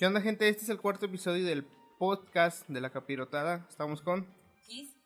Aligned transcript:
¿Qué 0.00 0.06
onda, 0.06 0.22
gente? 0.22 0.48
Este 0.48 0.62
es 0.62 0.70
el 0.70 0.80
cuarto 0.80 1.04
episodio 1.04 1.44
del 1.44 1.62
podcast 1.98 2.66
de 2.68 2.80
la 2.80 2.88
capirotada. 2.88 3.66
Estamos 3.68 4.00
con. 4.00 4.34
Kiss. 4.66 4.96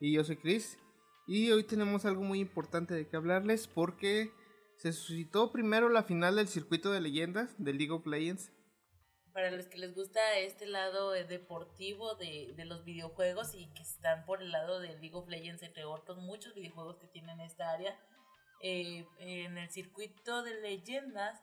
Y 0.00 0.14
yo 0.14 0.24
soy 0.24 0.38
Chris. 0.38 0.78
Y 1.26 1.50
hoy 1.50 1.64
tenemos 1.64 2.06
algo 2.06 2.22
muy 2.22 2.40
importante 2.40 2.94
de 2.94 3.06
que 3.06 3.18
hablarles 3.18 3.68
porque 3.68 4.32
se 4.78 4.94
suscitó 4.94 5.52
primero 5.52 5.90
la 5.90 6.02
final 6.02 6.36
del 6.36 6.48
circuito 6.48 6.90
de 6.90 7.02
leyendas 7.02 7.62
de 7.62 7.74
League 7.74 7.92
of 7.92 8.06
Legends. 8.06 8.50
Para 9.34 9.50
los 9.50 9.66
que 9.66 9.76
les 9.76 9.94
gusta 9.94 10.38
este 10.38 10.64
lado 10.64 11.14
eh, 11.14 11.24
deportivo 11.24 12.14
de, 12.14 12.54
de 12.56 12.64
los 12.64 12.86
videojuegos 12.86 13.54
y 13.54 13.70
que 13.74 13.82
están 13.82 14.24
por 14.24 14.40
el 14.40 14.50
lado 14.50 14.80
de 14.80 14.98
League 14.98 15.14
of 15.14 15.28
Legends, 15.28 15.62
entre 15.62 15.84
otros 15.84 16.16
muchos 16.16 16.54
videojuegos 16.54 16.96
que 16.96 17.08
tienen 17.08 17.38
esta 17.42 17.70
área, 17.70 18.00
eh, 18.62 19.06
en 19.18 19.58
el 19.58 19.68
circuito 19.68 20.42
de 20.42 20.58
leyendas, 20.62 21.38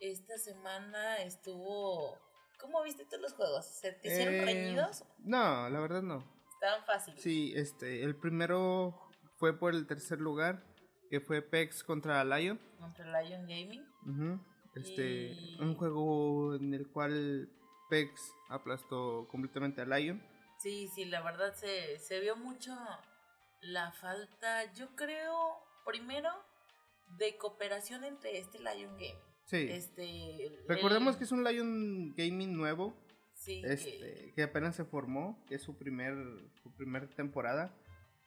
esta 0.00 0.38
semana 0.38 1.18
estuvo... 1.22 2.18
¿Cómo 2.60 2.82
viste 2.82 3.04
todos 3.04 3.20
los 3.22 3.32
juegos? 3.34 3.66
¿Se 3.66 3.92
te 3.92 4.08
hicieron 4.08 4.34
Eh, 4.34 4.44
reñidos? 4.44 5.04
No, 5.18 5.68
la 5.68 5.78
verdad 5.80 6.02
no. 6.02 6.24
Estaban 6.54 6.84
fáciles. 6.84 7.22
Sí, 7.22 7.52
este, 7.54 8.02
el 8.02 8.16
primero 8.16 9.00
fue 9.36 9.56
por 9.56 9.74
el 9.74 9.86
tercer 9.86 10.20
lugar, 10.20 10.64
que 11.08 11.20
fue 11.20 11.40
PEX 11.40 11.84
contra 11.84 12.24
Lion. 12.24 12.58
Contra 12.80 13.22
Lion 13.22 13.42
Gaming. 13.42 13.86
Este, 14.74 15.28
Y- 15.32 15.56
un 15.60 15.76
juego 15.76 16.56
en 16.56 16.74
el 16.74 16.88
cual 16.90 17.48
PEX 17.90 18.32
aplastó 18.48 19.28
completamente 19.30 19.80
a 19.82 19.84
Lion. 19.86 20.20
Sí, 20.58 20.88
sí, 20.88 21.04
la 21.04 21.22
verdad 21.22 21.54
se, 21.54 21.98
se 22.00 22.18
vio 22.18 22.34
mucho 22.34 22.76
la 23.60 23.92
falta, 23.92 24.72
yo 24.72 24.96
creo, 24.96 25.60
primero, 25.86 26.30
de 27.18 27.36
cooperación 27.38 28.02
entre 28.04 28.38
este 28.38 28.58
Lion 28.58 28.94
Gaming. 28.96 29.27
Sí. 29.48 29.66
Este, 29.70 30.52
Recordemos 30.68 31.14
el- 31.14 31.18
que 31.18 31.24
es 31.24 31.32
un 31.32 31.42
Lion 31.42 32.14
Gaming 32.14 32.54
nuevo, 32.54 32.94
sí, 33.32 33.62
que- 33.62 33.72
este, 33.72 34.32
que 34.34 34.42
apenas 34.42 34.76
se 34.76 34.84
formó, 34.84 35.42
que 35.48 35.54
es 35.54 35.62
su 35.62 35.74
primer, 35.78 36.14
su 36.62 36.70
primer 36.76 37.08
temporada. 37.14 37.74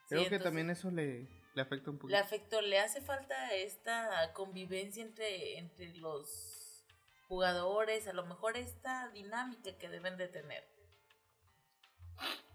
sí, 0.10 0.16
Creo 0.16 0.30
que 0.30 0.40
también 0.40 0.72
eso 0.72 0.90
le, 0.90 1.28
le 1.54 1.62
afecta 1.62 1.92
un 1.92 1.98
poquito. 2.00 2.18
Le 2.18 2.18
afectó, 2.18 2.62
le 2.62 2.80
hace 2.80 3.02
falta 3.02 3.54
esta 3.54 4.34
convivencia 4.34 5.04
entre, 5.04 5.60
entre 5.60 5.94
los 5.98 6.84
jugadores, 7.28 8.08
a 8.08 8.14
lo 8.14 8.26
mejor 8.26 8.58
esta 8.58 9.10
dinámica 9.12 9.78
que 9.78 9.90
deben 9.90 10.18
de 10.18 10.28
tener. 10.28 10.64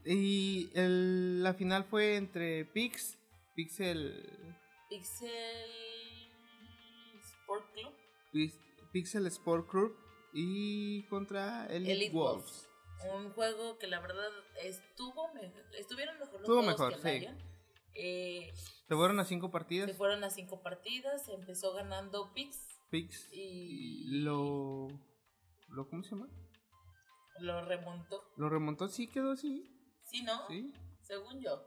Y 0.05 0.70
el- 0.75 1.42
la 1.45 1.55
final 1.55 1.84
fue 1.84 2.17
entre 2.17 2.64
Pix, 2.64 3.17
Pixel, 3.55 4.55
Pixel 4.89 5.30
Sport 7.42 7.73
Club. 7.73 7.92
Pix- 8.37 8.59
Pixel 8.92 9.27
Sport 9.27 9.69
Club 9.69 9.97
y 10.33 11.03
contra 11.09 11.67
Elite, 11.67 11.92
Elite 11.92 12.15
Wolves. 12.15 12.69
Un 13.15 13.31
juego 13.33 13.79
que 13.79 13.87
la 13.87 14.01
verdad 14.01 14.31
estuvo 14.62 15.33
me- 15.34 15.53
estuvieron 15.79 16.15
mejor 16.19 16.33
los 16.34 16.42
Estuvo 16.42 16.62
juegos 16.62 16.79
mejor, 16.81 17.03
que 17.03 17.09
sí. 17.12 17.20
Lion. 17.20 17.39
Eh, 17.95 18.53
Se 18.89 18.95
fueron 18.95 19.19
a 19.20 19.25
cinco 19.25 19.51
partidas. 19.51 19.89
se 19.91 19.97
fueron 19.97 20.23
a 20.25 20.31
cinco 20.31 20.62
partidas, 20.62 21.29
empezó 21.29 21.73
ganando 21.75 22.33
Pix 22.34 22.59
Pix 22.91 23.29
y 23.33 24.05
y 24.07 24.20
lo, 24.20 24.87
lo 25.69 25.89
¿cómo 25.89 26.03
se 26.03 26.11
llama? 26.11 26.29
lo 27.41 27.64
remontó. 27.67 28.23
Lo 28.37 28.48
remontó, 28.48 28.89
sí 28.89 29.09
quedó 29.09 29.33
así, 29.33 29.70
Sí, 30.05 30.23
¿no? 30.23 30.47
sí. 30.48 30.73
Según 31.03 31.41
yo. 31.42 31.67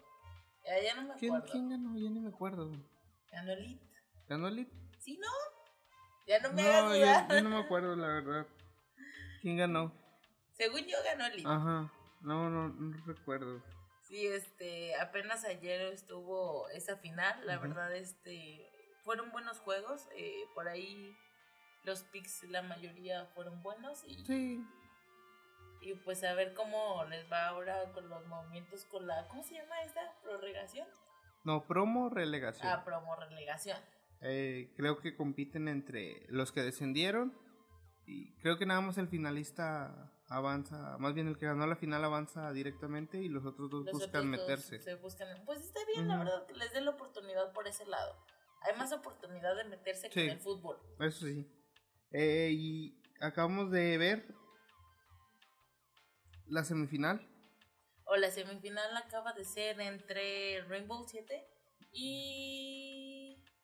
Ya, 0.65 0.81
ya 0.81 0.95
no 0.95 1.07
me 1.07 1.15
¿Quién, 1.19 1.33
acuerdo. 1.35 1.51
quién 1.51 1.69
ganó? 1.69 1.95
Ya 1.97 2.09
ni 2.09 2.19
me 2.19 2.29
acuerdo. 2.29 2.71
Ganó 3.31 3.51
Elite. 3.53 3.85
¿Ganó 4.27 4.47
Elite? 4.47 4.71
¿Sí, 4.99 5.17
no? 5.17 5.27
Ya 6.29 6.39
no 6.41 6.53
me 6.53 6.61
No, 6.61 6.69
hagas 6.69 6.83
yo, 6.83 6.95
dudar. 6.99 7.27
yo 7.31 7.41
no 7.41 7.49
me 7.49 7.57
acuerdo, 7.57 7.95
la 7.95 8.07
verdad. 8.07 8.47
¿Quién 9.41 9.57
ganó? 9.57 9.91
Según 10.53 10.81
yo 10.81 10.95
ganó 11.03 11.25
Elite. 11.25 11.49
Ajá, 11.49 11.91
no, 12.21 12.49
no, 12.51 12.69
no 12.69 13.05
recuerdo. 13.07 13.63
Sí, 14.03 14.27
este, 14.27 14.95
apenas 14.99 15.43
ayer 15.43 15.81
estuvo 15.91 16.69
esa 16.69 16.97
final, 16.97 17.47
la 17.47 17.57
verdad, 17.57 17.95
este, 17.95 18.69
fueron 19.03 19.31
buenos 19.31 19.57
juegos, 19.59 20.07
eh, 20.15 20.43
por 20.53 20.67
ahí 20.67 21.17
los 21.83 22.03
picks, 22.03 22.43
la 22.43 22.61
mayoría 22.61 23.25
fueron 23.33 23.63
buenos 23.63 24.03
y, 24.05 24.23
Sí, 24.25 24.63
y 25.81 25.93
pues 25.95 26.23
a 26.23 26.33
ver 26.35 26.53
cómo 26.53 27.05
les 27.05 27.31
va 27.31 27.47
ahora 27.47 27.91
con 27.93 28.07
los 28.07 28.23
movimientos 28.27 28.85
con 28.85 29.07
la, 29.07 29.27
¿cómo 29.29 29.41
se 29.43 29.55
llama 29.55 29.81
esta? 29.83 30.01
¿Prorregación? 30.21 30.87
no, 31.43 31.65
promo 31.65 32.09
relegación. 32.09 32.67
Ah, 32.67 32.83
promo 32.85 33.15
relegación. 33.15 33.79
Eh, 34.21 34.73
creo 34.75 34.99
que 34.99 35.15
compiten 35.15 35.67
entre 35.67 36.25
los 36.29 36.51
que 36.51 36.61
descendieron 36.61 37.33
y 38.05 38.33
creo 38.39 38.57
que 38.57 38.65
nada 38.65 38.81
más 38.81 38.97
el 38.97 39.07
finalista 39.07 40.11
avanza, 40.27 40.97
más 40.99 41.13
bien 41.13 41.27
el 41.27 41.37
que 41.37 41.45
ganó 41.45 41.65
la 41.65 41.75
final 41.75 42.03
avanza 42.03 42.51
directamente 42.51 43.17
y 43.19 43.29
los 43.29 43.45
otros 43.45 43.69
dos 43.69 43.85
Los 43.85 43.93
buscan 43.93 44.27
otros 44.33 44.47
meterse. 44.47 44.79
Se 44.81 44.95
buscan, 44.95 45.27
pues 45.45 45.61
está 45.61 45.79
bien, 45.85 46.07
la 46.07 46.17
verdad, 46.17 46.45
que 46.45 46.53
les 46.53 46.71
den 46.73 46.85
la 46.85 46.91
oportunidad 46.91 47.51
por 47.53 47.67
ese 47.67 47.85
lado. 47.85 48.15
Hay 48.61 48.77
más 48.77 48.91
oportunidad 48.91 49.55
de 49.55 49.63
meterse 49.65 50.07
Sí. 50.11 50.19
con 50.21 50.29
el 50.29 50.39
fútbol. 50.39 50.77
Eso 50.99 51.25
sí. 51.25 51.47
Eh, 52.11 52.49
y 52.51 53.01
acabamos 53.21 53.71
de 53.71 53.97
ver 53.97 54.35
la 56.47 56.63
semifinal. 56.63 57.25
O 58.05 58.15
la 58.17 58.31
semifinal 58.31 58.97
acaba 58.97 59.33
de 59.33 59.45
ser 59.45 59.79
entre 59.79 60.61
Rainbow 60.63 61.05
7 61.07 61.47
y 61.93 62.88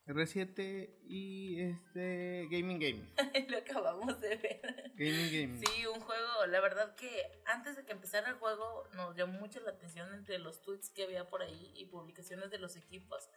R7 0.07 0.89
y 1.07 1.61
este 1.61 2.47
Gaming 2.51 2.79
Gaming. 2.79 3.13
lo 3.49 3.57
acabamos 3.57 4.19
de 4.21 4.35
ver. 4.35 4.91
Gaming 4.95 5.31
Gaming. 5.31 5.65
Sí, 5.65 5.85
un 5.87 5.99
juego, 5.99 6.45
la 6.47 6.59
verdad 6.61 6.95
que 6.95 7.09
antes 7.45 7.75
de 7.75 7.85
que 7.85 7.93
empezara 7.93 8.29
el 8.29 8.35
juego 8.35 8.87
nos 8.93 9.15
llamó 9.15 9.39
mucho 9.39 9.59
la 9.61 9.71
atención 9.71 10.13
entre 10.13 10.37
los 10.37 10.61
tweets 10.61 10.89
que 10.91 11.03
había 11.03 11.27
por 11.29 11.41
ahí 11.41 11.71
y 11.75 11.85
publicaciones 11.85 12.51
de 12.51 12.59
los 12.59 12.75
equipos. 12.75 13.29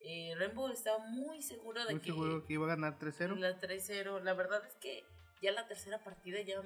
Eh, 0.00 0.34
Rainbow 0.36 0.68
estaba 0.68 0.98
muy 0.98 1.42
seguro 1.42 1.84
de 1.84 1.92
Muy 1.92 2.00
que 2.00 2.10
seguro 2.10 2.44
que 2.44 2.52
iba 2.52 2.66
a 2.66 2.76
ganar 2.76 2.98
3-0. 2.98 3.36
la 3.36 3.58
3-0, 3.58 4.22
la 4.22 4.34
verdad 4.34 4.64
es 4.66 4.74
que 4.76 5.02
ya 5.42 5.50
la 5.50 5.66
tercera 5.66 6.02
partida 6.04 6.40
ya 6.42 6.62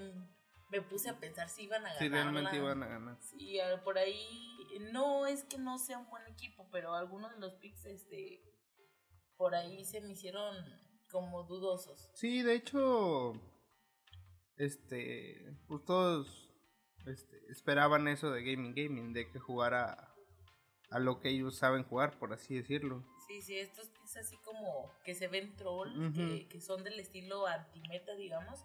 me 0.70 0.82
puse 0.82 1.08
a 1.08 1.18
pensar 1.18 1.48
si 1.48 1.62
iban 1.62 1.82
a 1.86 1.94
ganar. 1.94 1.98
Sí, 1.98 2.08
realmente 2.08 2.56
iban 2.56 2.82
a 2.82 2.86
ganar. 2.86 3.16
Sí, 3.20 3.58
ah, 3.60 3.80
por 3.82 3.96
ahí 3.96 4.26
no 4.92 5.26
es 5.26 5.44
que 5.44 5.56
no 5.56 5.78
sea 5.78 5.98
un 5.98 6.10
buen 6.10 6.26
equipo, 6.26 6.68
pero 6.70 6.94
algunos 6.94 7.32
de 7.32 7.38
los 7.40 7.54
picks 7.54 7.86
este 7.86 8.42
por 9.38 9.54
ahí 9.54 9.84
se 9.84 10.02
me 10.02 10.10
hicieron 10.12 10.54
como 11.10 11.44
dudosos. 11.44 12.10
Sí, 12.14 12.42
de 12.42 12.54
hecho, 12.56 13.32
este, 14.56 15.56
pues 15.66 15.84
todos 15.84 16.52
este, 17.06 17.40
esperaban 17.50 18.08
eso 18.08 18.30
de 18.30 18.42
Gaming 18.42 18.74
Gaming, 18.74 19.12
de 19.14 19.30
que 19.30 19.38
jugara 19.38 20.14
a 20.90 20.98
lo 20.98 21.20
que 21.20 21.30
ellos 21.30 21.56
saben 21.56 21.84
jugar, 21.84 22.18
por 22.18 22.32
así 22.32 22.56
decirlo. 22.56 23.04
Sí, 23.26 23.40
sí, 23.40 23.58
estos 23.58 23.88
picks 23.90 24.16
así 24.16 24.36
como 24.38 24.90
que 25.04 25.14
se 25.14 25.28
ven 25.28 25.54
troll, 25.56 25.88
Ujú. 26.08 26.14
que, 26.14 26.48
que 26.48 26.60
son 26.60 26.82
del 26.82 26.98
estilo 26.98 27.46
antimeta, 27.46 28.14
digamos. 28.16 28.64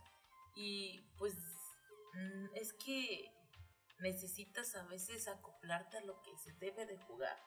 Y 0.56 1.02
pues 1.18 1.36
mm, 2.14 2.56
es 2.56 2.74
que 2.74 3.30
necesitas 4.00 4.76
a 4.76 4.86
veces 4.88 5.28
acoplarte 5.28 5.98
a 5.98 6.06
lo 6.06 6.22
que 6.22 6.36
se 6.38 6.54
debe 6.54 6.86
de 6.86 6.98
jugar. 6.98 7.38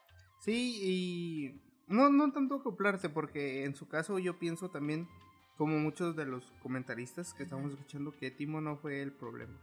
Sí, 0.40 0.78
y 0.82 1.75
no, 1.86 2.10
no 2.10 2.32
tanto 2.32 2.56
acoplarte, 2.56 3.08
porque 3.08 3.64
en 3.64 3.74
su 3.74 3.88
caso 3.88 4.18
yo 4.18 4.38
pienso 4.38 4.70
también, 4.70 5.08
como 5.56 5.78
muchos 5.78 6.16
de 6.16 6.26
los 6.26 6.52
comentaristas 6.62 7.32
que 7.34 7.44
estamos 7.44 7.72
escuchando, 7.72 8.12
que 8.18 8.30
Timo 8.30 8.60
no 8.60 8.76
fue 8.76 9.02
el 9.02 9.12
problema. 9.12 9.58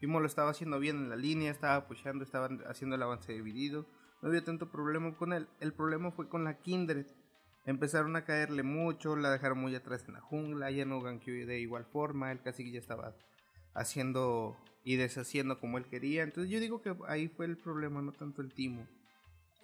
Timo 0.00 0.20
lo 0.20 0.26
estaba 0.26 0.50
haciendo 0.50 0.78
bien 0.78 0.96
en 0.96 1.08
la 1.08 1.16
línea, 1.16 1.50
estaba 1.50 1.86
pushando, 1.86 2.24
estaba 2.24 2.48
haciendo 2.68 2.96
el 2.96 3.02
avance 3.02 3.32
dividido, 3.32 3.86
no 4.22 4.28
había 4.28 4.44
tanto 4.44 4.70
problema 4.70 5.14
con 5.16 5.32
él. 5.32 5.48
El 5.60 5.72
problema 5.72 6.10
fue 6.10 6.28
con 6.28 6.44
la 6.44 6.58
Kindred. 6.58 7.06
Empezaron 7.66 8.14
a 8.16 8.24
caerle 8.24 8.62
mucho, 8.62 9.16
la 9.16 9.30
dejaron 9.30 9.58
muy 9.58 9.74
atrás 9.74 10.04
en 10.06 10.14
la 10.14 10.20
jungla, 10.20 10.70
ya 10.70 10.84
no 10.84 11.00
ganqueó 11.00 11.46
de 11.46 11.60
igual 11.60 11.86
forma, 11.86 12.30
él 12.30 12.40
casi 12.42 12.70
ya 12.70 12.78
estaba 12.78 13.14
haciendo 13.74 14.56
y 14.84 14.96
deshaciendo 14.96 15.58
como 15.58 15.78
él 15.78 15.86
quería. 15.86 16.22
Entonces 16.22 16.52
yo 16.52 16.60
digo 16.60 16.82
que 16.82 16.94
ahí 17.08 17.28
fue 17.28 17.46
el 17.46 17.56
problema, 17.56 18.02
no 18.02 18.12
tanto 18.12 18.42
el 18.42 18.52
Timo. 18.52 18.86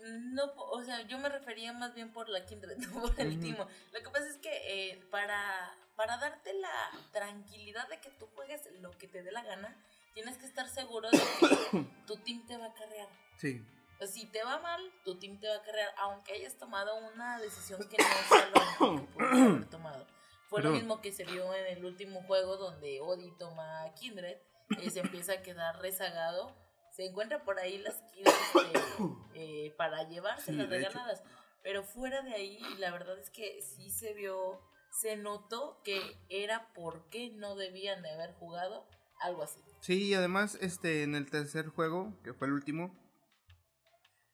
No, 0.00 0.52
o 0.56 0.82
sea, 0.82 1.02
yo 1.02 1.18
me 1.18 1.28
refería 1.28 1.72
más 1.72 1.94
bien 1.94 2.12
por 2.12 2.28
la 2.28 2.46
Kindred, 2.46 2.78
no 2.78 3.02
por 3.02 3.20
el. 3.20 3.38
Timo. 3.40 3.66
Lo 3.92 4.00
que 4.00 4.10
pasa 4.10 4.26
es 4.28 4.36
que 4.38 4.50
eh, 4.92 5.06
para, 5.10 5.74
para 5.96 6.16
darte 6.18 6.52
la 6.54 6.90
tranquilidad 7.12 7.88
de 7.88 8.00
que 8.00 8.10
tú 8.10 8.26
juegues 8.34 8.68
lo 8.80 8.90
que 8.92 9.08
te 9.08 9.22
dé 9.22 9.32
la 9.32 9.42
gana, 9.42 9.76
tienes 10.14 10.38
que 10.38 10.46
estar 10.46 10.68
seguro 10.68 11.10
de 11.10 11.18
que 11.18 11.84
tu 12.06 12.16
team 12.18 12.46
te 12.46 12.56
va 12.56 12.66
a 12.66 12.74
carrear. 12.74 13.08
Sí. 13.36 13.64
Si 14.08 14.24
te 14.26 14.42
va 14.42 14.58
mal, 14.60 14.80
tu 15.04 15.18
team 15.18 15.38
te 15.38 15.46
va 15.46 15.56
a 15.56 15.62
carrear, 15.62 15.92
aunque 15.98 16.32
hayas 16.32 16.56
tomado 16.56 16.96
una 17.12 17.38
decisión 17.38 17.86
que 17.88 17.98
no 17.98 18.28
sea 18.28 18.48
lo 18.48 18.60
mejor 18.60 19.00
que 19.00 19.06
pudiste 19.12 19.42
haber 19.42 19.64
tomado. 19.70 20.06
Fue 20.48 20.62
lo 20.62 20.70
mismo 20.70 21.00
que 21.00 21.12
se 21.12 21.24
vio 21.24 21.54
en 21.54 21.78
el 21.78 21.84
último 21.84 22.22
juego 22.22 22.56
donde 22.56 23.00
Odi 23.00 23.30
toma 23.38 23.84
a 23.84 23.94
Kindred 23.94 24.36
y 24.82 24.90
se 24.90 24.98
empieza 25.00 25.34
a 25.34 25.42
quedar 25.42 25.80
rezagado. 25.80 26.52
Se 26.92 27.06
encuentra 27.06 27.44
por 27.44 27.58
ahí 27.58 27.78
las 27.78 28.02
kills 28.12 28.28
este, 28.28 29.04
eh, 29.34 29.74
para 29.76 30.08
llevarse 30.08 30.52
Sí, 30.52 30.56
las 30.56 30.68
de 30.68 30.76
regaladas. 30.78 31.22
Pero 31.62 31.84
fuera 31.84 32.22
de 32.22 32.34
ahí, 32.34 32.58
la 32.78 32.90
verdad 32.90 33.18
es 33.18 33.30
que 33.30 33.60
sí 33.62 33.90
se 33.90 34.14
vio, 34.14 34.60
se 35.00 35.16
notó 35.16 35.80
que 35.84 36.00
era 36.28 36.72
porque 36.74 37.30
no 37.30 37.54
debían 37.54 38.02
de 38.02 38.10
haber 38.10 38.32
jugado 38.34 38.86
algo 39.20 39.42
así. 39.42 39.60
Sí, 39.80 40.08
y 40.08 40.14
además, 40.14 40.58
este, 40.60 41.02
en 41.02 41.14
el 41.14 41.30
tercer 41.30 41.68
juego, 41.68 42.18
que 42.22 42.32
fue 42.34 42.46
el 42.46 42.54
último, 42.54 42.98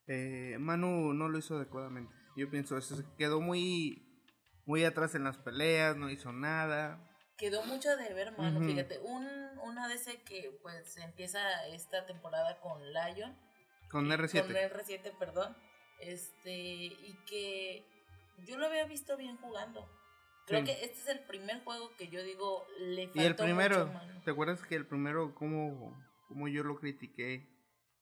eh, 0.06 0.56
Manu 0.60 1.14
no 1.14 1.28
lo 1.28 1.38
hizo 1.38 1.56
adecuadamente. 1.56 2.14
Yo 2.36 2.48
pienso, 2.50 2.76
eso 2.76 2.96
se 2.96 3.04
quedó 3.16 3.40
muy, 3.40 4.22
muy 4.64 4.84
atrás 4.84 5.14
en 5.14 5.24
las 5.24 5.38
peleas, 5.38 5.96
no 5.96 6.10
hizo 6.10 6.32
nada. 6.32 7.00
Quedó 7.36 7.64
mucho 7.66 7.96
de 7.96 8.14
ver, 8.14 8.32
Ujú. 8.38 8.64
fíjate, 8.64 8.98
un, 9.00 9.26
una 9.62 9.88
DC 9.88 10.22
que 10.22 10.58
pues 10.62 10.96
empieza 10.96 11.66
esta 11.68 12.06
temporada 12.06 12.58
con 12.60 12.80
Lion, 12.92 13.36
Con 13.90 14.06
y- 14.06 14.10
R7. 14.10 14.42
Con 14.42 14.56
R7, 14.56 15.18
perdón. 15.18 15.56
Este, 16.00 16.50
y 16.52 17.18
que 17.26 17.84
yo 18.46 18.56
lo 18.58 18.66
había 18.66 18.84
visto 18.86 19.16
bien 19.16 19.36
jugando. 19.38 19.86
Creo 20.46 20.60
Sí. 20.60 20.66
que 20.66 20.72
este 20.84 20.98
es 21.00 21.08
el 21.08 21.20
primer 21.20 21.62
juego 21.64 21.90
que 21.96 22.08
yo 22.08 22.22
digo 22.22 22.64
le 22.78 23.06
faltó 23.06 23.20
Y 23.20 23.24
el 23.26 23.36
primero, 23.36 23.86
mucho, 23.86 23.92
mano. 23.98 24.22
¿te 24.24 24.30
acuerdas 24.30 24.62
que 24.62 24.74
el 24.76 24.86
primero, 24.86 25.34
cómo, 25.34 25.98
cómo 26.28 26.48
yo 26.48 26.62
lo 26.62 26.76
critiqué? 26.78 27.48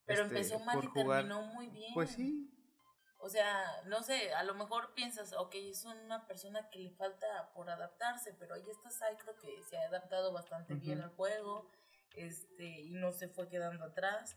Pero 0.06 0.24
este, 0.24 0.36
empezó 0.36 0.58
mal 0.60 0.78
y 0.84 0.86
jugar? 0.88 1.22
terminó 1.26 1.42
muy 1.54 1.68
bien. 1.68 1.94
Pues 1.94 2.10
sí, 2.10 2.50
O 3.24 3.28
sea, 3.30 3.64
no 3.86 4.02
sé, 4.02 4.34
a 4.34 4.42
lo 4.44 4.54
mejor 4.54 4.92
piensas, 4.92 5.32
ok, 5.32 5.54
es 5.54 5.86
una 5.86 6.26
persona 6.26 6.68
que 6.70 6.78
le 6.78 6.90
falta 6.90 7.50
por 7.54 7.70
adaptarse, 7.70 8.34
pero 8.38 8.54
ahí 8.54 8.64
está 8.70 8.90
Cyclo 8.90 9.34
que 9.40 9.62
se 9.62 9.78
ha 9.78 9.86
adaptado 9.88 10.30
bastante 10.34 10.74
bien 10.74 11.00
al 11.00 11.08
juego, 11.08 11.70
este, 12.16 12.82
y 12.82 12.90
no 12.92 13.12
se 13.12 13.28
fue 13.30 13.48
quedando 13.48 13.84
atrás. 13.84 14.36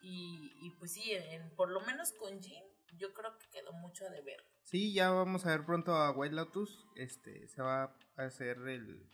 Y, 0.00 0.50
y 0.62 0.70
pues 0.78 0.92
sí, 0.94 1.12
en- 1.12 1.50
por 1.56 1.70
lo 1.70 1.80
menos 1.82 2.12
con 2.12 2.40
Jin, 2.40 2.64
yo 2.96 3.12
creo 3.12 3.36
que 3.36 3.50
quedó 3.50 3.72
mucho 3.74 4.06
a 4.06 4.08
deber. 4.10 4.42
sí, 4.62 4.94
ya 4.94 5.10
vamos 5.10 5.44
a 5.44 5.50
ver 5.50 5.66
pronto 5.66 5.94
a 5.94 6.10
White 6.12 6.34
Lotus. 6.34 6.86
Este, 6.96 7.46
se 7.48 7.60
va 7.60 7.94
a 8.16 8.22
hacer 8.24 8.56
el... 8.66 9.06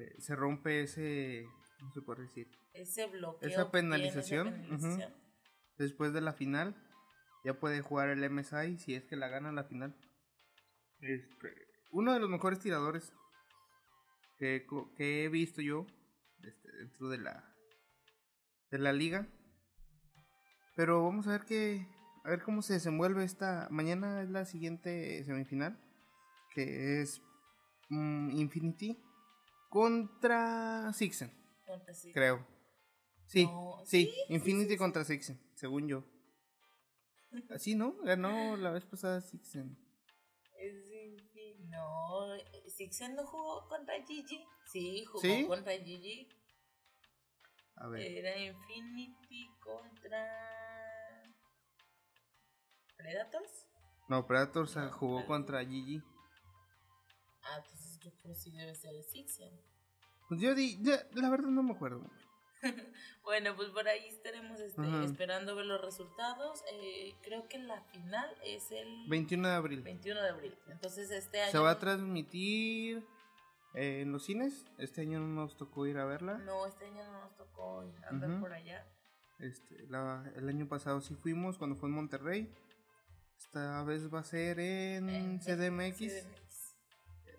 eh, 0.00 0.14
se 0.20 0.36
rompe 0.36 0.82
ese... 0.82 1.44
¿Cómo 1.80 1.92
se 1.92 2.02
puede 2.02 2.22
decir? 2.22 2.48
Ese 2.72 3.06
bloqueo. 3.06 3.70
Penalización, 3.72 4.46
esa 4.48 4.56
penalización. 4.68 5.14
Después 5.76 6.12
de 6.12 6.20
la 6.20 6.32
final, 6.34 6.76
ya 7.44 7.54
puede 7.60 7.82
jugar 7.82 8.08
el 8.08 8.28
MSI 8.30 8.78
si 8.78 8.94
es 8.94 9.04
que 9.04 9.16
la 9.16 9.28
gana 9.28 9.52
la 9.52 9.64
final. 9.64 9.94
Este, 11.00 11.48
uno 11.90 12.12
de 12.14 12.20
los 12.20 12.30
mejores 12.30 12.58
tiradores 12.58 13.12
que, 14.38 14.66
que 14.96 15.24
he 15.24 15.28
visto 15.28 15.60
yo 15.60 15.86
este, 16.42 16.72
dentro 16.78 17.08
de 17.08 17.18
la 17.18 17.54
de 18.70 18.78
la 18.78 18.92
liga. 18.92 19.28
Pero 20.76 21.04
vamos 21.04 21.26
a 21.28 21.32
ver 21.32 21.44
qué 21.44 21.86
a 22.24 22.30
ver 22.30 22.42
cómo 22.42 22.62
se 22.62 22.72
desenvuelve 22.74 23.22
esta 23.24 23.68
mañana 23.70 24.22
es 24.22 24.30
la 24.30 24.46
siguiente 24.46 25.22
semifinal 25.24 25.78
que 26.54 27.02
es 27.02 27.20
mm, 27.90 28.30
Infinity 28.30 28.98
contra 29.68 30.92
Sixen, 30.92 31.30
Contra 31.66 31.92
creo. 32.12 32.46
Sí, 33.26 33.46
No, 33.46 33.82
sí, 33.84 34.06
sí, 34.06 34.12
sí, 34.28 34.34
Infinity 34.34 34.66
sí, 34.66 34.72
sí. 34.72 34.78
contra 34.78 35.04
Sixen, 35.04 35.40
según 35.54 35.88
yo. 35.88 36.04
Así, 37.50 37.74
¿no? 37.74 37.96
Ganó 38.02 38.56
la 38.56 38.70
vez 38.70 38.84
pasada 38.84 39.20
Sixen. 39.20 39.76
No, 41.68 42.26
Sixen 42.68 43.14
no 43.14 43.26
jugó 43.26 43.66
contra 43.68 43.94
Gigi. 44.04 44.44
Sí, 44.70 45.04
jugó 45.04 45.20
¿Sí? 45.20 45.46
contra 45.46 45.72
Gigi. 45.72 46.28
A 47.76 47.88
ver. 47.88 48.00
Era 48.02 48.36
Infinity 48.38 49.50
contra. 49.60 50.24
¿Predators? 52.96 53.66
No, 54.08 54.26
Predators 54.26 54.76
no, 54.76 54.90
jugó 54.92 55.26
contra 55.26 55.64
Gigi. 55.64 56.02
Ah, 57.42 57.56
entonces 57.58 57.98
yo 58.00 58.12
creo 58.12 58.34
que 58.34 58.40
sí 58.40 58.52
debe 58.52 58.74
ser 58.74 59.02
Sixen. 59.02 59.60
Pues 60.28 60.40
yo 60.40 60.54
di, 60.54 60.78
ya, 60.82 61.06
la 61.12 61.28
verdad 61.28 61.48
no 61.48 61.62
me 61.62 61.72
acuerdo 61.72 61.98
mucho. 61.98 62.28
Bueno, 63.22 63.56
pues 63.56 63.70
por 63.70 63.88
ahí 63.88 64.06
estaremos 64.08 64.60
este, 64.60 64.82
Ajá. 64.82 65.02
esperando 65.04 65.56
ver 65.56 65.64
los 65.64 65.80
resultados. 65.80 66.62
Eh, 66.72 67.14
creo 67.22 67.48
que 67.48 67.58
la 67.58 67.80
final 67.84 68.28
es 68.44 68.70
el 68.70 69.08
21 69.08 69.48
de 69.48 69.54
abril. 69.54 69.82
21 69.82 70.20
de 70.22 70.28
abril. 70.28 70.54
Entonces 70.68 71.10
este 71.10 71.40
año. 71.40 71.50
Se 71.52 71.58
va 71.58 71.70
a 71.70 71.78
transmitir 71.78 73.02
eh, 73.74 74.02
en 74.02 74.12
los 74.12 74.24
cines. 74.26 74.66
Este 74.78 75.00
año 75.00 75.20
no 75.20 75.28
nos 75.28 75.56
tocó 75.56 75.86
ir 75.86 75.96
a 75.96 76.04
verla. 76.04 76.36
No, 76.38 76.66
este 76.66 76.84
año 76.84 77.02
no 77.04 77.20
nos 77.22 77.34
tocó 77.36 77.82
ir 77.84 77.94
a 78.04 78.12
ver 78.12 78.30
Ujú. 78.30 78.40
por 78.40 78.52
allá. 78.52 78.86
Este, 79.38 79.86
la- 79.88 80.30
el 80.36 80.46
año 80.48 80.68
pasado 80.68 81.00
sí 81.00 81.14
fuimos 81.14 81.56
cuando 81.56 81.76
fue 81.76 81.88
en 81.88 81.94
Monterrey. 81.94 82.54
Esta 83.38 83.82
vez 83.84 84.12
va 84.12 84.20
a 84.20 84.24
ser 84.24 84.60
en 84.60 85.08
En- 85.08 85.40
CDMX, 85.40 85.96
CDMX. 85.98 86.76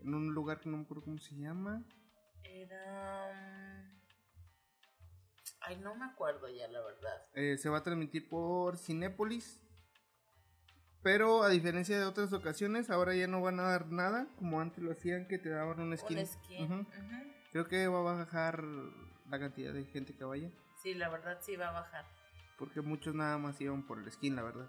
en 0.02 0.14
un 0.16 0.34
lugar 0.34 0.60
que 0.60 0.70
no 0.70 0.78
me 0.78 0.84
acuerdo 0.84 1.04
cómo 1.04 1.20
se 1.20 1.36
llama. 1.36 1.84
Era. 2.44 3.65
Ay, 5.66 5.78
no 5.78 5.96
me 5.96 6.06
acuerdo 6.06 6.48
ya, 6.50 6.68
la 6.68 6.82
verdad. 6.82 7.26
Eh, 7.34 7.58
se 7.58 7.70
va 7.70 7.80
a 7.80 7.84
transmitir 7.84 8.28
por 8.30 8.78
Cinépolis. 8.78 9.60
Pero 11.02 11.44
a 11.44 11.50
diferencia 11.50 12.00
de 12.00 12.06
otras 12.06 12.34
ocasiones, 12.34 12.90
ahora 12.90 13.14
ya 13.16 13.28
no 13.28 13.42
van 13.42 13.60
a 13.60 13.64
dar 13.64 13.88
nada, 13.92 14.28
como 14.38 14.60
antes 14.60 14.84
lo 14.84 14.92
hacían, 14.92 15.28
que 15.28 15.38
te 15.38 15.50
daban 15.50 15.80
un 15.80 15.96
skin. 15.96 16.18
Un 16.20 16.26
skin. 16.26 16.88
Creo 17.52 17.68
que 17.68 17.88
va 17.88 18.00
a 18.00 18.16
bajar 18.16 18.64
la 18.64 19.40
cantidad 19.40 19.72
de 19.74 19.86
gente 19.86 20.16
que 20.16 20.24
vaya, 20.24 20.50
Sí, 20.82 20.94
la 20.94 21.10
verdad 21.10 21.40
sí 21.42 21.56
va 21.56 21.70
a 21.70 21.72
bajar. 21.72 22.06
porque 22.60 22.82
muchos 22.82 23.14
nada 23.16 23.38
más 23.38 23.60
iban 23.62 23.86
por 23.88 23.98
el 24.00 24.12
skin, 24.12 24.36
la 24.36 24.44
verdad. 24.44 24.68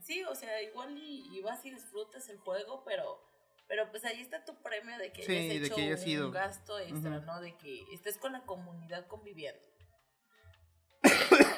Sí, 0.00 0.22
o 0.24 0.34
sea, 0.34 0.62
igual 0.62 0.96
y, 0.98 1.26
y 1.36 1.42
vas 1.42 1.64
y 1.64 1.70
disfrutas 1.70 2.28
el 2.28 2.38
juego, 2.38 2.82
pero 2.84 3.18
pero 3.66 3.90
pues 3.90 4.04
ahí 4.04 4.20
está 4.20 4.44
tu 4.44 4.54
premio 4.62 4.98
de 4.98 5.10
que 5.12 5.22
Sí, 5.22 5.32
hayas 5.32 5.60
de 5.60 5.66
hecho 5.66 5.74
que 5.76 5.82
hayas 5.82 6.06
un 6.06 6.30
gasto 6.32 6.78
extra. 6.78 7.20
¿no? 7.20 7.40
De 7.40 7.56
que 7.56 7.82
estés 7.94 8.18
con 8.18 8.32
la 8.32 8.44
comunidad 8.44 9.06
conviviendo. 9.06 9.60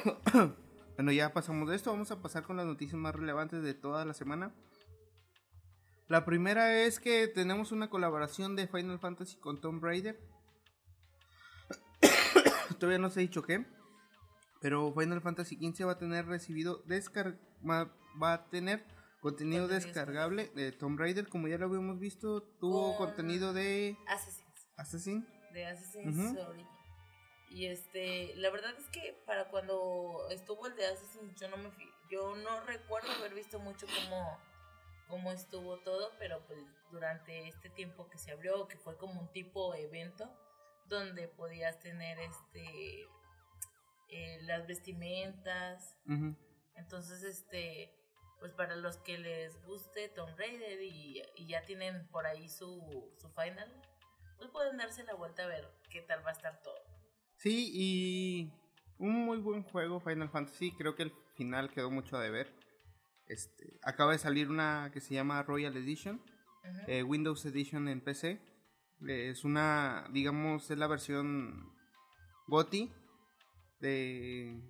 Bueno, 0.96 1.12
ya 1.12 1.34
pasamos 1.34 1.68
de 1.68 1.76
esto, 1.76 1.90
vamos 1.92 2.10
a 2.10 2.22
pasar 2.22 2.44
con 2.44 2.56
las 2.56 2.64
noticias 2.64 2.98
más 2.98 3.14
relevantes 3.14 3.62
de 3.62 3.74
toda 3.74 4.06
la 4.06 4.14
semana. 4.14 4.54
La 6.08 6.24
primera 6.24 6.74
es 6.84 7.00
que 7.00 7.28
tenemos 7.28 7.70
una 7.70 7.90
colaboración 7.90 8.56
de 8.56 8.66
Final 8.66 8.98
Fantasy 8.98 9.36
con 9.36 9.60
Tomb 9.60 9.84
Raider. 9.84 10.18
Todavía 12.78 12.98
no 12.98 13.10
se 13.10 13.20
ha 13.20 13.22
dicho 13.22 13.42
qué, 13.42 13.66
pero 14.62 14.90
Final 14.94 15.20
Fantasy 15.20 15.56
XV 15.56 15.86
va 15.86 15.92
a 15.92 15.98
tener 15.98 16.26
recibido 16.26 16.82
descar 16.86 17.38
va, 17.68 17.92
a 18.32 18.48
tener 18.48 18.86
contenido 19.20 19.68
descargable 19.68 20.50
de 20.54 20.72
Tomb 20.72 20.98
Raider, 20.98 21.28
como 21.28 21.48
ya 21.48 21.58
lo 21.58 21.66
habíamos 21.66 21.98
visto, 21.98 22.42
tuvo 22.58 22.96
Con- 22.96 23.08
contenido 23.08 23.52
de 23.52 23.98
Assassins, 24.06 24.66
Assassin. 24.76 25.28
de 25.52 25.66
Assassin's. 25.66 26.38
Origin. 26.38 26.75
Y 27.48 27.66
este, 27.66 28.34
la 28.36 28.50
verdad 28.50 28.74
es 28.78 28.88
que 28.88 29.16
para 29.24 29.48
cuando 29.48 30.26
estuvo 30.30 30.66
el 30.66 30.76
de 30.76 30.86
Assassin's 30.86 31.38
yo 31.40 31.48
no 31.48 31.56
me 31.56 31.70
yo 32.10 32.36
no 32.36 32.60
recuerdo 32.60 33.10
haber 33.12 33.34
visto 33.34 33.58
mucho 33.58 33.86
cómo 33.86 34.38
cómo 35.08 35.30
estuvo 35.32 35.78
todo, 35.78 36.12
pero 36.18 36.44
pues 36.46 36.58
durante 36.90 37.48
este 37.48 37.70
tiempo 37.70 38.08
que 38.08 38.18
se 38.18 38.32
abrió, 38.32 38.66
que 38.66 38.76
fue 38.76 38.96
como 38.96 39.20
un 39.20 39.28
tipo 39.32 39.74
evento 39.74 40.28
donde 40.88 41.28
podías 41.28 41.78
tener 41.78 42.18
este 42.18 43.08
eh, 44.08 44.38
las 44.42 44.66
vestimentas, 44.66 45.96
entonces 46.74 47.22
este 47.22 47.92
pues 48.38 48.52
para 48.52 48.76
los 48.76 48.98
que 48.98 49.18
les 49.18 49.60
guste 49.64 50.08
Tomb 50.10 50.36
Raider 50.36 50.82
y, 50.82 51.22
y 51.36 51.46
ya 51.46 51.64
tienen 51.64 52.06
por 52.08 52.26
ahí 52.26 52.48
su, 52.48 53.10
su 53.16 53.30
final, 53.30 53.72
pues 54.36 54.50
pueden 54.50 54.76
darse 54.76 55.04
la 55.04 55.14
vuelta 55.14 55.44
a 55.44 55.46
ver 55.46 55.68
qué 55.90 56.02
tal 56.02 56.24
va 56.24 56.30
a 56.30 56.34
estar 56.34 56.62
todo. 56.62 56.95
Sí, 57.46 57.70
y 57.72 58.52
un 58.98 59.24
muy 59.24 59.38
buen 59.38 59.62
juego 59.62 60.00
Final 60.00 60.28
Fantasy. 60.28 60.72
Creo 60.72 60.96
que 60.96 61.04
el 61.04 61.12
final 61.36 61.70
quedó 61.70 61.92
mucho 61.92 62.16
a 62.16 62.20
deber. 62.20 62.52
Este, 63.28 63.78
acaba 63.84 64.10
de 64.10 64.18
salir 64.18 64.50
una 64.50 64.90
que 64.92 65.00
se 65.00 65.14
llama 65.14 65.44
Royal 65.44 65.76
Edition, 65.76 66.20
eh, 66.88 67.04
Windows 67.04 67.46
Edition 67.46 67.86
en 67.86 68.00
PC. 68.00 68.40
Eh, 69.06 69.28
es 69.30 69.44
una, 69.44 70.08
digamos, 70.10 70.68
es 70.72 70.76
la 70.76 70.88
versión 70.88 71.72
GOTI 72.48 72.92
de, 73.78 74.60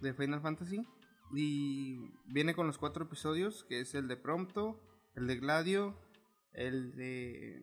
de 0.00 0.14
Final 0.14 0.40
Fantasy. 0.40 0.84
Y 1.32 2.10
viene 2.26 2.56
con 2.56 2.66
los 2.66 2.76
cuatro 2.76 3.04
episodios, 3.04 3.62
que 3.68 3.82
es 3.82 3.94
el 3.94 4.08
de 4.08 4.16
Prompto, 4.16 4.82
el 5.14 5.28
de 5.28 5.36
Gladio, 5.36 5.96
el 6.54 6.96
de 6.96 7.62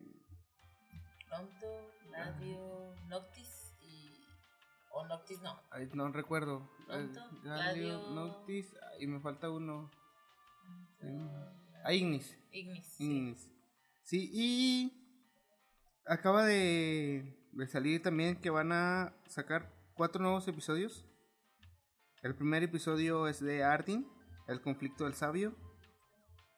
Pronto, 1.28 1.97
Gladio, 2.24 2.94
Noctis 3.08 3.74
y... 3.80 4.10
o 4.90 5.06
Noctis 5.06 5.40
no. 5.40 5.60
Ay, 5.70 5.88
no 5.94 6.10
recuerdo. 6.12 6.68
Pronto, 6.86 7.20
Eh, 7.20 7.38
Gladio. 7.42 8.10
Noctis, 8.10 8.74
y 8.98 9.06
me 9.06 9.20
falta 9.20 9.50
uno. 9.50 9.90
Ah, 11.84 11.92
Ignis. 11.92 12.36
Ignis. 12.52 12.84
sí. 12.86 13.04
Ignis. 13.04 13.50
Sí, 14.02 14.30
y 14.32 14.92
acaba 16.06 16.44
de, 16.44 17.38
de 17.52 17.66
salir 17.66 18.02
también 18.02 18.40
que 18.40 18.48
van 18.50 18.72
a 18.72 19.14
sacar 19.28 19.70
cuatro 19.94 20.22
nuevos 20.22 20.48
episodios. 20.48 21.04
El 22.22 22.34
primer 22.34 22.62
episodio 22.62 23.28
es 23.28 23.38
de 23.40 23.62
Ardyn, 23.62 24.08
el 24.48 24.60
conflicto 24.62 25.04
del 25.04 25.14
sabio. 25.14 25.54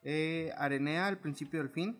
Eh, 0.02 0.52
Arenea, 0.56 1.08
el 1.08 1.18
principio 1.18 1.58
del 1.60 1.70
fin. 1.70 1.98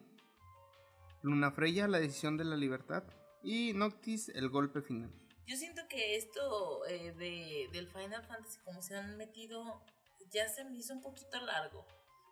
Luna 1.22 1.50
Freya, 1.50 1.86
la 1.88 1.98
decisión 1.98 2.36
de 2.38 2.44
la 2.44 2.56
libertad. 2.56 3.02
Y 3.42 3.72
Noctis 3.74 4.28
el 4.30 4.48
golpe 4.48 4.82
final. 4.82 5.10
Yo 5.46 5.56
siento 5.56 5.82
que 5.88 6.16
esto 6.16 6.86
eh, 6.86 7.12
de, 7.12 7.68
del 7.72 7.88
Final 7.88 8.24
Fantasy, 8.24 8.58
como 8.64 8.82
se 8.82 8.94
han 8.96 9.16
metido, 9.16 9.82
ya 10.30 10.48
se 10.48 10.64
me 10.64 10.76
hizo 10.78 10.92
un 10.94 11.02
poquito 11.02 11.40
largo. 11.44 11.84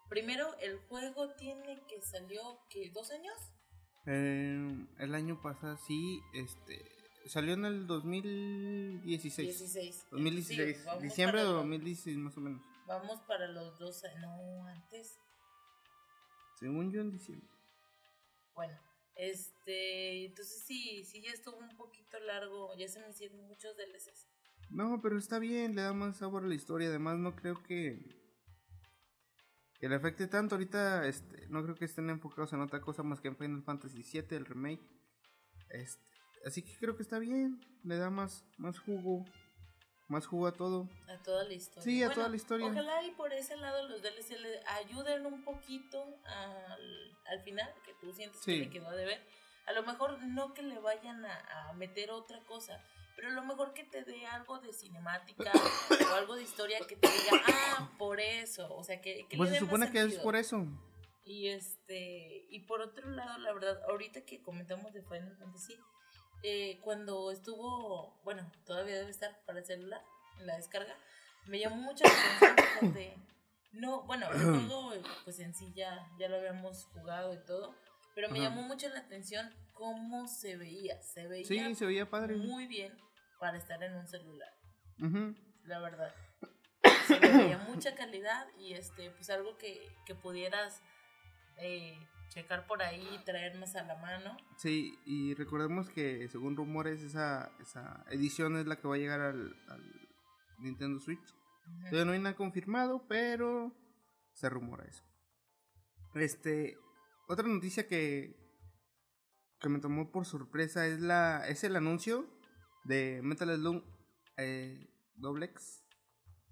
Primero, 0.09 0.57
el 0.61 0.79
juego 0.89 1.35
tiene 1.35 1.83
que 1.89 2.01
salió, 2.01 2.61
¿qué? 2.71 2.91
¿Dos 2.95 3.11
años? 3.11 3.35
Eh, 4.07 4.87
el 4.99 5.15
año 5.15 5.41
pasado 5.43 5.77
sí, 5.87 6.21
este, 6.33 6.81
salió 7.27 7.55
en 7.55 7.65
el 7.65 7.87
2016. 7.87 9.49
16. 9.59 10.07
2016, 10.11 10.77
Sí, 10.79 11.03
diciembre 11.03 11.41
de 11.41 11.45
para 11.47 11.53
los- 11.55 11.63
2016 11.65 12.17
más 12.19 12.37
o 12.37 12.41
menos. 12.41 12.63
Vamos 12.87 13.21
para 13.27 13.49
los 13.49 13.79
dos, 13.79 14.03
no, 14.21 14.65
antes. 14.67 15.19
Según 16.59 16.91
yo 16.91 17.01
en 17.03 17.11
diciembre. 17.11 17.49
Bueno, 18.55 18.79
este, 19.19 20.27
entonces 20.27 20.63
sí, 20.65 21.05
sí 21.05 21.21
ya 21.21 21.33
estuvo 21.33 21.59
un 21.59 21.77
poquito 21.77 22.21
largo, 22.21 22.73
ya 22.79 22.87
se 22.87 23.01
me 23.01 23.11
hicieron 23.11 23.41
muchos 23.49 23.77
DLCs. 23.77 24.29
No, 24.71 25.01
pero 25.03 25.19
está 25.19 25.41
bien, 25.41 25.75
le 25.75 25.83
da 25.83 25.93
más 25.93 26.19
sabor 26.19 26.45
a 26.45 26.47
la 26.47 26.55
historia. 26.55 26.89
Además, 26.89 27.19
no 27.19 27.35
creo 27.35 27.61
que. 27.65 27.99
Que 29.81 29.89
le 29.89 29.97
afecte 29.97 30.29
tanto. 30.29 30.55
Ahorita 30.55 31.07
este, 31.07 31.49
no 31.49 31.65
creo 31.65 31.75
que 31.75 31.85
estén 31.85 32.11
enfocados 32.11 32.53
en 32.53 32.61
otra 32.61 32.81
cosa 32.81 33.03
más 33.03 33.21
que 33.21 33.29
en 33.29 33.37
Final 33.37 33.65
Fantasy 33.65 34.03
VII, 34.03 34.37
el 34.37 34.47
remake. 34.47 34.87
Este, 35.71 36.05
así 36.47 36.63
que 36.63 36.77
creo 36.79 36.97
que 36.97 37.03
está 37.03 37.19
bien. 37.19 37.61
Le 37.83 37.97
da 37.97 38.11
más, 38.11 38.45
más 38.57 38.79
jugo. 38.79 39.25
Más 40.09 40.27
jugo 40.27 40.47
a 40.47 40.53
todo. 40.53 40.89
A 41.09 41.19
toda 41.23 41.45
la 41.45 41.53
historia. 41.53 41.83
Sí, 41.83 42.03
a 42.03 42.11
toda 42.11 42.29
la 42.29 42.37
historia. 42.37 42.67
Ojalá 42.67 43.03
y 43.05 43.11
por 43.13 43.33
ese 43.33 43.57
lado 43.57 43.87
los 43.89 44.01
DLC 44.03 44.39
le 44.41 44.61
ayuden 44.67 45.27
un 45.27 45.45
poquito 45.45 46.03
al, 46.25 47.17
al 47.27 47.41
final, 47.43 47.71
que 47.85 47.93
tú 48.01 48.13
sientes 48.13 48.41
Sí. 48.41 48.53
que 48.53 48.59
le 48.65 48.71
quedó 48.71 48.91
de 48.93 49.05
ver. 49.05 49.21
A 49.67 49.73
lo 49.73 49.83
mejor 49.83 50.19
no 50.23 50.55
que 50.55 50.63
le 50.63 50.79
vayan 50.79 51.25
a, 51.27 51.69
a 51.69 51.73
meter 51.75 52.11
otra 52.11 52.41
cosa, 52.47 52.83
pero 53.17 53.29
a 53.29 53.33
lo 53.33 53.45
mejor 53.45 53.75
que 53.75 53.85
te 53.85 54.03
dé 54.03 54.25
algo 54.27 54.59
de 54.61 54.73
cinemática 54.73 55.53
o 56.11 56.15
algo 56.15 56.37
de 56.37 56.43
historia 56.45 56.79
que 56.89 56.97
te 56.97 57.07
diga, 57.07 57.43
ah, 57.47 57.91
por 57.99 58.19
eso. 58.19 58.75
O 58.75 58.83
sea, 58.83 59.03
que, 59.03 59.27
que 59.29 59.37
Pues 59.37 59.51
le 59.51 59.59
se 59.59 59.65
supone 59.65 59.91
que 59.91 59.99
es 59.99 60.05
sentido. 60.05 60.23
por 60.23 60.37
eso. 60.37 60.67
Y 61.25 61.49
este, 61.49 62.47
y 62.49 62.61
por 62.61 62.81
otro 62.81 63.11
lado, 63.11 63.37
la 63.41 63.53
verdad, 63.53 63.79
ahorita 63.91 64.23
que 64.25 64.41
comentamos 64.41 64.95
de 64.95 65.03
Final 65.03 65.37
Fantasy, 65.37 65.77
eh, 66.43 66.79
cuando 66.83 67.31
estuvo, 67.31 68.19
bueno, 68.25 68.51
todavía 68.65 68.97
debe 68.97 69.11
estar 69.11 69.39
para 69.47 69.59
el 69.61 69.65
celular, 69.67 70.03
en 70.39 70.47
la 70.47 70.57
descarga, 70.57 70.95
me 71.47 71.59
llamó 71.59 71.77
mucho 71.77 72.05
la 72.05 72.49
atención. 72.77 73.29
No, 73.73 74.03
bueno, 74.03 74.27
el 74.33 74.39
juego, 74.69 74.93
pues 75.25 75.39
en 75.41 75.55
sí 75.55 75.73
ya, 75.75 76.09
ya 76.19 76.29
lo 76.29 76.37
habíamos 76.37 76.87
jugado 76.87 77.35
y 77.35 77.39
todo, 77.45 77.75
pero 78.15 78.29
me 78.31 78.39
Ajá. 78.41 78.49
llamó 78.49 78.63
mucho 78.63 78.89
la 78.89 79.01
atención 79.01 79.53
cómo 79.73 80.27
se 80.27 80.57
veía. 80.57 81.01
Se 81.03 81.27
veía 81.27 81.47
Sí, 81.47 81.75
se 81.75 81.87
veía 81.87 82.09
padre. 82.09 82.37
muy 82.37 82.67
bien 82.67 82.97
para 83.39 83.57
estar 83.59 83.83
en 83.83 83.95
un 83.95 84.07
celular 84.09 84.53
la 85.65 85.79
verdad. 85.81 86.13
Se 87.07 87.19
veía 87.19 87.59
mucha 87.69 87.95
calidad 87.95 88.47
y 88.59 88.75
este, 88.75 89.11
pues 89.11 89.31
algo 89.31 89.57
que, 89.59 89.89
que 90.07 90.15
pudieras 90.15 90.83
eh, 91.59 91.97
checar 92.29 92.67
por 92.67 92.83
ahí 92.83 93.07
y 93.15 93.25
traer 93.25 93.59
más 93.59 93.75
a 93.77 93.85
la 93.85 93.97
mano. 93.97 94.37
Sí, 94.57 94.99
y 95.05 95.35
recordemos 95.35 95.89
que 95.89 96.29
según 96.29 96.57
rumores, 96.57 97.03
esa, 97.03 97.51
esa 97.61 98.05
edición 98.11 98.57
es 98.57 98.67
la 98.67 98.77
que 98.77 98.89
va 98.89 98.95
a 98.95 98.99
llegar 98.99 99.21
al, 99.21 99.57
al 99.69 100.11
Nintendo 100.59 101.01
Switch. 101.01 101.35
Todavía 101.91 102.05
no 102.05 102.13
hay 102.13 102.19
nada 102.21 102.37
confirmado, 102.37 103.07
pero 103.09 103.73
se 104.33 104.49
rumora 104.49 104.85
eso. 104.85 105.05
Este, 106.15 106.79
otra 107.29 107.47
noticia 107.47 107.87
que, 107.87 108.37
que 109.61 109.69
me 109.69 109.81
tomó 109.81 110.11
por 110.11 110.25
sorpresa 110.25 110.87
es 110.87 111.01
la 111.01 111.47
es 111.47 111.63
el 111.65 111.77
anuncio 111.77 112.27
de 112.85 113.21
Metal 113.23 113.55
Slug 113.55 113.85
eh, 114.39 114.89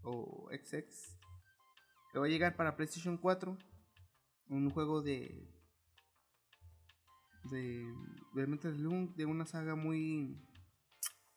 o 0.02 0.50
XX 0.50 1.16
que 2.12 2.18
va 2.20 2.26
a 2.26 2.30
llegar 2.30 2.56
para 2.56 2.76
PlayStation 2.76 3.18
4, 3.18 3.58
un 4.48 4.70
juego 4.70 5.02
de 5.02 5.55
de, 7.50 7.86
de 8.34 8.46
Metal 8.46 8.74
Slug 8.74 9.14
de 9.14 9.26
una 9.26 9.46
saga 9.46 9.74
muy 9.74 10.36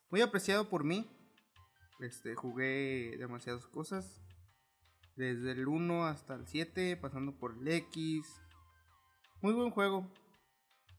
muy 0.09 0.21
apreciado 0.21 0.69
por 0.69 0.83
mí. 0.83 1.07
Este, 1.99 2.33
jugué 2.35 3.15
demasiadas 3.17 3.67
cosas. 3.67 4.21
Desde 5.15 5.51
el 5.51 5.67
1 5.67 6.05
hasta 6.05 6.35
el 6.35 6.47
7, 6.47 6.95
pasando 6.97 7.37
por 7.37 7.57
el 7.57 7.67
X. 7.67 8.25
Muy 9.41 9.53
buen 9.53 9.69
juego. 9.71 10.09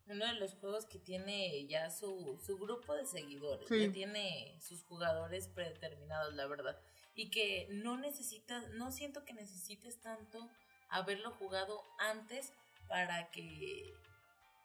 Uno 0.06 0.26
de 0.26 0.34
los 0.34 0.54
juegos 0.54 0.86
que 0.86 0.98
tiene 0.98 1.66
ya 1.68 1.88
su, 1.90 2.38
su 2.44 2.58
grupo 2.58 2.94
de 2.94 3.06
seguidores, 3.06 3.66
Sí. 3.68 3.86
ya 3.86 3.92
tiene 3.92 4.58
sus 4.60 4.82
jugadores 4.84 5.48
predeterminados, 5.48 6.34
la 6.34 6.46
verdad. 6.48 6.78
Y 7.14 7.30
que 7.30 7.68
no 7.70 7.96
necesitas, 7.96 8.68
no 8.74 8.90
siento 8.90 9.24
que 9.24 9.32
necesites 9.34 10.00
tanto 10.00 10.50
haberlo 10.88 11.30
jugado 11.32 11.80
antes 11.98 12.52
para 12.88 13.30
que 13.30 13.94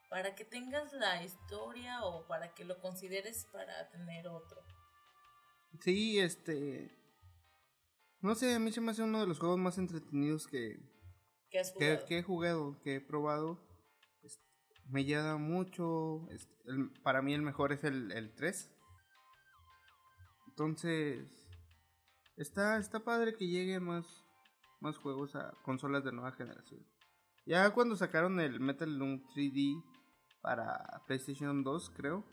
para 0.10 0.36
que 0.36 0.46
tengas 0.46 0.94
la 0.94 1.24
historia 1.24 2.04
o 2.04 2.26
para 2.28 2.54
que 2.54 2.64
lo 2.66 2.80
consideres 2.80 3.46
para 3.52 3.90
tener 3.90 4.28
otro. 4.28 4.62
Sí, 5.82 6.20
este. 6.20 6.92
No 8.22 8.34
sé, 8.36 8.56
a 8.56 8.60
mí 8.60 8.72
se 8.72 8.82
me 8.82 8.92
hace 8.92 9.04
uno 9.04 9.20
de 9.20 9.28
los 9.28 9.40
juegos 9.40 9.58
más 9.60 9.78
entretenidos 9.78 10.48
que, 10.48 10.80
que 11.50 11.60
has 11.60 11.72
que, 11.74 11.78
jugado. 11.90 12.06
que 12.08 12.18
he 12.18 12.24
jugado, 12.24 12.82
que 12.82 12.96
he 12.96 13.02
probado. 13.02 13.60
Este, 14.24 14.44
me 14.88 15.06
llama 15.06 15.38
mucho. 15.38 16.28
este, 16.32 16.56
el- 16.66 16.92
para 17.04 17.22
mí 17.22 17.34
el 17.34 17.42
mejor 17.42 17.72
es 17.74 17.84
el, 17.84 18.12
el 18.12 18.34
3. 18.34 18.72
Entonces, 20.48 21.28
está, 22.38 22.78
está 22.78 23.04
padre 23.04 23.36
que 23.36 23.48
lleguen 23.48 23.84
más, 23.84 24.06
más 24.80 24.98
juegos 24.98 25.36
a 25.36 25.52
consolas 25.64 26.04
de 26.04 26.12
nueva 26.12 26.32
generación. 26.32 26.86
Ya 27.46 27.70
cuando 27.72 27.96
sacaron 27.96 28.40
el 28.40 28.60
Metal 28.60 28.90
Slug 28.90 29.22
3D 29.36 29.84
para 30.46 31.02
PlayStation 31.08 31.64
2, 31.64 31.90
creo, 31.98 32.24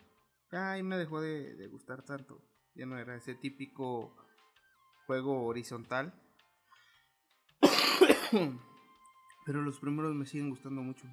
ya 0.51 0.73
ahí 0.73 0.83
me 0.83 0.99
dejó 0.99 1.23
de, 1.23 1.55
de 1.57 1.67
gustar 1.69 2.03
tanto. 2.03 2.43
Ya 2.75 2.85
no 2.85 2.99
era 2.99 3.17
ese 3.17 3.35
típico 3.35 4.15
juego 5.07 5.47
horizontal. 5.47 6.13
Pero 9.47 9.63
los 9.63 9.81
primeros 9.81 10.15
me 10.15 10.27
siguen 10.27 10.51
gustando 10.51 10.83
mucho. 10.83 11.07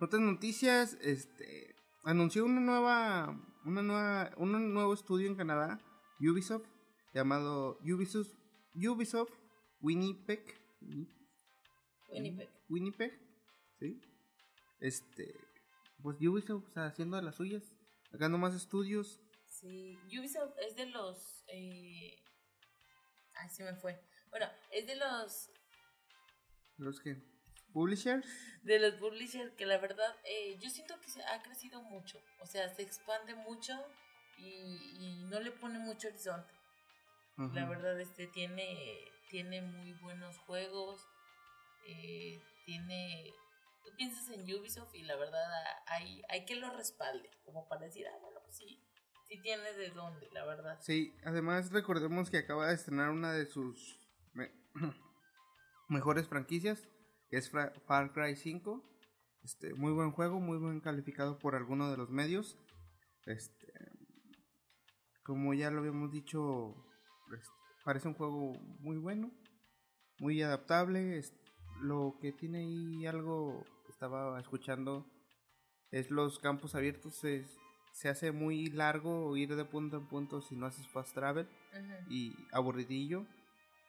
Otras 0.00 0.22
noticias, 0.22 0.96
este 1.02 1.76
anunció 2.04 2.46
una 2.46 2.60
nueva 2.60 3.38
una 3.66 3.82
nueva 3.82 4.30
un 4.38 4.72
nuevo 4.72 4.94
estudio 4.94 5.28
en 5.28 5.36
Canadá, 5.36 5.82
Ubisoft, 6.18 6.66
llamado 7.12 7.78
Ubisoft 7.82 8.32
Ubisoft 8.74 9.34
Winnipeg. 9.82 10.42
Winnipeg. 12.08 12.50
Winnipeg, 12.70 13.20
¿sí? 13.78 14.00
Este, 14.82 15.34
pues 16.02 16.16
Ubisoft 16.20 16.66
está 16.68 16.86
haciendo 16.86 17.16
de 17.16 17.22
las 17.22 17.36
suyas, 17.36 17.62
sacando 18.10 18.36
más 18.36 18.54
estudios. 18.54 19.20
Sí, 19.46 19.96
Ubisoft 20.18 20.58
es 20.58 20.74
de 20.76 20.86
los... 20.86 21.44
Eh... 21.48 22.18
Ay, 23.34 23.48
se 23.48 23.64
me 23.64 23.74
fue. 23.76 23.98
Bueno, 24.30 24.46
es 24.70 24.86
de 24.86 24.96
los 24.96 25.50
Los 26.78 27.00
que 27.00 27.22
publishers, 27.72 28.26
de 28.62 28.78
los 28.78 28.94
publishers 28.94 29.52
que 29.54 29.64
la 29.66 29.78
verdad 29.78 30.14
eh, 30.24 30.58
yo 30.58 30.68
siento 30.68 31.00
que 31.00 31.08
se 31.08 31.22
ha 31.24 31.42
crecido 31.42 31.80
mucho. 31.82 32.18
O 32.40 32.46
sea, 32.46 32.68
se 32.74 32.82
expande 32.82 33.34
mucho 33.34 33.72
y, 34.36 34.96
y 34.98 35.24
no 35.30 35.40
le 35.40 35.52
pone 35.52 35.78
mucho 35.78 36.08
horizonte. 36.08 36.52
La 37.52 37.62
Ajá. 37.62 37.70
verdad, 37.70 38.00
este 38.00 38.26
tiene, 38.26 38.66
tiene 39.30 39.62
muy 39.62 39.92
buenos 39.94 40.36
juegos. 40.38 41.00
eh, 41.86 42.42
tiene. 42.66 43.32
Tú 43.84 43.90
piensas 43.96 44.28
en 44.30 44.42
Ubisoft 44.42 44.94
y 44.94 45.02
la 45.02 45.16
verdad 45.16 45.42
hay, 45.86 46.22
hay 46.28 46.44
que 46.44 46.56
lo 46.56 46.70
respalde. 46.76 47.30
Como 47.44 47.68
para 47.68 47.86
decir, 47.86 48.06
ah, 48.06 48.18
bueno, 48.20 48.40
pues 48.42 48.56
sí. 48.56 48.80
Sí 49.28 49.40
tiene 49.40 49.72
de 49.72 49.90
dónde, 49.90 50.28
la 50.32 50.44
verdad. 50.44 50.78
Sí, 50.80 51.14
además 51.24 51.70
recordemos 51.72 52.30
que 52.30 52.38
acaba 52.38 52.68
de 52.68 52.74
estrenar 52.74 53.10
una 53.10 53.32
de 53.32 53.46
sus 53.46 53.98
me- 54.34 54.52
mejores 55.88 56.28
franquicias, 56.28 56.88
es 57.30 57.50
Far 57.50 58.12
Cry 58.12 58.36
5. 58.36 58.84
Este, 59.42 59.74
muy 59.74 59.92
buen 59.92 60.12
juego, 60.12 60.38
muy 60.38 60.58
buen 60.58 60.80
calificado 60.80 61.38
por 61.38 61.54
algunos 61.56 61.90
de 61.90 61.96
los 61.96 62.10
medios. 62.10 62.58
Este, 63.26 63.72
como 65.24 65.54
ya 65.54 65.70
lo 65.70 65.78
habíamos 65.80 66.10
dicho, 66.12 66.74
pues, 67.28 67.48
parece 67.84 68.08
un 68.08 68.14
juego 68.14 68.52
muy 68.80 68.96
bueno, 68.98 69.30
muy 70.18 70.42
adaptable. 70.42 71.22
lo 71.80 72.16
que 72.20 72.32
tiene 72.32 72.58
ahí 72.58 73.06
algo 73.06 73.64
estaba 74.06 74.40
escuchando 74.40 75.06
es 75.92 76.10
los 76.10 76.38
campos 76.40 76.74
abiertos. 76.74 77.22
es- 77.24 77.56
se 77.92 78.08
hace 78.08 78.32
muy 78.32 78.66
largo 78.70 79.36
ir 79.36 79.54
de 79.54 79.64
punto 79.66 79.98
en 79.98 80.08
punto 80.08 80.40
si 80.40 80.56
no 80.56 80.64
haces 80.66 80.88
fast 80.88 81.14
travel 81.14 81.46
Ujú. 81.46 82.10
y 82.12 82.34
aburridillo. 82.50 83.26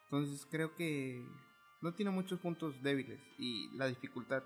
Entonces 0.03 0.46
creo 0.51 0.75
que 0.75 1.25
no 1.82 1.93
tiene 1.96 2.12
muchos 2.12 2.39
puntos 2.41 2.84
débiles 2.84 3.20
y 3.39 3.70
la 3.77 3.88
dificultad. 3.88 4.43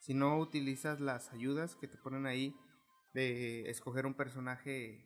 Si 0.00 0.14
no 0.14 0.38
utilizas 0.38 1.00
las 1.00 1.30
ayudas 1.32 1.76
que 1.76 1.86
te 1.86 1.98
ponen 1.98 2.24
ahí 2.26 2.56
de 3.12 3.68
escoger 3.70 4.06
un 4.06 4.14
personaje 4.14 5.04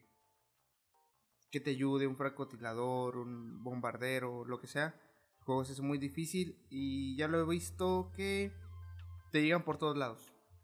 que 1.51 1.61
te 1.61 1.71
ayude, 1.71 2.07
un 2.07 2.17
francotirador, 2.17 3.17
un 3.19 3.63
bombardero, 3.65 4.45
lo 4.47 4.59
que 4.61 4.69
sea. 4.69 4.95
El 5.41 5.45
juego 5.45 5.63
es 5.63 5.81
muy 5.81 5.99
difícil 5.99 6.65
y 6.71 7.17
ya 7.17 7.27
lo 7.29 7.41
he 7.41 7.47
visto 7.47 8.13
que 8.15 8.53
te 9.31 9.43
llegan 9.43 9.65
por 9.65 9.79
todos 9.79 9.97
lados. 9.97 10.21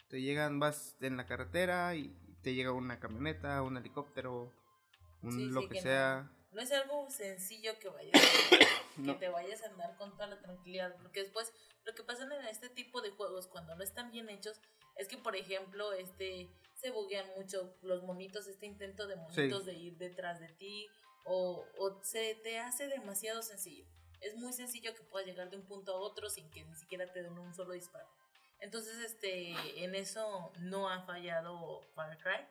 Te 0.09 0.21
llegan, 0.21 0.61
vas 0.61 0.97
en 1.01 1.17
la 1.17 1.27
carretera 1.27 1.95
y 1.95 2.17
te 2.43 2.55
llega 2.55 2.73
una 2.73 3.01
camioneta, 3.01 3.63
un 3.63 3.77
helicóptero, 3.77 4.53
un 5.23 5.53
lo 5.53 5.69
que, 5.69 5.81
sea. 5.81 6.31
No, 6.53 6.61
es 6.61 6.71
algo 6.73 7.09
sencillo 7.11 7.79
que 7.81 7.89
vayas 7.89 8.13
que 9.05 9.15
te 9.15 9.29
vayas 9.29 9.63
a 9.63 9.67
andar 9.67 9.97
con 9.97 10.13
toda 10.13 10.29
la 10.29 10.41
tranquilidad, 10.41 10.95
porque 11.03 11.21
después 11.21 11.53
lo 11.85 11.95
que 11.95 12.05
pasa 12.05 12.25
en 12.25 12.47
este 12.47 12.69
tipo 12.69 13.01
de 13.01 13.11
juegos 13.11 13.49
cuando 13.49 13.75
no 13.75 13.83
están 13.83 14.11
bien 14.11 14.29
hechos 14.29 14.61
es 14.97 15.09
que 15.09 15.17
por 15.17 15.35
ejemplo, 15.35 15.93
este 15.93 16.49
se 16.75 16.91
buguean 16.91 17.27
mucho 17.37 17.77
los 17.83 18.03
monitos, 18.03 18.47
este 18.47 18.67
intento 18.67 19.07
de 19.07 19.17
monitos 19.17 19.65
de 19.65 19.75
ir 19.75 19.97
detrás 19.97 20.39
de 20.41 20.49
ti 20.49 20.87
o, 21.25 21.65
o 21.79 22.03
se 22.03 22.35
te 22.43 22.59
hace 22.59 22.89
demasiado 22.89 23.43
sencillo. 23.43 23.87
Es 24.21 24.37
muy 24.37 24.53
sencillo 24.53 24.95
que 24.95 25.03
puedas 25.03 25.27
llegar 25.27 25.51
de 25.51 25.57
un 25.57 25.67
punto 25.67 25.93
a 25.93 25.99
otro 25.99 26.31
sin 26.31 26.51
que 26.51 26.65
ni 26.65 26.75
siquiera 26.75 27.11
te 27.13 27.23
den 27.23 27.39
un 27.39 27.55
solo 27.55 27.73
disparo. 27.73 28.09
Entonces, 28.65 28.99
este, 29.01 29.85
en 29.85 29.95
eso 29.95 30.51
no 30.61 30.89
ha 30.89 31.03
fallado 31.03 31.83
Far 31.95 32.17
Cry. 32.17 32.47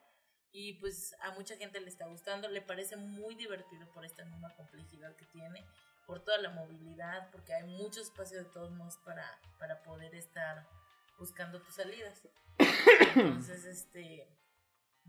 Y 0.51 0.73
pues 0.73 1.15
a 1.21 1.31
mucha 1.31 1.57
gente 1.57 1.81
le 1.81 1.89
está 1.89 2.05
gustando, 2.05 2.47
le 2.47 2.61
parece 2.61 2.95
muy 2.95 3.33
divertido 3.33 3.91
por 3.91 4.05
esta 4.05 4.23
misma 4.23 4.55
complejidad 4.55 5.15
que 5.15 5.25
tiene, 5.25 5.65
por 6.05 6.23
toda 6.23 6.37
la 6.37 6.51
movilidad, 6.51 7.31
porque 7.31 7.55
hay 7.55 7.63
mucho 7.63 7.99
espacio 7.99 8.37
de 8.37 8.45
todos 8.45 8.71
modos 8.71 8.99
para, 9.03 9.25
para 9.57 9.81
poder 9.81 10.13
estar 10.13 10.67
buscando 11.17 11.59
tus 11.59 11.73
salidas. 11.73 12.27
Entonces, 13.15 13.65
este, 13.65 14.27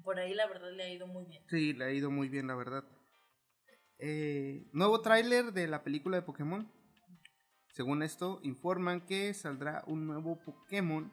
por 0.03 0.19
ahí 0.19 0.33
la 0.33 0.47
verdad 0.47 0.73
le 0.73 0.85
ha 0.85 0.89
ido 0.89 1.07
muy 1.07 1.27
bien. 1.27 1.45
Sí, 1.51 1.75
le 1.75 1.85
ha 1.85 1.93
ido 1.93 2.11
muy 2.11 2.31
bien, 2.31 2.47
la 2.47 2.55
verdad. 2.55 2.85
Eh, 3.99 4.67
nuevo 4.73 5.03
tráiler 5.03 5.53
de 5.53 5.67
la 5.67 5.85
película 5.85 6.17
de 6.17 6.23
Pokémon. 6.23 6.73
Según 7.75 8.05
esto, 8.05 8.39
informan 8.45 9.01
que 9.01 9.35
saldrá 9.35 9.83
un 9.89 10.07
nuevo 10.07 10.39
Pokémon 10.45 11.13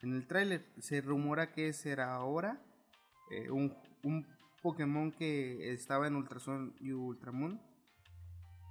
en 0.00 0.14
el 0.14 0.26
tráiler. 0.26 0.66
Se 0.78 1.02
rumora 1.02 1.52
que 1.52 1.74
será 1.74 2.14
ahora 2.14 2.58
eh, 3.30 3.50
un, 3.50 3.76
un, 4.02 4.26
Pokémon 4.62 5.12
que 5.12 5.74
estaba 5.74 6.06
en 6.06 6.16
Ultrason 6.16 6.74
y 6.80 6.92
Ultramon. 6.92 7.60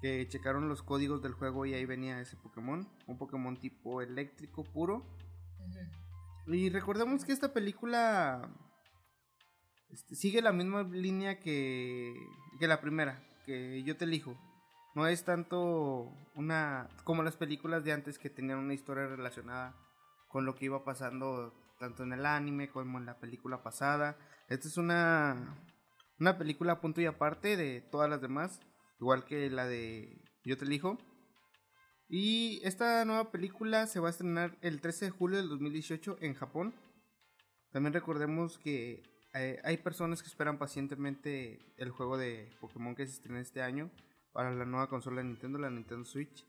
Que 0.01 0.27
checaron 0.27 0.67
los 0.67 0.81
códigos 0.81 1.21
del 1.21 1.33
juego 1.33 1.67
y 1.67 1.75
ahí 1.75 1.85
venía 1.85 2.19
ese 2.19 2.35
Pokémon. 2.35 2.89
Un 3.05 3.17
Pokémon 3.19 3.57
tipo 3.57 4.01
eléctrico 4.01 4.63
puro. 4.63 5.05
Y 6.47 6.71
recordemos 6.71 7.25
que 7.25 7.31
esta 7.31 7.53
película 7.53 8.41
este, 9.91 10.15
sigue 10.15 10.41
la 10.41 10.51
misma 10.51 10.81
línea 10.81 11.39
que, 11.39 12.15
que 12.59 12.67
la 12.67 12.81
primera, 12.81 13.23
que 13.45 13.83
yo 13.83 13.95
te 13.97 14.05
elijo. 14.05 14.35
No 14.95 15.07
es 15.07 15.23
tanto 15.23 16.11
una 16.35 16.87
como 17.03 17.23
las 17.23 17.35
películas 17.35 17.83
de 17.83 17.93
antes 17.93 18.19
que 18.19 18.29
tenían 18.29 18.59
una 18.59 18.73
historia 18.73 19.07
relacionada 19.07 19.75
con 20.27 20.45
lo 20.45 20.55
que 20.55 20.65
iba 20.65 20.83
pasando 20.83 21.53
tanto 21.79 22.03
en 22.03 22.13
el 22.13 22.25
anime 22.25 22.69
como 22.69 22.99
en 22.99 23.05
la 23.05 23.19
película 23.19 23.63
pasada. 23.63 24.17
Esta 24.47 24.67
es 24.67 24.77
una 24.77 25.57
una 26.19 26.37
película 26.37 26.79
punto 26.79 27.01
y 27.01 27.05
aparte 27.05 27.57
de 27.57 27.81
todas 27.81 28.09
las 28.09 28.21
demás, 28.21 28.61
igual 28.99 29.25
que 29.25 29.49
la 29.49 29.65
de 29.65 30.21
Yo 30.43 30.57
te 30.57 30.65
elijo. 30.65 30.97
Y 32.07 32.61
esta 32.63 33.03
nueva 33.05 33.31
película 33.31 33.87
se 33.87 33.99
va 33.99 34.07
a 34.07 34.11
estrenar 34.11 34.57
el 34.61 34.79
13 34.79 35.05
de 35.05 35.11
julio 35.11 35.37
del 35.37 35.49
2018 35.49 36.17
en 36.21 36.35
Japón. 36.35 36.73
También 37.71 37.93
recordemos 37.93 38.59
que 38.59 39.03
eh, 39.33 39.59
hay 39.63 39.77
personas 39.77 40.21
que 40.21 40.29
esperan 40.29 40.59
pacientemente 40.59 41.59
el 41.77 41.89
juego 41.89 42.17
de 42.17 42.51
Pokémon 42.61 42.95
que 42.95 43.07
se 43.07 43.13
estrena 43.13 43.39
este 43.39 43.63
año 43.63 43.89
para 44.33 44.51
la 44.51 44.65
nueva 44.65 44.89
consola 44.89 45.21
de 45.21 45.27
Nintendo, 45.27 45.59
la 45.59 45.69
Nintendo 45.69 46.03
Switch. 46.03 46.43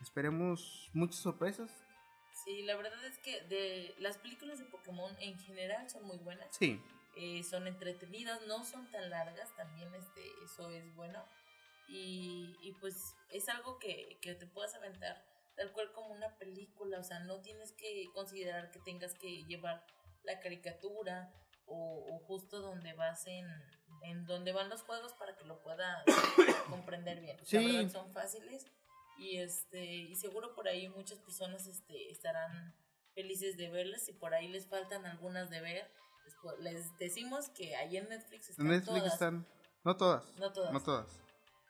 Esperemos 0.00 0.90
muchas 0.92 1.20
sorpresas. 1.20 1.70
Sí, 2.44 2.62
la 2.62 2.76
verdad 2.76 3.04
es 3.04 3.18
que 3.18 3.40
de 3.42 3.94
las 3.98 4.18
películas 4.18 4.58
de 4.58 4.64
Pokémon 4.64 5.14
en 5.20 5.38
general 5.38 5.88
son 5.88 6.04
muy 6.04 6.18
buenas. 6.18 6.48
Sí. 6.50 6.80
Eh, 7.16 7.42
son 7.44 7.66
entretenidas, 7.68 8.40
no 8.48 8.64
son 8.64 8.90
tan 8.90 9.10
largas, 9.10 9.54
también 9.56 9.94
este, 9.94 10.22
eso 10.44 10.70
es 10.70 10.94
bueno. 10.96 11.24
Y, 11.88 12.56
y 12.62 12.72
pues 12.80 13.14
es 13.30 13.48
algo 13.48 13.78
que, 13.78 14.18
que 14.20 14.34
te 14.34 14.46
puedas 14.46 14.74
aventar 14.74 15.22
tal 15.56 15.72
cual 15.72 15.92
como 15.92 16.12
una 16.14 16.36
película, 16.38 16.98
o 16.98 17.04
sea, 17.04 17.20
no 17.20 17.40
tienes 17.42 17.72
que 17.72 18.10
considerar 18.14 18.70
que 18.70 18.80
tengas 18.80 19.14
que 19.14 19.44
llevar 19.44 19.84
la 20.24 20.40
caricatura 20.40 21.30
o, 21.66 22.06
o 22.08 22.18
justo 22.20 22.60
donde 22.60 22.94
vas 22.94 23.26
en, 23.26 23.46
en 24.02 24.26
donde 24.26 24.52
van 24.52 24.68
los 24.68 24.82
juegos 24.82 25.12
para 25.14 25.36
que 25.36 25.44
lo 25.44 25.62
puedas 25.62 26.04
comprender 26.70 27.20
bien. 27.20 27.38
Sí. 27.44 27.88
son 27.90 28.12
fáciles 28.12 28.66
y 29.18 29.38
este 29.38 29.84
y 29.84 30.14
seguro 30.16 30.54
por 30.54 30.68
ahí 30.68 30.88
muchas 30.88 31.18
personas 31.18 31.66
este 31.66 32.10
estarán 32.10 32.74
felices 33.14 33.56
de 33.56 33.70
verlas 33.70 34.08
y 34.08 34.12
por 34.12 34.34
ahí 34.34 34.48
les 34.48 34.66
faltan 34.66 35.06
algunas 35.06 35.50
de 35.50 35.60
ver. 35.60 35.90
Les 36.60 36.96
decimos 36.98 37.48
que 37.50 37.76
ahí 37.76 37.96
en 37.96 38.08
Netflix 38.08 38.50
están 38.50 38.68
Netflix 38.68 39.06
están 39.06 39.46
no 39.84 39.96
todas. 39.96 40.32
No 40.36 40.52
todas. 40.52 40.72
No 40.72 40.80
todas. 40.80 41.20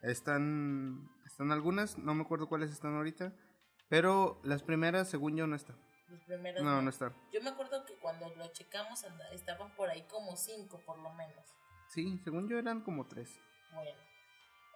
Están 0.03 1.11
están 1.27 1.53
algunas, 1.53 1.99
no 1.99 2.15
me 2.15 2.23
acuerdo 2.23 2.49
cuáles 2.49 2.71
están 2.71 2.95
ahorita, 2.95 3.33
pero 3.89 4.41
las 4.45 4.63
primeras 4.63 5.09
según 5.09 5.37
yo 5.37 5.47
no 5.47 5.57
están. 5.57 5.77
no, 6.63 6.83
no, 6.83 6.91
están. 6.91 7.15
Yo 7.33 7.41
me 7.43 7.51
acuerdo 7.51 7.85
que 7.85 7.99
cuando 7.99 8.29
lo 8.37 8.47
checamos 8.53 9.05
estaban 9.33 9.75
por 9.75 9.89
ahí 9.89 10.03
como 10.03 10.37
cinco 10.37 10.81
por 10.85 10.99
lo 10.99 11.13
menos. 11.15 11.55
Sí, 11.93 12.19
según 12.25 12.49
yo 12.49 12.59
eran 12.59 12.81
como 12.81 13.07
tres. 13.07 13.39
Bueno. 13.75 14.01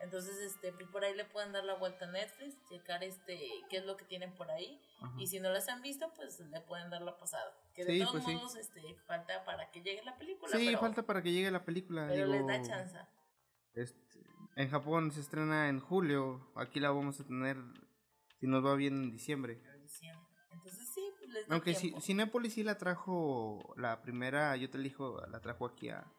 Entonces, 0.01 0.37
este, 0.43 0.73
pues, 0.73 0.87
por 0.89 1.03
ahí 1.03 1.15
le 1.15 1.25
pueden 1.25 1.53
dar 1.53 1.65
la 1.65 1.75
vuelta 1.75 2.05
a 2.05 2.11
Netflix, 2.11 2.63
checar 2.69 3.03
este, 3.03 3.39
qué 3.71 3.79
es 3.79 3.87
lo 3.87 3.97
que 3.97 4.05
tienen 4.05 4.35
por 4.35 4.51
ahí. 4.51 4.79
Y 5.17 5.27
si 5.27 5.41
no 5.41 5.49
las 5.49 5.69
han 5.69 5.81
visto, 5.81 6.13
pues 6.15 6.39
le 6.41 6.61
pueden 6.61 6.91
dar 6.91 7.01
la 7.01 7.17
pasada. 7.17 7.57
Que 7.75 7.85
de 7.85 8.01
todos 8.01 8.23
pues 8.23 8.37
modos, 8.37 8.57
este, 8.57 8.83
falta 9.07 9.45
para 9.47 9.71
que 9.71 9.81
llegue 9.81 10.03
la 10.05 10.19
película. 10.19 10.53
Sí, 10.53 10.77
falta 10.77 11.03
para 11.05 11.23
que 11.23 11.33
llegue 11.33 11.51
la 11.51 11.65
película. 11.65 12.07
Pero 12.09 12.27
les 12.27 12.47
da 12.47 12.63
chance. 12.63 12.99
Este, 13.73 14.21
en 14.57 14.69
Japón 14.69 15.11
se 15.11 15.21
estrena 15.21 15.71
en 15.71 15.81
julio. 15.81 16.53
Aquí 16.55 16.81
la 16.81 16.91
vamos 16.91 17.19
a 17.21 17.25
tener, 17.25 17.57
si 18.39 18.47
nos 18.47 18.65
va 18.65 18.75
bien, 18.75 19.05
en 19.05 19.11
diciembre. 19.11 19.63
Entonces 20.51 20.89
sí, 20.95 21.13
pues 21.19 21.31
les 21.31 21.49
da 21.49 21.55
Aunque 21.55 21.75
si, 21.75 21.95
Cinépolis 22.03 22.53
sí 22.53 22.63
la 22.63 22.77
trajo, 22.77 23.75
la 23.79 24.03
primera, 24.03 24.57
yo 24.57 24.69
te 24.69 24.77
elijo, 24.77 25.23
la 25.29 25.41
trajo 25.41 25.67
aquí 25.67 25.89
a, 25.89 26.13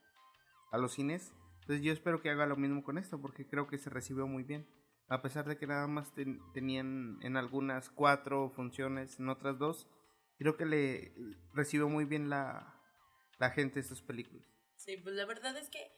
a 0.72 0.78
los 0.78 0.94
cines. 0.94 1.34
Entonces 1.62 1.84
yo 1.84 1.92
espero 1.92 2.22
que 2.22 2.30
haga 2.30 2.46
lo 2.46 2.56
mismo 2.56 2.84
con 2.84 2.98
esto 2.98 3.22
porque 3.22 3.48
creo 3.48 3.68
que 3.68 3.78
se 3.78 3.90
recibió 3.90 4.28
muy 4.28 4.44
bien. 4.44 4.68
A 5.10 5.22
pesar 5.22 5.46
de 5.46 5.58
que 5.58 5.68
nada 5.68 5.88
más 5.88 6.14
tenían 6.54 7.18
en 7.22 7.38
algunas 7.38 7.90
cuatro 7.90 8.50
funciones, 8.50 9.20
en 9.20 9.30
otras 9.30 9.58
dos, 9.58 9.88
creo 10.38 10.58
que 10.58 10.66
le 10.66 11.14
recibió 11.54 11.88
muy 11.88 12.06
bien 12.06 12.30
la, 12.30 12.76
la 13.40 13.52
gente 13.52 13.80
estas 13.80 14.02
películas. 14.02 14.46
Sí, 14.76 14.98
pues 14.98 15.16
la 15.16 15.26
verdad 15.26 15.58
es 15.58 15.70
que 15.70 15.92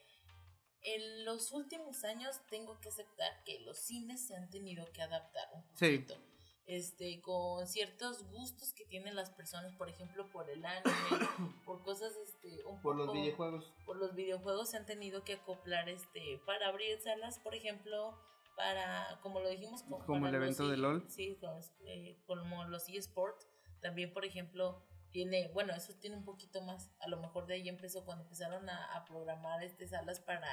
en 0.82 1.24
los 1.24 1.52
últimos 1.52 2.04
años 2.04 2.40
tengo 2.48 2.78
que 2.80 2.88
aceptar 2.88 3.42
que 3.44 3.60
los 3.60 3.78
cines 3.78 4.26
se 4.26 4.36
han 4.36 4.48
tenido 4.48 4.90
que 4.92 5.02
adaptar 5.02 5.48
un 5.54 5.62
poquito. 5.68 6.14
Sí 6.14 6.30
este, 6.66 7.20
con 7.20 7.66
ciertos 7.66 8.24
gustos 8.30 8.72
que 8.72 8.84
tienen 8.84 9.16
las 9.16 9.30
personas, 9.30 9.74
por 9.74 9.88
ejemplo, 9.88 10.30
por 10.30 10.48
el 10.48 10.64
anime, 10.64 10.90
por 11.66 11.82
cosas, 11.82 12.14
este, 12.16 12.64
un 12.64 12.80
por 12.80 12.96
los 12.96 13.12
videojuegos. 13.12 13.72
Por 13.84 13.96
los 13.96 14.14
videojuegos 14.14 14.70
se 14.70 14.76
han 14.76 14.86
tenido 14.86 15.24
que 15.24 15.34
acoplar, 15.34 15.88
este, 15.88 16.40
para 16.46 16.68
abrir 16.68 17.00
salas, 17.00 17.38
por 17.40 17.54
ejemplo, 17.54 18.18
para, 18.56 19.18
como 19.22 19.40
lo 19.40 19.48
dijimos, 19.48 19.82
como, 20.06 20.26
el 20.26 20.34
evento 20.34 20.68
de 20.68 20.76
LOL. 20.76 21.04
Sí, 21.08 21.38
eh, 21.86 22.16
como 22.26 22.64
los 22.64 22.88
eSports, 22.88 23.48
también, 23.80 24.12
por 24.12 24.24
ejemplo, 24.24 24.82
tiene, 25.10 25.48
bueno, 25.52 25.74
eso 25.74 25.94
tiene 26.00 26.16
un 26.16 26.24
poquito 26.24 26.62
más, 26.62 26.90
a 27.00 27.08
lo 27.08 27.20
mejor 27.20 27.46
de 27.46 27.54
ahí 27.54 27.68
empezó 27.68 28.04
cuando 28.04 28.24
empezaron 28.24 28.68
a, 28.68 28.94
a 28.94 29.04
programar, 29.04 29.62
este, 29.64 29.88
salas 29.88 30.20
para 30.20 30.48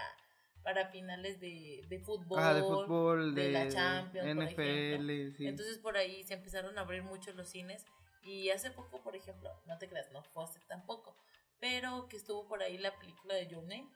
para 0.67 0.85
finales 0.89 1.39
de, 1.39 1.81
de 1.87 1.99
fútbol, 1.99 2.39
ah, 2.41 2.53
de, 2.53 2.61
fútbol 2.61 3.33
de, 3.33 3.53
la 3.53 3.69
Champions, 3.69 4.51
NFL, 4.51 5.37
sí. 5.37 5.47
Entonces 5.47 5.77
por 5.77 5.95
ahí 5.95 6.25
se 6.25 6.33
empezaron 6.33 6.77
a 6.77 6.81
abrir 6.81 7.03
mucho 7.03 7.31
los 7.31 7.47
cines 7.47 7.85
y 8.21 8.49
hace 8.49 8.69
poco, 8.71 9.01
por 9.01 9.15
ejemplo, 9.15 9.49
no 9.65 9.77
te 9.77 9.87
creas, 9.87 10.11
no 10.11 10.21
fue 10.23 10.43
hace 10.43 10.59
tampoco, 10.67 11.15
pero 11.61 12.09
que 12.09 12.17
estuvo 12.17 12.45
por 12.49 12.61
ahí 12.61 12.77
la 12.77 12.93
película 12.99 13.35
de 13.35 13.47
Your 13.47 13.63
Name. 13.63 13.87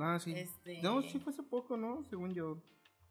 Ah, 0.00 0.18
sí. 0.18 0.34
Este, 0.34 0.82
no, 0.82 1.00
sí 1.00 1.20
fue 1.20 1.32
hace 1.32 1.44
poco, 1.44 1.76
¿no? 1.76 2.04
Según 2.10 2.34
yo. 2.34 2.60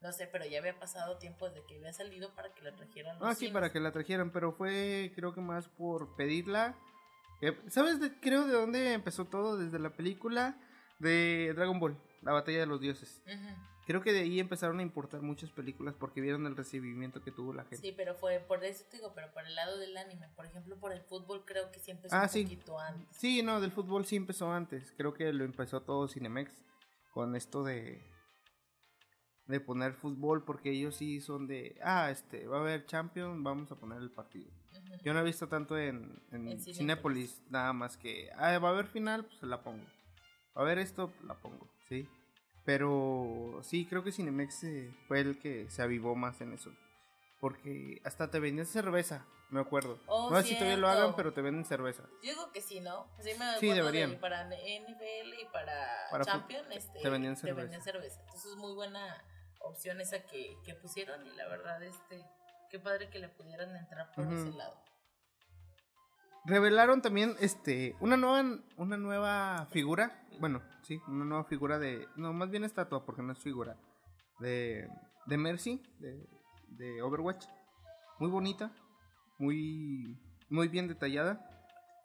No 0.01 0.11
sé, 0.11 0.27
pero 0.27 0.45
ya 0.45 0.59
había 0.59 0.77
pasado 0.77 1.17
tiempo 1.19 1.47
desde 1.47 1.65
que 1.67 1.77
había 1.77 1.93
salido 1.93 2.35
para 2.35 2.53
que 2.53 2.63
la 2.63 2.75
trajeran. 2.75 3.17
ah, 3.21 3.33
sí, 3.33 3.47
para 3.47 3.71
que 3.71 3.79
la 3.79 3.93
trajeran, 3.93 4.33
pero 4.33 4.51
fue 4.51 5.13
creo 5.15 5.33
que 5.33 5.39
más 5.39 5.69
por 5.69 6.17
pedirla. 6.17 6.77
¿Sabes? 7.69 7.97
creo 8.19 8.45
de 8.45 8.51
dónde 8.51 8.91
empezó 8.91 9.23
todo, 9.23 9.57
desde 9.57 9.79
la 9.79 9.95
película 9.95 10.59
de 10.99 11.53
Dragon 11.55 11.79
Ball 11.79 11.97
la 12.21 12.31
batalla 12.33 12.59
de 12.59 12.65
los 12.65 12.79
dioses. 12.81 13.21
Creo 13.85 14.01
que 14.01 14.11
de 14.11 14.19
ahí 14.19 14.39
empezaron 14.41 14.79
a 14.79 14.81
importar 14.81 15.21
muchas 15.21 15.49
películas 15.51 15.95
porque 15.97 16.19
vieron 16.19 16.45
el 16.45 16.57
recibimiento 16.57 17.21
que 17.21 17.31
tuvo 17.31 17.53
la 17.53 17.63
gente. 17.63 17.77
Sí, 17.77 17.93
pero 17.95 18.15
fue 18.15 18.39
por 18.39 18.63
eso 18.65 18.83
te 18.91 18.97
digo, 18.97 19.13
pero 19.15 19.31
por 19.31 19.45
el 19.45 19.55
lado 19.55 19.77
del 19.77 19.95
anime. 19.95 20.27
Por 20.35 20.45
ejemplo, 20.45 20.75
por 20.77 20.91
el 20.91 21.01
fútbol 21.01 21.45
creo 21.45 21.71
que 21.71 21.79
sí 21.79 21.91
empezó 21.91 22.13
Ah, 22.15 22.23
un 22.23 22.29
sí. 22.29 22.43
poquito 22.43 22.77
antes. 22.79 23.15
Sí, 23.15 23.41
no, 23.43 23.61
del 23.61 23.71
fútbol 23.71 24.05
sí 24.05 24.17
empezó 24.17 24.51
antes. 24.51 24.91
Creo 24.97 25.13
que 25.13 25.31
lo 25.31 25.45
empezó 25.45 25.81
todo 25.83 26.07
Cinemex 26.09 26.51
con 27.11 27.35
esto 27.35 27.63
de 27.63 28.01
de 29.45 29.61
poner 29.61 29.93
fútbol 29.93 30.43
porque 30.43 30.71
ellos 30.71 30.97
sí 30.97 31.21
son 31.21 31.47
de, 31.47 31.79
ah, 31.81 32.11
este, 32.11 32.47
va 32.47 32.57
a 32.57 32.59
haber 32.59 32.85
Champions, 32.85 33.41
vamos 33.41 33.71
a 33.71 33.75
poner 33.79 34.01
el 34.01 34.11
partido. 34.11 34.51
Yo 35.03 35.13
no 35.13 35.21
he 35.21 35.23
visto 35.23 35.47
tanto 35.47 35.77
en, 35.77 36.21
en 36.33 36.49
En 36.49 36.59
Cinépolis. 36.59 37.41
nada 37.49 37.71
más 37.71 37.95
que, 37.95 38.29
ah, 38.35 38.59
va 38.59 38.67
a 38.67 38.71
haber 38.73 38.87
final, 38.87 39.23
pues 39.23 39.41
la 39.43 39.63
pongo. 39.63 39.85
Va 39.85 40.61
a 40.61 40.65
haber 40.65 40.79
esto, 40.79 41.13
la 41.23 41.35
pongo, 41.35 41.65
¿sí? 41.89 42.07
Pero 42.65 43.59
sí, 43.63 43.85
creo 43.85 44.03
que 44.03 44.11
Cinemex 44.11 44.63
eh, 44.65 44.93
fue 45.07 45.21
el 45.21 45.39
que 45.39 45.69
se 45.69 45.81
avivó 45.81 46.15
más 46.15 46.41
en 46.41 46.53
eso. 46.53 46.71
Porque 47.39 48.01
hasta 48.03 48.29
te 48.29 48.39
vendían 48.39 48.65
cerveza, 48.65 49.25
me 49.51 49.61
acuerdo. 49.61 49.99
Oh, 50.07 50.29
no 50.29 50.35
sé 50.41 50.47
si 50.49 50.53
todavía 50.55 50.77
lo 50.77 50.89
hagan, 50.89 51.15
pero 51.15 51.31
te 51.33 51.41
venden 51.41 51.63
cerveza. 51.65 52.03
Yo 52.23 52.31
digo 52.31 52.51
que 52.51 52.61
sí, 52.61 52.79
¿no? 52.81 53.07
Sí, 53.19 53.31
me 53.37 53.59
Sí, 53.59 53.67
deberían. 53.71 54.11
de- 54.11 54.17
para 54.17 54.43
NFL 54.49 55.33
y 55.41 55.45
para, 55.53 55.87
Para 56.11 56.25
Champions 56.25 56.67
este, 56.71 56.99
te 56.99 57.09
vendían 57.09 57.35
te 57.35 57.41
cerveza. 57.41 57.61
vendían 57.61 57.81
cerveza. 57.83 58.19
Entonces 58.21 58.51
es 58.51 58.57
muy 58.57 58.73
buena 58.73 59.23
opción 59.61 60.01
esa 60.01 60.23
que, 60.25 60.57
que 60.65 60.73
pusieron 60.75 61.25
y 61.25 61.29
la 61.35 61.47
verdad, 61.47 61.81
este, 61.83 62.25
qué 62.69 62.79
padre 62.79 63.09
que 63.09 63.19
le 63.19 63.29
pudieran 63.29 63.75
entrar 63.75 64.11
por 64.11 64.25
ese 64.33 64.51
lado. 64.51 64.77
Revelaron 66.47 67.01
también 67.01 67.35
este 67.41 67.95
una 67.99 68.15
nueva 68.15 68.59
una 68.77 68.95
nueva 68.97 69.67
figura, 69.69 70.25
bueno, 70.39 70.61
sí, 70.81 70.99
una 71.07 71.25
nueva 71.25 71.43
figura 71.43 71.77
de 71.77 72.07
no, 72.15 72.31
más 72.31 72.49
bien 72.49 72.63
estatua 72.63 73.05
porque 73.05 73.21
no 73.21 73.33
es 73.33 73.39
figura 73.39 73.77
de 74.39 74.87
de 75.25 75.37
Mercy 75.37 75.83
de, 75.99 76.25
de 76.69 77.01
Overwatch. 77.01 77.45
Muy 78.19 78.29
bonita, 78.29 78.71
muy 79.37 80.17
muy 80.49 80.69
bien 80.69 80.87
detallada. 80.87 81.45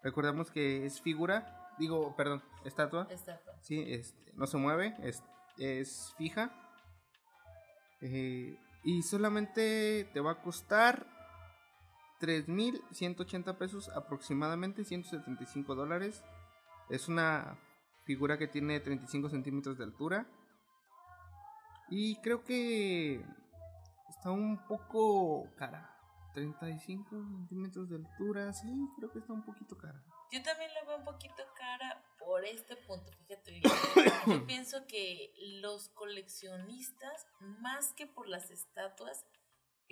Recordemos 0.03 0.51
que 0.51 0.87
es 0.87 1.01
figura, 1.01 1.71
digo, 1.79 2.17
perdón, 2.17 2.43
estatua. 2.65 3.07
Exacto. 3.11 3.53
Sí, 3.61 3.85
este, 3.87 4.33
no 4.35 4.49
se 4.49 4.57
mueve, 4.57 4.97
es, 5.03 5.23
es 5.59 6.13
fija. 6.19 6.51
Eh, 8.01 8.59
y 8.83 9.03
solamente 9.03 10.11
te 10.13 10.21
va 10.21 10.33
a 10.33 10.43
costar 10.43 11.07
3.180 12.23 13.59
pesos 13.59 13.89
aproximadamente, 13.89 14.85
175 14.85 15.75
dólares. 15.75 16.23
Es 16.89 17.09
una 17.09 17.59
figura 18.05 18.39
que 18.39 18.47
tiene 18.47 18.79
35 18.79 19.29
centímetros 19.29 19.77
de 19.79 19.85
altura. 19.85 20.29
Y 21.91 22.17
creo 22.23 22.45
que 22.45 23.25
está 24.09 24.31
un 24.31 24.65
poco 24.69 25.53
cara. 25.57 25.89
35 26.33 27.11
centímetros 27.11 27.91
de 27.91 27.97
altura, 27.97 28.53
sí, 28.53 28.89
creo 28.97 29.11
que 29.11 29.19
está 29.19 29.33
un 29.33 29.45
poquito 29.45 29.77
cara. 29.77 30.03
Yo 30.31 30.43
también 30.43 30.73
la 30.73 30.83
veo 30.85 30.97
un 30.97 31.05
poquito 31.05 31.43
cara 31.55 32.03
por 32.19 32.43
este 32.45 32.77
punto, 32.77 33.13
fíjate. 33.13 33.61
Yo 34.27 34.47
pienso 34.47 34.87
que 34.87 35.35
los 35.61 35.91
coleccionistas, 35.91 37.27
más 37.61 37.93
que 37.93 38.07
por 38.07 38.29
las 38.29 38.51
estatuas, 38.51 39.27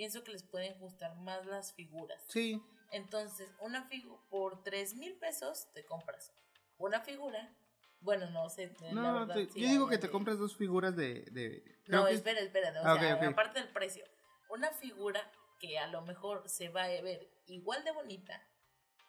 pienso 0.00 0.24
que 0.24 0.32
les 0.32 0.42
pueden 0.42 0.78
gustar 0.78 1.14
más 1.16 1.44
las 1.44 1.74
figuras. 1.74 2.24
Sí, 2.30 2.58
Entonces, 2.90 3.52
una 3.60 3.84
figura 3.86 4.18
por 4.30 4.62
tres 4.62 4.94
mil 4.94 5.14
pesos 5.18 5.68
te 5.74 5.84
compras 5.84 6.32
una 6.78 7.02
figura. 7.02 7.54
Bueno, 8.00 8.30
no 8.30 8.48
sé. 8.48 8.74
no, 8.92 9.12
verdad, 9.26 9.34
te- 9.34 9.50
sí, 9.50 9.60
yo 9.60 9.68
digo 9.68 9.88
que 9.90 9.98
te 9.98 10.06
de- 10.06 10.10
compras 10.12 10.38
dos 10.38 10.56
figuras 10.56 10.96
de... 10.96 11.20
de 11.32 11.62
No, 11.88 12.06
que- 12.06 12.14
espera, 12.14 12.40
espera. 12.40 12.70
O 12.80 12.86
Ah, 12.86 12.98
sea, 12.98 13.28
aparte 13.28 13.60
del 13.60 13.68
precio, 13.68 14.06
una 14.48 14.70
figura 14.70 15.20
que 15.60 15.78
a 15.78 15.86
lo 15.88 16.00
mejor 16.00 16.48
se 16.48 16.70
va 16.70 16.84
a 16.84 17.02
ver 17.02 17.28
igual 17.46 17.84
de 17.84 17.90
bonita, 17.92 18.42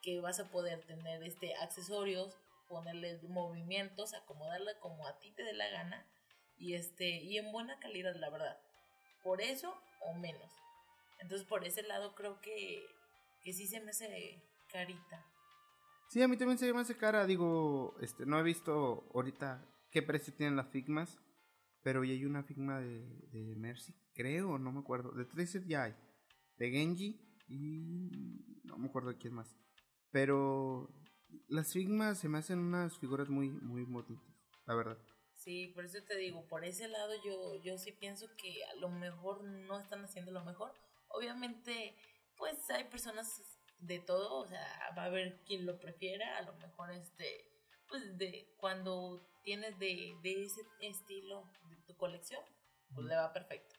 que 0.02 0.20
vas 0.20 0.42
a 0.42 0.52
poder 0.52 0.84
tener 0.86 1.24
este 1.24 1.56
accesorios, 1.56 2.38
ponerle 2.68 3.18
movimientos, 3.30 4.14
acomodarla 4.14 4.78
como 4.82 5.08
a 5.08 5.18
ti 5.20 5.32
te 5.32 5.44
dé 5.44 5.54
la 5.54 5.70
gana 5.70 6.06
y 6.58 6.74
este 6.74 7.08
y 7.12 7.38
en 7.38 7.50
buena 7.54 7.80
calidad, 7.80 8.14
la 8.18 8.30
verdad. 8.30 8.60
Por 9.24 9.40
eso 9.42 9.74
o 10.02 10.14
menos. 10.16 10.52
Entonces, 11.22 11.48
por 11.48 11.64
ese 11.66 11.84
lado 11.84 12.14
creo 12.16 12.42
que 12.42 12.86
que 13.42 13.54
sí 13.54 13.68
se 13.68 13.82
me 13.82 13.92
hace 13.92 14.44
carita. 14.72 15.26
Sí, 16.10 16.22
a 16.22 16.28
mí 16.28 16.38
también 16.38 16.58
se 16.58 16.72
me 16.74 16.82
hace 16.82 16.98
cara. 16.98 17.26
Digo, 17.26 17.96
este, 18.02 18.26
no 18.26 18.40
he 18.40 18.44
visto 18.44 19.10
ahorita 19.14 19.66
qué 19.90 20.02
precio 20.02 20.34
tienen 20.34 20.56
las 20.56 20.70
Figmas. 20.70 21.20
Pero 21.84 22.04
ya 22.04 22.14
hay 22.14 22.26
una 22.26 22.44
Figma 22.44 22.80
de, 22.80 23.04
de 23.32 23.56
Mercy, 23.56 23.96
creo, 24.14 24.60
no 24.60 24.72
me 24.72 24.82
acuerdo. 24.82 25.12
De 25.14 25.26
Tracer 25.26 25.66
ya 25.66 25.86
hay. 25.86 25.96
De 26.58 26.70
Genji 26.70 27.20
y 27.48 28.62
no 28.66 28.78
me 28.78 28.88
acuerdo 28.88 29.10
de 29.10 29.18
quién 29.18 29.34
más. 29.34 29.58
Pero 30.12 30.94
las 31.48 31.74
Figmas 31.74 32.20
se 32.20 32.30
me 32.30 32.38
hacen 32.38 32.60
unas 32.60 33.00
figuras 33.00 33.30
muy, 33.30 33.50
muy 33.50 33.84
bonitas, 33.84 34.24
la 34.68 34.76
verdad. 34.76 34.98
Sí, 35.34 35.70
por 35.74 35.86
eso 35.86 35.98
te 36.08 36.18
digo, 36.18 36.48
por 36.48 36.64
ese 36.64 36.88
lado 36.88 37.14
yo, 37.26 37.56
yo 37.64 37.80
sí 37.80 37.94
pienso 37.94 38.28
que 38.38 38.64
a 38.66 38.76
lo 38.76 38.90
mejor 38.90 39.44
no 39.44 39.80
están 39.80 40.04
haciendo 40.04 40.32
lo 40.32 40.46
mejor. 40.46 40.72
Obviamente, 41.14 41.96
pues 42.38 42.70
hay 42.70 42.86
personas 42.86 43.42
de 43.80 44.00
todo, 44.00 44.40
o 44.40 44.48
sea, 44.48 44.94
va 44.98 45.04
a 45.04 45.06
haber 45.06 45.42
quien 45.44 45.66
lo 45.66 45.80
prefiera, 45.80 46.38
a 46.38 46.42
lo 46.44 46.54
mejor 46.54 46.92
este, 46.92 47.46
pues 47.88 48.18
de 48.18 48.48
cuando 48.58 49.22
tienes 49.44 49.78
de, 49.80 50.16
de 50.22 50.44
ese 50.44 50.62
estilo 50.82 51.50
de 51.70 51.76
tu 51.88 51.96
colección, 51.98 52.42
pues 52.94 53.08
le 53.08 53.16
va 53.16 53.34
perfecto. 53.34 53.76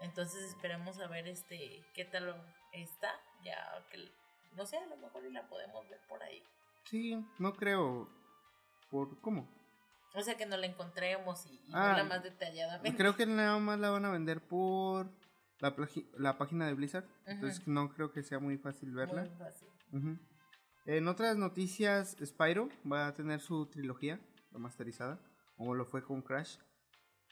Entonces 0.00 0.42
esperemos 0.44 0.98
a 1.00 1.08
ver 1.08 1.26
este 1.28 1.82
qué 1.94 2.04
tal 2.04 2.34
está, 2.72 3.12
ya 3.42 3.86
que 3.90 3.98
no 4.54 4.66
sé, 4.66 4.76
a 4.78 4.86
lo 4.86 4.96
mejor 4.96 5.24
y 5.24 5.30
la 5.30 5.46
podemos 5.48 5.88
ver 5.88 6.00
por 6.08 6.22
ahí. 6.22 6.42
Sí, 6.84 7.24
no 7.38 7.52
creo. 7.54 8.08
¿Por 8.90 9.20
cómo? 9.20 9.48
O 10.14 10.22
sea 10.22 10.36
que 10.36 10.46
no 10.46 10.56
la 10.56 10.66
encontremos 10.66 11.46
y, 11.46 11.54
y 11.66 11.72
Ah, 11.74 11.88
verla 11.88 12.04
más 12.04 12.22
detalladamente. 12.22 12.96
Creo 12.96 13.14
que 13.14 13.26
nada 13.26 13.58
más 13.58 13.78
la 13.78 13.90
van 13.90 14.04
a 14.04 14.10
vender 14.10 14.40
por 14.40 15.10
la, 15.60 16.38
página 16.38 16.66
de 16.66 16.74
Blizzard. 16.74 17.06
Entonces 17.26 17.66
no 17.66 17.88
creo 17.90 18.12
que 18.12 18.22
sea 18.22 18.38
muy 18.38 18.58
fácil 18.58 18.94
verla. 18.94 19.22
Muy 19.22 19.36
fácil. 19.36 19.68
Ujú. 19.92 20.18
En 20.86 21.08
otras 21.08 21.36
noticias, 21.36 22.16
Spyro 22.24 22.68
va 22.90 23.08
a 23.08 23.14
tener 23.14 23.40
su 23.40 23.66
trilogía 23.66 24.20
remasterizada, 24.52 25.20
como 25.56 25.74
lo 25.74 25.84
fue 25.84 26.02
con 26.02 26.22
Crash. 26.22 26.56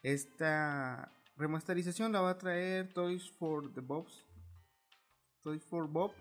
Esta 0.03 1.13
remasterización 1.37 2.13
la 2.13 2.21
va 2.21 2.31
a 2.31 2.39
traer 2.39 2.93
Toys 2.93 3.31
for 3.31 3.73
the 3.73 3.81
Bobs. 3.81 4.27
Toys 5.43 5.65
for 5.65 5.89
Bob, 5.89 6.13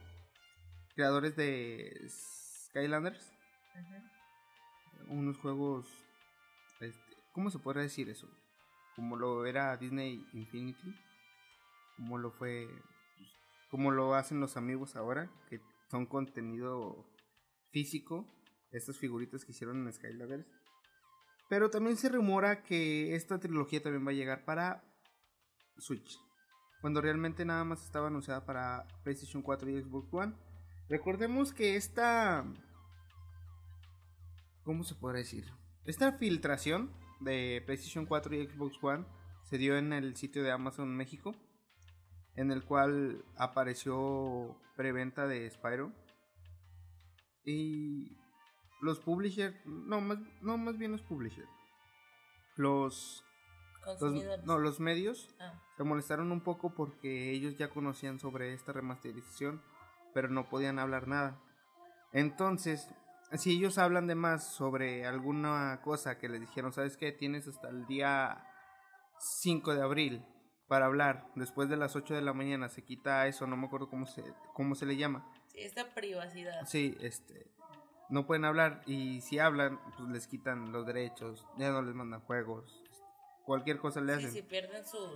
creadores 0.93 1.35
de 1.35 2.07
Skylanders, 2.07 3.33
unos 5.07 5.37
juegos, 5.39 5.87
este, 6.79 7.17
¿cómo 7.31 7.49
se 7.49 7.57
podría 7.57 7.83
decir 7.83 8.07
eso? 8.07 8.29
Como 8.95 9.15
lo 9.15 9.45
era 9.47 9.75
Disney 9.77 10.25
Infinity, 10.33 10.95
como 11.95 12.17
lo 12.17 12.31
fue, 12.31 12.67
pues, 13.17 13.29
como 13.69 13.91
lo 13.91 14.15
hacen 14.15 14.39
los 14.39 14.57
amigos 14.57 14.95
ahora, 14.95 15.31
que 15.49 15.59
son 15.89 16.05
contenido 16.05 17.05
físico, 17.71 18.27
estas 18.71 18.97
figuritas 18.97 19.45
que 19.45 19.51
hicieron 19.51 19.85
en 19.85 19.93
Skylanders. 19.93 20.47
Pero 21.49 21.69
también 21.69 21.97
se 21.97 22.09
rumora 22.09 22.63
que 22.63 23.15
esta 23.15 23.39
trilogía 23.39 23.81
también 23.81 24.05
va 24.05 24.11
a 24.11 24.15
llegar 24.15 24.45
para 24.45 24.83
Switch, 25.77 26.19
cuando 26.81 27.01
realmente 27.01 27.45
nada 27.45 27.63
más 27.63 27.83
estaba 27.83 28.07
anunciada 28.07 28.45
para 28.45 28.87
PlayStation 29.03 29.41
4 29.41 29.69
y 29.69 29.81
Xbox 29.81 30.13
One. 30.13 30.33
Recordemos 30.89 31.53
que 31.53 31.75
esta 31.75 32.45
¿Cómo 34.65 34.83
se 34.83 34.95
podrá 34.95 35.19
decir? 35.19 35.45
Esta 35.85 36.13
filtración 36.13 36.91
de 37.19 37.61
PlayStation 37.67 38.07
4 38.07 38.35
y 38.35 38.47
Xbox 38.47 38.83
One 38.83 39.05
se 39.43 39.59
dio 39.59 39.77
en 39.77 39.93
el 39.93 40.15
sitio 40.15 40.41
de 40.41 40.51
Amazon 40.51 40.97
México, 40.97 41.35
en 42.35 42.51
el 42.51 42.63
cual 42.63 43.23
apareció 43.37 44.55
preventa 44.75 45.27
de 45.27 45.49
Spyro. 45.49 45.91
Y 47.45 48.17
los 48.81 48.99
publishers, 48.99 49.55
no 49.65 50.01
más, 50.01 50.19
no, 50.41 50.57
más 50.57 50.77
bien 50.77 50.91
los 50.91 51.01
publishers. 51.01 51.49
Los, 52.55 53.23
no, 54.45 54.57
los 54.57 54.79
medios 54.79 55.35
Ah, 55.39 55.53
se 55.77 55.83
molestaron 55.83 56.31
un 56.31 56.41
poco 56.41 56.73
porque 56.73 57.31
ellos 57.31 57.57
ya 57.57 57.69
conocían 57.69 58.19
sobre 58.19 58.53
esta 58.53 58.71
remasterización, 58.71 59.61
pero 60.13 60.29
no 60.29 60.49
podían 60.49 60.79
hablar 60.79 61.07
nada. 61.07 61.39
Entonces, 62.11 62.89
si 63.33 63.51
ellos 63.51 63.77
hablan 63.77 64.07
de 64.07 64.15
más 64.15 64.47
sobre 64.47 65.05
alguna 65.05 65.81
cosa 65.83 66.17
que 66.17 66.29
les 66.29 66.41
dijeron, 66.41 66.71
¿sabes 66.71 66.97
qué? 66.97 67.11
Tienes 67.11 67.47
hasta 67.47 67.69
el 67.69 67.85
día 67.85 68.45
5 69.19 69.75
de 69.75 69.81
abril 69.81 70.25
para 70.67 70.85
hablar. 70.87 71.27
Después 71.35 71.69
de 71.69 71.77
las 71.77 71.95
8 71.95 72.13
de 72.15 72.21
la 72.21 72.33
mañana 72.33 72.69
se 72.69 72.83
quita 72.83 73.27
eso, 73.27 73.45
no 73.47 73.55
me 73.57 73.67
acuerdo 73.67 73.89
cómo 73.89 74.05
se, 74.07 74.23
cómo 74.53 74.75
se 74.75 74.85
le 74.85 74.97
llama. 74.97 75.29
sí, 75.47 75.59
esta 75.61 75.93
privacidad. 75.93 76.65
Sí, 76.65 76.97
este, 77.01 77.47
no 78.09 78.25
pueden 78.27 78.45
hablar 78.45 78.81
y 78.85 79.21
si 79.21 79.39
hablan, 79.39 79.79
pues 79.97 80.09
les 80.09 80.27
quitan 80.27 80.71
los 80.71 80.85
derechos, 80.85 81.45
ya 81.57 81.71
no 81.71 81.81
les 81.81 81.95
mandan 81.95 82.21
juegos. 82.21 82.81
cualquier 83.45 83.77
cosa 83.77 84.01
le 84.01 84.13
Sí, 84.13 84.19
hacen. 84.19 84.31
sí, 84.31 84.41
pierden 84.41 84.83
sus. 84.85 85.11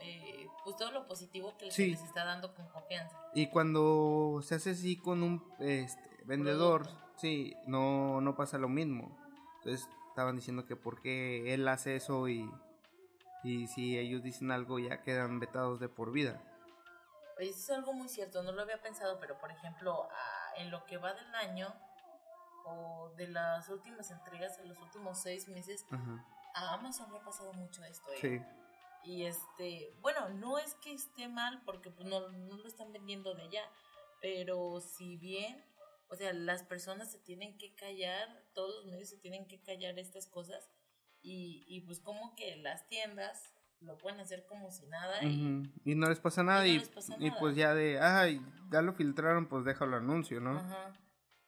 Eh, 0.00 0.46
pues 0.64 0.74
todo 0.76 0.90
lo 0.90 1.06
positivo 1.06 1.54
que 1.58 1.70
Sí. 1.70 1.90
les 1.90 2.02
está 2.02 2.24
dando 2.24 2.54
con 2.54 2.66
confianza. 2.70 3.14
Y 3.34 3.48
cuando 3.48 4.40
se 4.42 4.54
hace 4.54 4.70
así 4.70 4.96
con 4.96 5.22
un 5.22 5.44
este, 5.60 6.00
vendedor, 6.24 6.84
Producto. 6.84 7.10
sí, 7.18 7.54
no, 7.66 8.20
no 8.22 8.34
pasa 8.36 8.56
lo 8.56 8.68
mismo. 8.70 9.16
Entonces 9.58 9.86
estaban 10.08 10.34
diciendo 10.36 10.64
que 10.66 10.76
por 10.76 11.00
qué 11.02 11.52
él 11.52 11.68
hace 11.68 11.94
eso 11.96 12.26
y, 12.28 12.50
y 13.42 13.66
si 13.66 13.98
ellos 13.98 14.22
dicen 14.22 14.50
algo 14.50 14.78
ya 14.78 15.02
quedan 15.02 15.40
vetados 15.40 15.80
de 15.80 15.88
por 15.88 16.12
vida. 16.12 16.40
Eso 17.38 17.58
es 17.58 17.70
algo 17.70 17.92
muy 17.92 18.08
cierto, 18.08 18.42
no 18.42 18.52
lo 18.52 18.62
había 18.62 18.80
pensado, 18.80 19.18
pero 19.18 19.38
por 19.38 19.50
ejemplo, 19.50 20.08
ah, 20.10 20.52
en 20.56 20.70
lo 20.70 20.84
que 20.84 20.96
va 20.98 21.12
del 21.14 21.34
año 21.34 21.74
o 22.64 23.12
de 23.16 23.26
las 23.28 23.68
últimas 23.68 24.10
entregas, 24.10 24.58
en 24.58 24.68
los 24.68 24.78
últimos 24.78 25.20
seis 25.20 25.48
meses, 25.48 25.84
Ajá. 25.90 26.24
a 26.54 26.74
Amazon 26.74 27.10
le 27.10 27.18
ha 27.18 27.24
pasado 27.24 27.52
mucho 27.54 27.82
esto. 27.84 28.12
¿eh? 28.12 28.18
Sí. 28.20 28.40
Y 29.04 29.24
este, 29.24 29.92
bueno, 30.00 30.28
no 30.28 30.58
es 30.58 30.74
que 30.76 30.92
esté 30.92 31.26
mal 31.26 31.60
porque 31.64 31.90
pues, 31.90 32.06
no, 32.06 32.28
no 32.28 32.56
lo 32.56 32.68
están 32.68 32.92
vendiendo 32.92 33.34
de 33.34 33.42
allá, 33.42 33.64
pero 34.20 34.80
si 34.80 35.16
bien, 35.16 35.64
o 36.08 36.14
sea, 36.14 36.32
las 36.32 36.62
personas 36.62 37.10
se 37.10 37.18
tienen 37.18 37.58
que 37.58 37.74
callar, 37.74 38.28
todos 38.54 38.76
los 38.76 38.86
medios 38.86 39.08
se 39.08 39.16
tienen 39.16 39.48
que 39.48 39.60
callar 39.60 39.98
estas 39.98 40.28
cosas 40.28 40.70
y, 41.22 41.64
y 41.68 41.80
pues 41.82 42.00
como 42.00 42.34
que 42.34 42.56
las 42.56 42.88
tiendas 42.88 43.52
lo 43.80 43.98
pueden 43.98 44.20
hacer 44.20 44.46
como 44.46 44.70
si 44.70 44.86
nada 44.86 45.22
y 45.22 45.94
no 45.94 46.08
les 46.08 46.20
pasa 46.20 46.42
nada 46.42 46.66
Y 46.66 46.78
no 46.78 46.84
pasa 46.94 47.16
pues 47.38 47.56
ya 47.56 47.74
de, 47.74 47.98
ay, 48.00 48.40
ya 48.70 48.82
lo 48.82 48.92
filtraron, 48.94 49.48
pues 49.48 49.64
déjalo 49.64 49.96
anuncio, 49.96 50.40
¿no? 50.40 50.58
Ajá. 50.58 50.92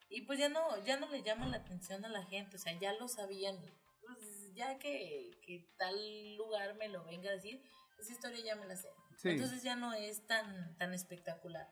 Y 0.08 0.22
pues 0.22 0.38
ya 0.38 0.48
no, 0.48 0.60
ya 0.84 0.98
no 0.98 1.08
le 1.08 1.22
llama 1.22 1.46
la 1.46 1.58
atención 1.58 2.04
a 2.04 2.08
la 2.08 2.24
gente, 2.24 2.56
o 2.56 2.58
sea, 2.58 2.78
ya 2.78 2.92
lo 2.94 3.08
sabían. 3.08 3.56
Pues 4.00 4.54
ya 4.54 4.78
que, 4.78 5.30
que 5.42 5.68
tal 5.76 6.36
lugar 6.36 6.76
me 6.76 6.88
lo 6.88 7.04
venga 7.04 7.30
a 7.30 7.34
decir, 7.34 7.62
esa 7.98 8.12
historia 8.12 8.44
ya 8.44 8.56
me 8.56 8.66
la 8.66 8.76
sé. 8.76 8.88
Sí. 9.16 9.30
Entonces 9.30 9.62
ya 9.62 9.76
no 9.76 9.92
es 9.92 10.26
tan, 10.26 10.76
tan 10.76 10.92
espectacular. 10.92 11.68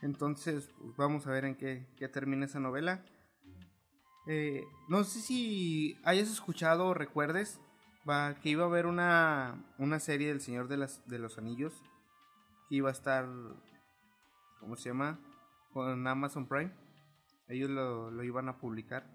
Entonces, 0.00 0.70
pues, 0.78 0.96
vamos 0.96 1.26
a 1.26 1.30
ver 1.30 1.44
en 1.44 1.56
qué, 1.56 1.88
qué 1.96 2.08
termina 2.08 2.46
esa 2.46 2.60
novela. 2.60 3.04
Eh, 4.30 4.66
no 4.88 5.04
sé 5.04 5.22
si 5.22 5.98
hayas 6.04 6.28
escuchado 6.28 6.88
o 6.88 6.92
recuerdes 6.92 7.58
va, 8.08 8.34
que 8.34 8.50
iba 8.50 8.64
a 8.64 8.66
haber 8.66 8.84
una, 8.84 9.64
una 9.78 10.00
serie 10.00 10.28
del 10.28 10.42
Señor 10.42 10.68
de, 10.68 10.76
las, 10.76 11.02
de 11.08 11.18
los 11.18 11.38
Anillos 11.38 11.82
que 12.68 12.74
iba 12.76 12.90
a 12.90 12.92
estar, 12.92 13.26
¿cómo 14.60 14.76
se 14.76 14.90
llama? 14.90 15.18
Con 15.72 16.06
Amazon 16.06 16.46
Prime. 16.46 16.70
Ellos 17.48 17.70
lo, 17.70 18.10
lo 18.10 18.22
iban 18.22 18.50
a 18.50 18.58
publicar. 18.58 19.06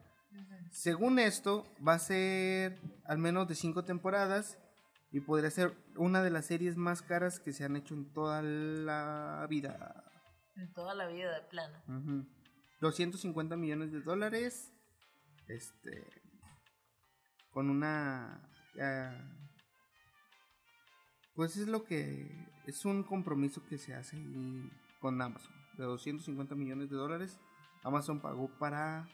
Según 0.71 1.19
esto, 1.19 1.67
va 1.87 1.93
a 1.93 1.99
ser 1.99 2.81
al 3.05 3.19
menos 3.19 3.47
de 3.47 3.53
cinco 3.53 3.83
temporadas 3.83 4.57
y 5.11 5.19
podría 5.19 5.51
ser 5.51 5.77
una 5.95 6.23
de 6.23 6.31
las 6.31 6.47
series 6.47 6.75
más 6.75 7.03
caras 7.03 7.39
que 7.39 7.53
se 7.53 7.63
han 7.63 7.75
hecho 7.75 7.93
en 7.93 8.11
toda 8.11 8.41
la 8.41 9.45
vida. 9.47 10.03
En 10.55 10.73
toda 10.73 10.95
la 10.95 11.05
vida 11.05 11.35
de 11.35 11.41
plano. 11.43 11.77
Ujú. 11.87 12.25
250 12.81 13.55
millones 13.55 13.91
de 13.91 14.01
dólares. 14.01 14.72
Este. 15.47 16.07
Con 17.51 17.69
una. 17.69 18.41
ah, 18.79 19.29
pues 21.35 21.57
es 21.57 21.67
lo 21.67 21.83
que. 21.83 22.47
Es 22.65 22.85
un 22.85 23.03
compromiso 23.03 23.65
que 23.65 23.77
se 23.77 23.93
hace 23.93 24.15
ahí 24.17 24.71
con 24.99 25.21
Amazon. 25.21 25.53
De 25.77 25.83
250 25.83 26.55
millones 26.55 26.89
de 26.89 26.95
dólares. 26.95 27.39
Amazon 27.83 28.21
pagó 28.21 28.49
para. 28.57 29.07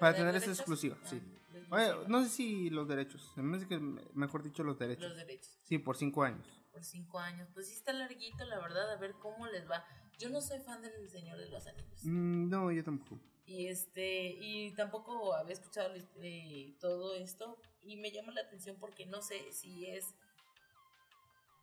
Para 0.00 0.16
tener 0.16 0.34
esa 0.34 0.50
exclusiva, 0.50 0.96
Ah, 1.00 1.06
sí. 1.06 1.22
Bueno, 1.68 2.08
no 2.08 2.22
sé 2.22 2.28
si 2.28 2.70
los 2.70 2.88
derechos. 2.88 3.32
Mejor 3.36 4.42
dicho 4.42 4.62
los 4.62 4.78
derechos. 4.78 5.08
Los 5.08 5.16
derechos. 5.16 5.58
Sí, 5.62 5.78
por 5.78 5.96
cinco 5.96 6.22
años. 6.24 6.46
Por 6.76 6.84
cinco 6.84 7.18
años. 7.18 7.48
Pues 7.54 7.68
sí 7.68 7.72
está 7.72 7.94
larguito, 7.94 8.44
la 8.44 8.58
verdad, 8.58 8.92
a 8.92 8.96
ver 8.96 9.14
cómo 9.14 9.46
les 9.46 9.66
va. 9.66 9.82
Yo 10.18 10.28
no 10.28 10.42
soy 10.42 10.60
fan 10.60 10.82
del 10.82 11.08
Señor 11.08 11.38
de 11.38 11.48
los 11.48 11.66
Anillos. 11.66 12.04
Mm, 12.04 12.50
no, 12.50 12.70
yo 12.70 12.84
tampoco. 12.84 13.18
Y 13.46 13.68
este, 13.68 14.26
y 14.38 14.72
tampoco 14.74 15.32
había 15.32 15.54
escuchado 15.54 15.94
eh, 16.20 16.76
todo 16.78 17.14
esto. 17.14 17.56
Y 17.80 17.96
me 17.96 18.10
llama 18.10 18.32
la 18.32 18.42
atención 18.42 18.76
porque 18.78 19.06
no 19.06 19.22
sé 19.22 19.52
si 19.52 19.86
es 19.86 20.14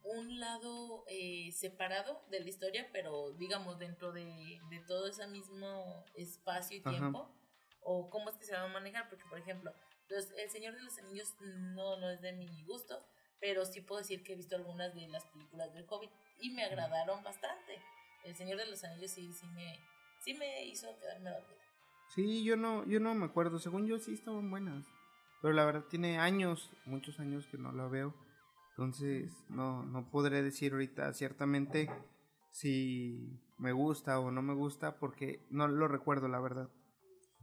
un 0.04 0.40
lado 0.40 1.04
eh, 1.08 1.52
separado 1.52 2.24
de 2.32 2.40
la 2.40 2.50
historia, 2.50 2.90
pero 2.92 3.34
digamos 3.34 3.78
dentro 3.78 4.12
de, 4.14 4.60
de 4.72 4.80
todo 4.88 5.06
ese 5.08 5.28
mismo 5.28 6.04
espacio 6.16 6.78
y 6.78 6.80
Ajá. 6.80 6.90
tiempo. 6.90 7.30
O 7.82 8.10
cómo 8.10 8.32
es 8.32 8.36
que 8.38 8.46
se 8.46 8.54
va 8.56 8.64
a 8.64 8.68
manejar, 8.68 9.10
porque 9.10 9.26
por 9.30 9.38
ejemplo, 9.38 9.72
los- 10.10 10.32
El 10.32 10.50
Señor 10.50 10.74
de 10.74 10.82
los 10.82 10.98
Anillos 10.98 11.36
no, 11.40 11.98
no 11.98 12.10
es 12.10 12.20
de 12.22 12.32
mi 12.34 12.64
gusto, 12.64 13.06
pero 13.44 13.66
sí 13.66 13.82
puedo 13.82 14.00
decir 14.00 14.24
que 14.24 14.32
he 14.32 14.36
visto 14.38 14.56
algunas 14.56 14.96
de 14.96 15.06
las 15.10 15.26
películas 15.26 15.74
del 15.74 15.86
Hobbit 15.90 16.10
y 16.40 16.52
me 16.52 16.64
agradaron 16.64 17.22
bastante. 17.26 17.78
El 18.24 18.38
Señor 18.38 18.58
de 18.58 18.68
los 18.68 18.82
Anillos 18.86 19.12
sí, 19.12 19.34
sí 19.34 19.46
me, 19.48 19.82
sí 20.24 20.34
me 20.34 20.64
hizo 20.64 20.88
quedarme 20.98 21.30
dormida. 21.30 21.62
Sí, 22.16 22.46
yo 22.46 22.56
no, 22.56 22.88
yo 22.88 23.02
no 23.02 23.14
me 23.14 23.26
acuerdo. 23.26 23.60
Según 23.60 23.86
yo 23.86 24.00
sí 24.00 24.14
estaban 24.14 24.50
buenas. 24.50 24.86
Pero 25.42 25.54
la 25.54 25.66
verdad 25.66 25.84
tiene 25.90 26.20
años, 26.20 26.72
muchos 26.86 27.20
años 27.20 27.46
que 27.48 27.58
no 27.58 27.74
la 27.74 27.86
veo. 27.90 28.16
Entonces 28.70 29.34
no, 29.50 29.84
no 29.84 30.10
podré 30.10 30.42
decir 30.42 30.72
ahorita 30.72 31.12
ciertamente 31.14 31.90
si 32.50 33.42
me 33.58 33.74
gusta 33.74 34.22
o 34.22 34.32
no 34.32 34.42
me 34.42 34.54
gusta 34.54 35.00
porque 35.00 35.46
no 35.50 35.68
lo 35.68 35.90
recuerdo, 35.90 36.30
la 36.30 36.40
verdad. 36.40 36.70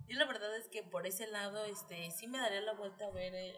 Yo 0.08 0.18
la 0.18 0.24
verdad 0.24 0.56
es 0.56 0.66
que 0.68 0.82
por 0.82 1.06
ese 1.06 1.26
lado, 1.26 1.62
este, 1.66 2.10
sí 2.10 2.26
me 2.26 2.38
daría 2.38 2.62
la 2.62 2.72
vuelta 2.72 3.04
a 3.04 3.10
ver 3.10 3.34
eh, 3.34 3.54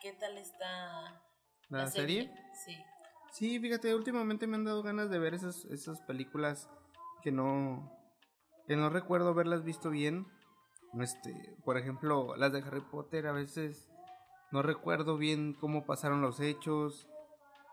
qué 0.00 0.14
tal 0.14 0.38
está 0.38 1.22
¿La, 1.70 1.86
serie? 1.88 2.32
Sí. 2.64 2.76
Sí, 3.32 3.60
fíjate, 3.60 3.94
últimamente 3.94 4.46
me 4.46 4.56
han 4.56 4.64
dado 4.64 4.82
ganas 4.82 5.10
de 5.10 5.18
ver 5.18 5.34
esas, 5.34 5.64
esas 5.66 6.00
películas 6.02 6.68
que 7.22 7.30
no, 7.30 7.92
que 8.66 8.76
no 8.76 8.90
recuerdo 8.90 9.28
haberlas 9.28 9.64
visto 9.64 9.90
bien. 9.90 10.26
Este, 10.98 11.56
por 11.64 11.76
ejemplo, 11.76 12.34
las 12.36 12.52
de 12.52 12.60
Harry 12.60 12.80
Potter 12.80 13.26
a 13.26 13.32
veces 13.32 13.88
no 14.50 14.62
recuerdo 14.62 15.18
bien 15.18 15.54
cómo 15.54 15.84
pasaron 15.84 16.22
los 16.22 16.40
hechos. 16.40 17.08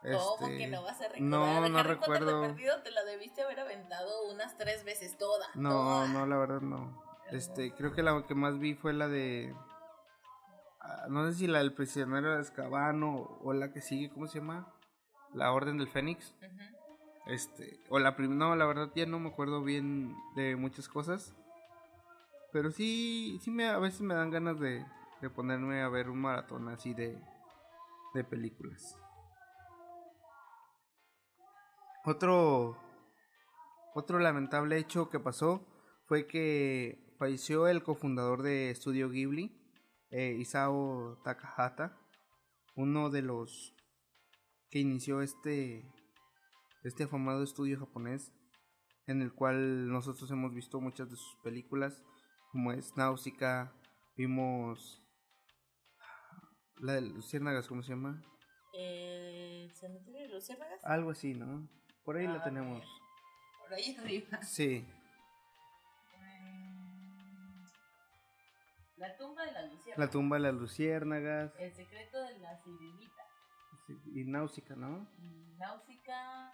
¿Cómo 0.01 0.37
Este, 0.39 0.57
que 0.57 0.67
no 0.67 0.83
vas 0.83 0.99
a 1.01 1.07
recordar? 1.07 1.21
No, 1.21 1.69
no 1.69 1.79
Harry 1.79 1.95
Potter 1.95 2.13
de 2.13 2.25
recuerdo. 2.25 2.41
perdido 2.41 2.83
te 2.83 2.91
la 2.91 3.03
debiste 3.05 3.41
haber 3.41 3.61
aventado 3.61 4.29
unas 4.29 4.57
tres 4.57 4.83
veces 4.83 5.17
toda. 5.17 5.47
No, 5.55 5.69
toda. 5.69 6.07
no, 6.09 6.25
la 6.25 6.37
verdad 6.37 6.61
no. 6.61 7.01
Este, 7.31 7.73
creo 7.73 7.93
que 7.93 8.03
la 8.03 8.23
que 8.27 8.35
más 8.35 8.59
vi 8.59 8.75
fue 8.75 8.93
la 8.93 9.07
de 9.07 9.55
no 11.09 11.25
sé 11.27 11.33
si 11.35 11.47
la 11.47 11.59
del 11.59 11.73
prisionero 11.73 12.33
de 12.33 12.39
Azkaban 12.39 13.01
o, 13.03 13.53
la 13.53 13.71
que 13.71 13.81
sigue, 13.81 14.09
¿cómo 14.09 14.27
se 14.27 14.39
llama? 14.39 14.73
La 15.33 15.51
Orden 15.51 15.77
del 15.77 15.87
Fénix. 15.87 16.33
Este, 17.27 17.79
o 17.89 17.99
la 17.99 18.15
primera, 18.15 18.37
no, 18.37 18.55
la 18.55 18.65
verdad 18.65 18.91
ya 18.95 19.05
no 19.05 19.19
me 19.19 19.29
acuerdo 19.29 19.63
bien 19.63 20.15
de 20.35 20.55
muchas 20.55 20.87
cosas. 20.87 21.35
Pero 22.51 22.71
sí, 22.71 23.39
sí 23.41 23.51
me, 23.51 23.67
a 23.67 23.79
veces 23.79 24.01
me 24.01 24.13
dan 24.13 24.29
ganas 24.29 24.59
de, 24.59 24.85
de 25.21 25.29
ponerme 25.29 25.81
a 25.81 25.89
ver 25.89 26.09
un 26.09 26.21
maratón 26.21 26.69
así 26.69 26.93
de, 26.93 27.19
de 28.13 28.23
películas. 28.23 28.97
Otro, 32.05 32.77
otro 33.95 34.19
lamentable 34.19 34.77
hecho 34.77 35.09
que 35.09 35.19
pasó 35.19 35.65
fue 36.05 36.27
que 36.27 37.15
falleció 37.17 37.67
el 37.67 37.81
cofundador 37.81 38.43
de 38.43 38.69
Estudio 38.69 39.09
Ghibli, 39.09 39.64
eh, 40.15 40.33
Isao 40.39 41.17
Takahata, 41.25 41.99
uno 42.77 43.09
de 43.09 43.21
los 43.21 43.75
que 44.69 44.79
inició 44.79 45.21
este, 45.21 45.91
este 46.85 47.03
afamado 47.03 47.43
estudio 47.43 47.77
japonés, 47.77 48.31
en 49.07 49.21
el 49.21 49.33
cual 49.33 49.89
nosotros 49.89 50.31
hemos 50.31 50.53
visto 50.53 50.79
muchas 50.79 51.09
de 51.09 51.17
sus 51.17 51.35
películas, 51.43 52.01
como 52.49 52.71
es 52.71 52.95
Náusica, 52.95 53.73
vimos 54.15 55.03
la 56.77 56.93
de 56.93 57.01
Luciérnagas, 57.01 57.67
¿cómo 57.67 57.83
se 57.83 57.89
llama? 57.89 58.23
El 58.73 59.69
cementerio 59.73 60.21
de 60.21 60.29
Luciérnagas. 60.29 60.79
Algo 60.85 61.09
así, 61.09 61.33
¿no? 61.33 61.67
Por 62.05 62.15
ahí 62.15 62.25
la 62.25 62.41
tenemos. 62.41 62.79
ver. 62.79 62.87
Por 63.59 63.73
ahí 63.73 63.95
arriba. 63.97 64.41
Sí, 64.43 64.87
La 68.97 69.15
tumba 69.17 69.43
de 69.45 69.51
la 69.51 69.61
Luciérnagas. 69.63 69.97
la 69.97 70.09
tumba 70.09 70.35
de 70.37 70.43
las 70.43 70.53
luciérnagas 70.53 71.53
El 71.59 71.73
secreto 71.73 72.21
de 72.23 72.39
la 72.39 72.57
sirenita. 72.63 73.23
sí, 73.87 73.93
y 74.13 74.23
Náusica, 74.23 74.75
¿no? 74.75 75.07
Náusica. 75.57 76.51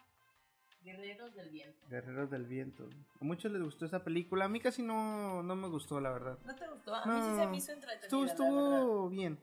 Guerreros 0.84 1.36
del 1.36 1.50
viento. 1.52 1.88
Guerreros 1.90 2.32
del 2.32 2.48
viento. 2.48 2.90
A 3.20 3.24
muchos 3.24 3.52
les 3.52 3.62
gustó 3.62 3.86
esa 3.86 4.04
película, 4.04 4.46
a 4.46 4.48
mí 4.50 4.60
casi 4.60 4.82
no, 4.82 5.44
no 5.44 5.56
me 5.56 5.68
gustó, 5.68 6.00
la 6.02 6.12
verdad. 6.12 6.40
¿No 6.44 6.56
te 6.56 6.68
gustó? 6.68 6.96
A 6.96 7.06
mí 7.06 7.22
sí 7.22 7.36
se 7.40 7.48
me 7.48 7.58
hizo 7.58 7.72
entretenida. 7.74 8.06
Estuvo, 8.08 8.26
estuvo 8.26 9.10
bien. 9.10 9.38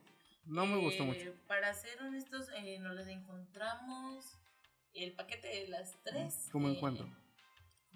No 0.46 0.66
me 0.66 0.78
gustó 0.78 1.04
Eh, 1.04 1.06
mucho. 1.06 1.34
Para 1.46 1.72
ser 1.74 2.02
honestos, 2.02 2.48
eh, 2.56 2.80
nos 2.80 2.94
las 2.96 3.06
encontramos 3.06 4.36
el 4.94 5.12
paquete 5.14 5.46
de 5.46 5.68
las 5.68 5.96
tres. 6.02 6.48
¿Cómo 6.50 6.66
en 6.68 6.74
eh, 6.74 6.80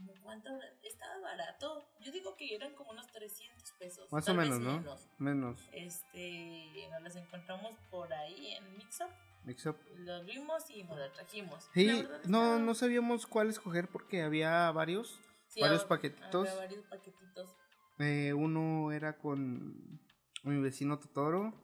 cuánto? 0.07 0.23
¿Cuánto? 0.23 0.51
Estaba 0.83 1.21
barato. 1.21 1.85
Yo 2.01 2.13
digo 2.13 2.37
que 2.37 2.55
eran 2.55 2.75
como 2.75 2.91
unos 2.91 3.07
300 3.13 3.73
pesos. 3.79 4.13
Más 4.13 4.29
o 4.29 4.35
menos, 4.35 4.61
¿no? 4.61 4.83
Menos. 5.19 5.69
Este, 5.73 6.89
nos 6.91 7.03
las 7.03 7.17
encontramos 7.17 7.75
por 7.91 8.13
ahí 8.13 8.55
en 8.55 8.77
Mixup. 8.77 9.11
Mixup. 9.45 9.77
Lo 9.99 10.25
vimos 10.25 10.71
y 10.71 10.85
nos 10.85 10.99
la 10.99 11.13
trajimos. 11.13 11.69
Sí, 11.75 12.07
no, 12.27 12.59
no 12.59 12.75
sabíamos 12.75 13.27
cuál 13.27 13.51
escoger 13.51 13.89
porque 13.89 14.23
había 14.23 14.71
varios, 14.73 15.19
varios 15.61 15.85
paquetitos. 15.85 16.49
Había 16.49 16.61
varios 16.61 16.85
paquetitos. 16.87 17.57
Eh, 17.99 18.33
uno 18.33 18.93
era 18.93 19.19
con 19.19 20.01
mi 20.45 20.61
vecino 20.61 20.99
Totoro. 20.99 21.55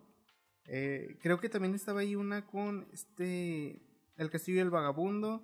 Eh, 0.64 1.18
creo 1.22 1.40
que 1.40 1.48
también 1.48 1.74
estaba 1.74 2.00
ahí 2.00 2.14
una 2.14 2.46
con 2.46 2.88
este 2.92 3.80
El 4.16 4.30
Castillo 4.30 4.58
del 4.58 4.70
Vagabundo. 4.70 5.42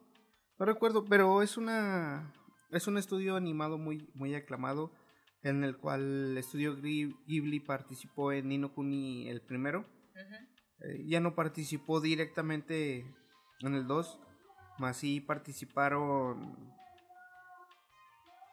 No 0.58 0.66
recuerdo, 0.66 1.04
pero 1.04 1.42
es 1.42 1.56
una 1.56 2.32
es 2.70 2.86
un 2.86 2.98
estudio 2.98 3.36
animado 3.36 3.78
muy 3.78 4.10
muy 4.14 4.34
aclamado 4.34 4.92
en 5.44 5.62
el 5.62 5.76
cual 5.76 6.00
el 6.30 6.38
estudio 6.38 6.74
Ghibli 6.76 7.60
participó 7.60 8.32
en 8.32 8.48
Nino 8.48 8.72
Kuni 8.72 9.28
el 9.28 9.42
primero. 9.42 9.84
Eh, 10.80 11.04
ya 11.06 11.20
no 11.20 11.34
participó 11.34 12.00
directamente 12.00 13.06
en 13.60 13.74
el 13.74 13.86
2, 13.86 14.18
más 14.78 14.96
sí 14.96 15.20
participaron 15.20 16.74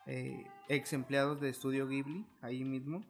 eh, 0.06 0.46
ex 0.68 0.94
empleados 0.94 1.40
de 1.40 1.50
estudio 1.50 1.88
Ghibli 1.88 2.28
ahí 2.42 2.64
mismo. 2.64 3.04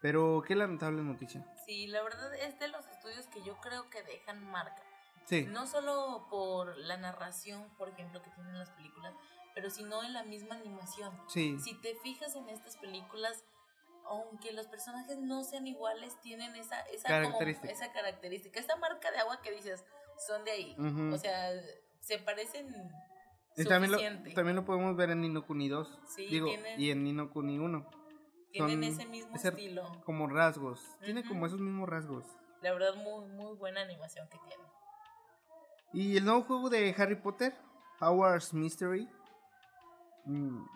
Pero 0.00 0.42
qué 0.46 0.54
lamentable 0.54 1.02
noticia. 1.02 1.44
Sí, 1.66 1.86
la 1.86 2.02
verdad 2.02 2.34
es 2.34 2.58
de 2.58 2.68
los 2.68 2.86
estudios 2.86 3.26
que 3.28 3.42
yo 3.42 3.56
creo 3.60 3.88
que 3.90 4.02
dejan 4.02 4.44
marca. 4.50 4.82
Sí. 5.24 5.46
No 5.46 5.66
solo 5.66 6.26
por 6.28 6.76
la 6.76 6.98
narración, 6.98 7.70
por 7.78 7.88
ejemplo, 7.88 8.22
que 8.22 8.30
tienen 8.30 8.58
las 8.58 8.70
películas, 8.70 9.14
pero 9.54 9.70
sino 9.70 10.02
en 10.02 10.12
la 10.12 10.24
misma 10.24 10.56
animación. 10.56 11.12
Sí. 11.28 11.58
Si 11.60 11.74
te 11.80 11.94
fijas 11.96 12.34
en 12.34 12.48
estas 12.48 12.76
películas, 12.76 13.44
aunque 14.04 14.52
los 14.52 14.66
personajes 14.66 15.18
no 15.18 15.44
sean 15.44 15.66
iguales, 15.66 16.20
tienen 16.20 16.54
esa, 16.56 16.80
esa, 16.82 17.08
característica. 17.08 17.72
esa 17.72 17.92
característica. 17.92 18.60
Esta 18.60 18.76
marca 18.76 19.10
de 19.10 19.18
agua 19.18 19.40
que 19.42 19.52
dices, 19.52 19.84
son 20.26 20.44
de 20.44 20.50
ahí. 20.50 20.76
O 21.12 21.16
sea, 21.16 21.50
se 22.00 22.18
parecen. 22.18 22.74
Y 23.56 23.64
también 23.64 23.92
lo, 23.92 23.98
también 24.34 24.56
lo 24.56 24.64
podemos 24.64 24.96
ver 24.96 25.10
en 25.10 25.20
Nino 25.20 25.46
Kuni 25.46 25.68
2. 25.68 26.00
Sí, 26.14 26.26
digo, 26.26 26.48
y 26.76 26.90
en 26.90 27.04
Nino 27.04 27.30
Kuni 27.30 27.58
1. 27.58 27.90
Tienen 28.50 28.84
ese 28.84 29.06
mismo 29.06 29.34
estilo. 29.34 30.02
Como 30.04 30.28
rasgos. 30.28 30.80
Tiene 31.04 31.24
como 31.24 31.46
esos 31.46 31.60
mismos 31.60 31.88
rasgos. 31.88 32.24
La 32.62 32.72
verdad, 32.72 32.94
muy, 32.94 33.26
muy 33.26 33.56
buena 33.56 33.82
animación 33.82 34.28
que 34.28 34.38
tiene. 34.48 34.62
Y 35.92 36.16
el 36.16 36.24
nuevo 36.24 36.42
juego 36.42 36.70
de 36.70 36.94
Harry 36.96 37.16
Potter, 37.16 37.54
Howard's 38.00 38.54
Mystery, 38.54 39.08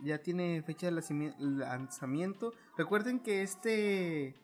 ya 0.03 0.23
tiene 0.23 0.63
fecha 0.63 0.91
de 0.91 1.35
lanzamiento. 1.39 2.53
Recuerden 2.77 3.21
que 3.21 3.43
este, 3.43 4.35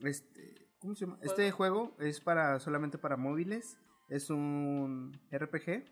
este, 0.00 0.68
¿cómo 0.78 0.94
se 0.94 1.06
llama? 1.06 1.18
Este 1.22 1.50
juego 1.50 1.94
es 1.98 2.20
para 2.20 2.58
solamente 2.60 2.98
para 2.98 3.16
móviles. 3.16 3.78
Es 4.08 4.30
un 4.30 5.18
RPG 5.30 5.84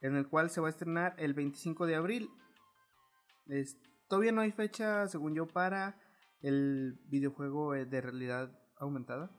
en 0.00 0.16
el 0.16 0.28
cual 0.28 0.50
se 0.50 0.60
va 0.60 0.68
a 0.68 0.70
estrenar 0.70 1.14
el 1.18 1.34
25 1.34 1.86
de 1.86 1.96
abril. 1.96 2.30
Este, 3.46 3.86
Todavía 4.08 4.32
no 4.32 4.40
hay 4.40 4.52
fecha, 4.52 5.08
según 5.08 5.34
yo, 5.34 5.46
para 5.46 5.98
el 6.40 7.00
videojuego 7.08 7.74
eh, 7.74 7.86
de 7.86 8.00
realidad 8.00 8.56
aumentada, 8.78 9.30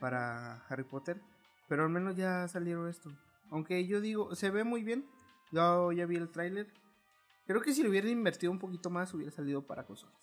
para 0.00 0.64
Harry 0.68 0.84
Potter. 0.84 1.20
Pero 1.68 1.84
al 1.84 1.90
menos 1.90 2.16
ya 2.16 2.48
salieron 2.48 2.88
esto. 2.88 3.10
Aunque 3.50 3.86
yo 3.86 4.00
digo, 4.00 4.34
se 4.34 4.50
ve 4.50 4.64
muy 4.64 4.82
bien. 4.82 5.06
Yo 5.50 5.92
ya 5.92 6.06
vi 6.06 6.16
el 6.16 6.30
tráiler. 6.30 6.72
Creo 7.44 7.60
que 7.60 7.72
si 7.72 7.82
lo 7.82 7.90
hubieran 7.90 8.10
invertido 8.10 8.52
un 8.52 8.58
poquito 8.58 8.90
más 8.90 9.12
hubiera 9.14 9.32
salido 9.32 9.66
para 9.66 9.84
consolas. 9.84 10.20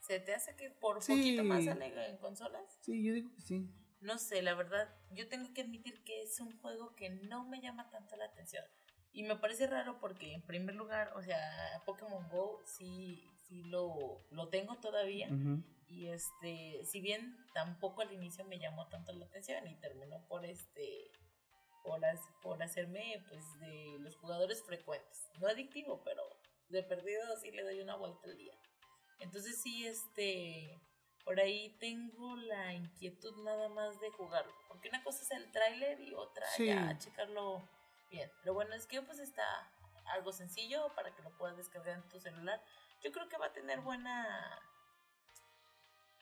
¿Se 0.00 0.18
te 0.18 0.34
hace 0.34 0.56
que 0.56 0.70
por 0.70 0.98
poquito 0.98 1.44
más 1.44 1.64
sale 1.64 2.10
en 2.10 2.16
consolas? 2.18 2.78
Sí, 2.80 3.04
yo 3.04 3.14
digo 3.14 3.32
que 3.34 3.42
sí. 3.42 3.70
No 4.00 4.18
sé, 4.18 4.42
la 4.42 4.54
verdad, 4.54 4.88
yo 5.10 5.28
tengo 5.28 5.52
que 5.52 5.60
admitir 5.60 6.02
que 6.04 6.22
es 6.22 6.40
un 6.40 6.58
juego 6.58 6.94
que 6.96 7.10
no 7.10 7.46
me 7.46 7.60
llama 7.60 7.90
tanto 7.90 8.16
la 8.16 8.24
atención. 8.24 8.64
Y 9.12 9.24
me 9.24 9.36
parece 9.36 9.66
raro 9.66 9.98
porque 10.00 10.32
en 10.32 10.42
primer 10.42 10.74
lugar, 10.74 11.12
o 11.16 11.22
sea, 11.22 11.38
Pokémon 11.84 12.28
Go 12.28 12.62
sí, 12.64 13.22
sí 13.46 13.62
lo, 13.64 14.24
lo 14.30 14.48
tengo 14.48 14.76
todavía. 14.78 15.28
Y 15.86 16.06
este, 16.06 16.84
si 16.84 17.00
bien 17.00 17.36
tampoco 17.52 18.02
al 18.02 18.12
inicio 18.12 18.44
me 18.44 18.58
llamó 18.58 18.88
tanto 18.88 19.12
la 19.12 19.26
atención 19.26 19.66
y 19.66 19.74
terminó 19.76 20.24
por 20.28 20.44
este 20.44 21.10
por, 21.82 22.00
por 22.42 22.62
hacerme 22.62 23.24
pues 23.28 23.44
de 23.60 23.96
los 24.00 24.16
jugadores 24.16 24.62
frecuentes. 24.62 25.28
No 25.38 25.48
adictivo, 25.48 26.02
pero 26.04 26.22
de 26.68 26.82
perdido 26.82 27.36
sí 27.36 27.50
le 27.50 27.62
doy 27.62 27.80
una 27.80 27.96
vuelta 27.96 28.26
al 28.26 28.36
día. 28.36 28.54
Entonces 29.18 29.60
sí, 29.60 29.86
este, 29.86 30.80
por 31.24 31.38
ahí 31.40 31.76
tengo 31.78 32.36
la 32.36 32.72
inquietud 32.72 33.42
nada 33.42 33.68
más 33.68 34.00
de 34.00 34.10
jugarlo. 34.10 34.54
Porque 34.68 34.88
una 34.88 35.02
cosa 35.02 35.22
es 35.22 35.30
el 35.32 35.50
tráiler 35.52 36.00
y 36.00 36.14
otra 36.14 36.46
ya 36.58 36.96
checarlo 36.98 37.68
Bien, 38.10 38.28
lo 38.42 38.54
bueno 38.54 38.74
es 38.74 38.86
que 38.86 39.00
pues 39.02 39.20
está 39.20 39.44
algo 40.06 40.32
sencillo 40.32 40.92
para 40.96 41.14
que 41.14 41.22
lo 41.22 41.30
puedas 41.36 41.56
descargar 41.56 41.96
en 41.96 42.08
tu 42.08 42.18
celular. 42.18 42.60
Yo 43.02 43.12
creo 43.12 43.28
que 43.28 43.38
va 43.38 43.46
a 43.46 43.52
tener 43.52 43.80
buena 43.80 44.60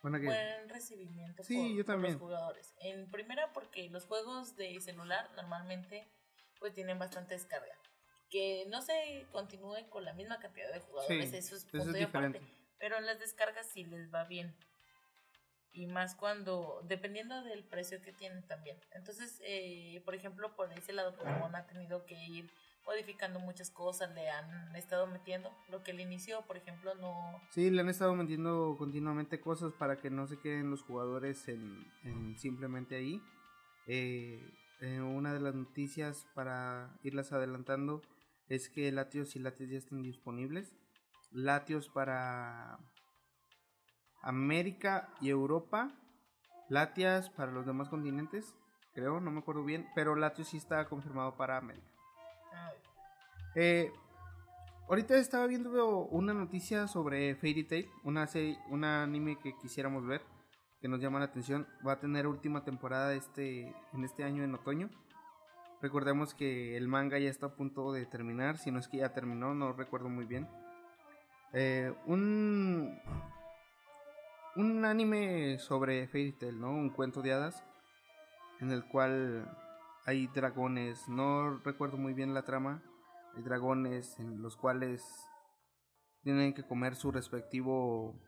buen 0.03 0.69
recibimiento 0.69 1.43
por, 1.43 1.99
los 1.99 2.17
jugadores. 2.17 2.75
En 2.81 3.11
primera 3.11 3.53
porque 3.53 3.89
los 3.91 4.05
juegos 4.07 4.57
de 4.57 4.81
celular 4.81 5.31
normalmente 5.37 6.09
pues 6.59 6.73
tienen 6.75 6.99
bastante 6.99 7.35
descarga. 7.35 7.75
Que 8.31 8.67
no 8.69 8.83
se 8.83 9.27
continúe 9.33 9.89
con 9.89 10.05
la 10.05 10.13
misma 10.13 10.39
cantidad 10.39 10.73
de 10.73 10.81
jugadores, 10.81 11.33
eso 11.33 11.57
es 11.57 11.65
punto 11.65 11.99
aparte. 12.05 12.41
Pero 12.79 12.99
en 12.99 13.07
las 13.07 13.19
descargas 13.19 13.67
sí 13.67 13.85
les 13.85 14.13
va 14.13 14.25
bien 14.25 14.55
y 15.73 15.87
más 15.87 16.15
cuando, 16.15 16.83
dependiendo 16.89 17.43
del 17.43 17.65
precio 17.65 18.01
que 18.03 18.13
tienen 18.13 18.47
también. 18.47 18.77
Entonces, 18.93 19.41
eh, 19.45 20.03
por 20.05 20.15
ejemplo, 20.15 20.55
por 20.57 20.73
ese 20.73 20.93
lado 20.93 21.15
Pokémon 21.17 21.55
ha 21.55 21.67
tenido 21.67 22.05
que 22.05 22.15
ir 22.15 22.51
modificando 22.89 23.39
muchas 23.39 23.71
cosas, 23.71 24.15
le 24.15 24.31
han 24.31 24.75
estado 24.75 25.07
metiendo, 25.07 25.55
lo 25.69 25.83
que 25.83 25.91
el 25.91 26.01
inicio, 26.01 26.43
por 26.47 26.57
ejemplo, 26.57 26.95
no... 26.95 27.39
Sí, 27.51 27.71
le 27.71 27.83
han 27.83 27.91
estado 27.91 28.15
metiendo 28.15 28.77
continuamente 28.79 29.41
cosas 29.41 29.75
para 29.75 29.99
que 29.99 30.09
no 30.09 30.27
se 30.27 30.39
queden 30.39 30.71
los 30.71 30.83
jugadores 30.83 31.47
en, 31.49 32.35
simplemente 32.39 32.97
ahí. 32.97 33.21
Eh, 33.87 34.43
eh, 34.81 35.01
una 35.03 35.35
de 35.35 35.41
las 35.41 35.55
noticias 35.55 36.27
para 36.35 36.99
irlas 37.03 37.31
adelantando 37.33 38.01
es 38.49 38.71
que 38.71 38.91
Latios 38.91 39.37
y 39.37 39.39
Latios 39.39 39.69
ya 39.69 39.77
están 39.77 40.03
disponibles. 40.03 40.75
Latios 41.31 41.91
para 41.91 42.79
América 44.23 45.13
y 45.21 45.29
Europa. 45.29 45.93
Latias 46.71 47.29
para 47.29 47.53
los 47.53 47.67
demás 47.67 47.91
continentes, 47.91 48.55
creo, 48.95 49.21
no 49.21 49.31
me 49.31 49.41
acuerdo 49.41 49.65
bien, 49.65 49.89
pero 49.95 50.15
Latios 50.15 50.49
sí 50.49 50.59
está 50.59 50.87
confirmado 50.87 51.37
para 51.37 51.57
América. 51.57 51.88
Eh, 53.55 53.93
ahorita 54.89 55.17
estaba 55.17 55.47
viendo 55.47 56.07
una 56.07 56.35
noticia 56.35 56.87
sobre 56.87 57.35
Fairy 57.35 57.65
Tail, 57.65 57.91
una 58.05 58.27
serie, 58.27 58.59
un 58.71 58.85
anime 58.85 59.39
que 59.39 59.57
quisiéramos 59.57 60.07
ver, 60.07 60.23
que 60.81 60.89
nos 60.89 61.01
llama 61.01 61.19
la 61.19 61.27
atención. 61.27 61.67
Va 61.87 61.93
a 61.93 62.01
tener 62.01 62.27
última 62.27 62.65
temporada 62.65 63.15
este, 63.15 63.75
en 63.93 64.05
este 64.05 64.25
año 64.25 64.45
en 64.45 64.55
otoño. 64.55 64.91
Recordemos 65.81 66.35
que 66.35 66.77
el 66.77 66.89
manga 66.89 67.19
ya 67.19 67.31
está 67.31 67.47
a 67.47 67.55
punto 67.55 67.93
de 67.93 68.05
terminar, 68.07 68.59
si 68.59 68.71
no 68.71 68.79
es 68.79 68.89
que 68.89 68.99
ya 68.99 69.13
terminó, 69.13 69.55
no 69.55 69.73
recuerdo 69.73 70.09
muy 70.09 70.25
bien. 70.25 70.49
Eh, 71.53 71.95
un 72.07 73.01
un 74.59 74.85
anime 74.85 75.59
sobre 75.59 76.09
Fairy 76.09 76.33
Tail, 76.33 76.61
¿no? 76.61 76.71
Un 76.71 76.91
cuento 76.91 77.23
de 77.23 77.33
hadas 77.33 77.65
en 78.61 78.73
el 78.73 78.85
cual 78.85 79.49
hay 80.09 80.27
dragones, 80.29 81.07
no 81.07 81.59
recuerdo 81.59 81.99
muy 81.99 82.15
bien 82.15 82.33
la 82.33 82.47
trama, 82.47 82.83
hay 83.37 83.43
dragones 83.43 84.19
en 84.19 84.41
los 84.41 84.57
cuales 84.57 85.05
tienen 86.23 86.55
que 86.55 86.63
comer 86.63 86.97
su 86.97 87.13
respectivo 87.13 88.19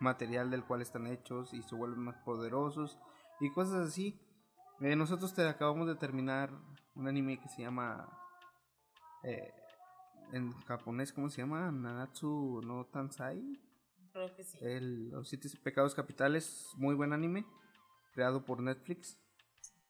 material 0.00 0.50
del 0.50 0.64
cual 0.64 0.80
están 0.80 1.06
hechos 1.06 1.52
y 1.52 1.62
se 1.62 1.74
vuelven 1.74 2.00
más 2.00 2.16
poderosos 2.24 2.98
y 3.38 3.52
cosas 3.52 3.88
así. 3.88 4.18
Eh, 4.80 4.96
nosotros 4.96 5.34
te 5.34 5.46
acabamos 5.46 5.86
de 5.88 5.96
terminar 5.96 6.52
un 6.94 7.06
anime 7.06 7.38
que 7.38 7.50
se 7.50 7.60
llama 7.60 8.08
eh, 9.22 9.52
en 10.32 10.52
japonés, 10.62 11.12
¿cómo 11.12 11.28
se 11.28 11.42
llama? 11.42 11.70
Nanatsu 11.70 12.62
no 12.64 12.86
Tansai 12.86 13.60
Creo 14.14 14.34
que 14.34 14.42
sí. 14.42 14.56
El, 14.62 15.10
Los 15.10 15.28
Siete 15.28 15.50
Pecados 15.62 15.94
Capitales, 15.94 16.66
muy 16.78 16.94
buen 16.94 17.12
anime, 17.12 17.44
creado 18.14 18.42
por 18.46 18.62
Netflix. 18.62 19.20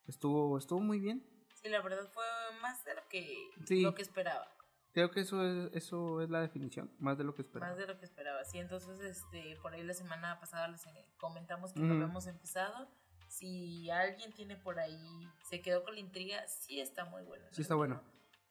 Estuvo, 0.06 0.58
estuvo 0.58 0.80
muy 0.80 1.00
bien. 1.00 1.24
Sí, 1.62 1.68
la 1.68 1.82
verdad 1.82 2.08
fue 2.12 2.24
más 2.62 2.84
de 2.84 2.94
lo 2.94 3.08
que, 3.08 3.50
lo 3.82 3.94
que 3.94 4.02
esperaba. 4.02 4.48
Creo 4.92 5.10
que 5.10 5.20
eso 5.20 5.44
es, 5.44 5.70
eso 5.74 6.20
es 6.20 6.30
la 6.30 6.40
definición, 6.40 6.92
más 6.98 7.16
de 7.16 7.24
lo 7.24 7.34
que 7.34 7.42
esperaba. 7.42 7.70
Más 7.70 7.78
de 7.78 7.86
lo 7.86 7.98
que 7.98 8.04
esperaba, 8.04 8.44
sí. 8.44 8.58
Entonces, 8.58 9.00
este, 9.00 9.56
por 9.62 9.72
ahí 9.72 9.84
la 9.84 9.94
semana 9.94 10.40
pasada 10.40 10.66
les 10.68 10.82
comentamos 11.18 11.72
que 11.72 11.80
lo 11.80 11.94
habíamos 11.94 12.26
empezado. 12.26 12.88
Si 13.28 13.88
alguien 13.90 14.32
tiene 14.32 14.56
por 14.56 14.80
ahí, 14.80 15.28
se 15.48 15.62
quedó 15.62 15.84
con 15.84 15.94
la 15.94 16.00
intriga, 16.00 16.44
sí 16.48 16.80
está 16.80 17.04
muy 17.04 17.22
bueno. 17.22 17.46
Sí 17.52 17.62
está 17.62 17.76
bueno. 17.76 18.02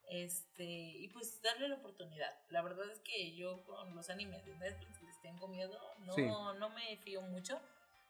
Este, 0.09 0.63
y 0.63 1.09
pues 1.09 1.41
darle 1.41 1.67
la 1.67 1.75
oportunidad. 1.75 2.31
La 2.49 2.61
verdad 2.61 2.89
es 2.89 2.99
que 3.01 3.35
yo 3.35 3.63
con 3.65 3.93
los 3.95 4.09
animes 4.09 4.45
de 4.45 4.55
Netflix 4.55 5.01
les 5.03 5.21
tengo 5.21 5.47
miedo, 5.49 5.77
no, 5.99 6.53
no 6.53 6.69
me 6.69 6.95
fío 6.97 7.21
mucho, 7.21 7.59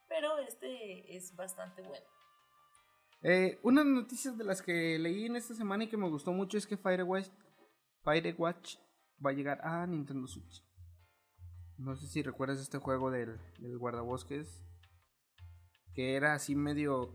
pero 0.07 0.37
este 0.37 1.15
es 1.15 1.35
bastante 1.35 1.81
bueno. 1.81 2.05
Eh, 3.21 3.59
unas 3.63 3.85
noticias 3.85 4.37
de 4.37 4.45
las 4.45 4.61
que 4.61 4.97
leí 4.97 5.25
en 5.25 5.35
esta 5.35 5.53
semana 5.53 5.83
y 5.83 5.89
que 5.89 5.97
me 5.97 6.09
gustó 6.09 6.31
mucho 6.31 6.57
es 6.57 6.65
que 6.65 6.77
Firewatch, 6.77 7.29
Firewatch 8.03 8.77
va 9.25 9.31
a 9.31 9.33
llegar 9.33 9.59
a 9.65 9.85
Nintendo 9.85 10.27
Switch. 10.27 10.63
No 11.77 11.95
sé 11.95 12.07
si 12.07 12.21
recuerdas 12.21 12.59
este 12.59 12.77
juego 12.77 13.11
del, 13.11 13.39
del 13.59 13.77
guardabosques. 13.77 14.63
Que 15.93 16.15
era 16.15 16.33
así 16.33 16.55
medio 16.55 17.13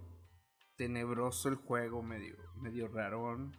tenebroso 0.76 1.48
el 1.48 1.57
juego, 1.57 2.02
medio, 2.02 2.36
medio 2.57 2.88
rarón. 2.88 3.57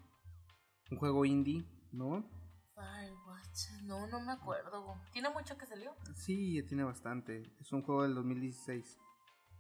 Un 0.91 0.97
juego 0.97 1.25
indie, 1.25 1.65
¿no? 1.91 2.29
Firewatch, 2.75 3.83
no, 3.83 4.05
no 4.07 4.19
me 4.19 4.33
acuerdo. 4.33 5.01
¿Tiene 5.13 5.29
mucho 5.29 5.57
que 5.57 5.65
salió? 5.65 5.95
Sí, 6.15 6.61
tiene 6.67 6.83
bastante. 6.83 7.41
Es 7.59 7.71
un 7.71 7.81
juego 7.81 8.03
del 8.03 8.13
2016. 8.13 8.99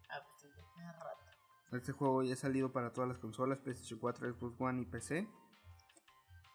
Ah, 0.09 0.19
pues 0.23 0.51
tiene 0.73 0.91
rato. 0.91 1.14
Este 1.71 1.91
juego 1.91 2.23
ya 2.23 2.33
ha 2.33 2.37
salido 2.37 2.71
para 2.71 2.93
todas 2.93 3.07
las 3.07 3.17
consolas, 3.17 3.59
PlayStation 3.59 3.99
4, 3.99 4.33
Xbox 4.33 4.61
One 4.61 4.81
y 4.81 4.85
PC. 4.85 5.27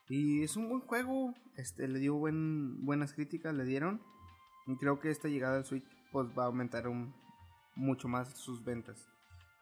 Y 0.08 0.42
es 0.42 0.56
un 0.56 0.68
buen 0.68 0.80
juego. 0.80 1.34
Este 1.56 1.86
le 1.86 1.98
dio 1.98 2.14
buen, 2.14 2.84
buenas 2.84 3.12
críticas, 3.12 3.54
le 3.54 3.64
dieron. 3.64 4.02
Y 4.66 4.76
creo 4.76 4.98
que 5.00 5.10
esta 5.10 5.28
llegada 5.28 5.56
al 5.56 5.64
Switch 5.64 5.84
pues, 6.10 6.28
va 6.36 6.44
a 6.44 6.46
aumentar 6.46 6.88
un, 6.88 7.14
mucho 7.74 8.08
más 8.08 8.36
sus 8.38 8.64
ventas. 8.64 9.08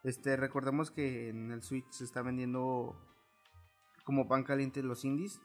Este, 0.03 0.37
recordemos 0.37 0.91
que 0.91 1.29
en 1.29 1.51
el 1.51 1.61
Switch 1.61 1.89
se 1.91 2.03
está 2.03 2.21
vendiendo 2.21 2.95
como 4.05 4.27
pan 4.27 4.43
caliente 4.43 4.81
los 4.81 5.03
indies. 5.03 5.39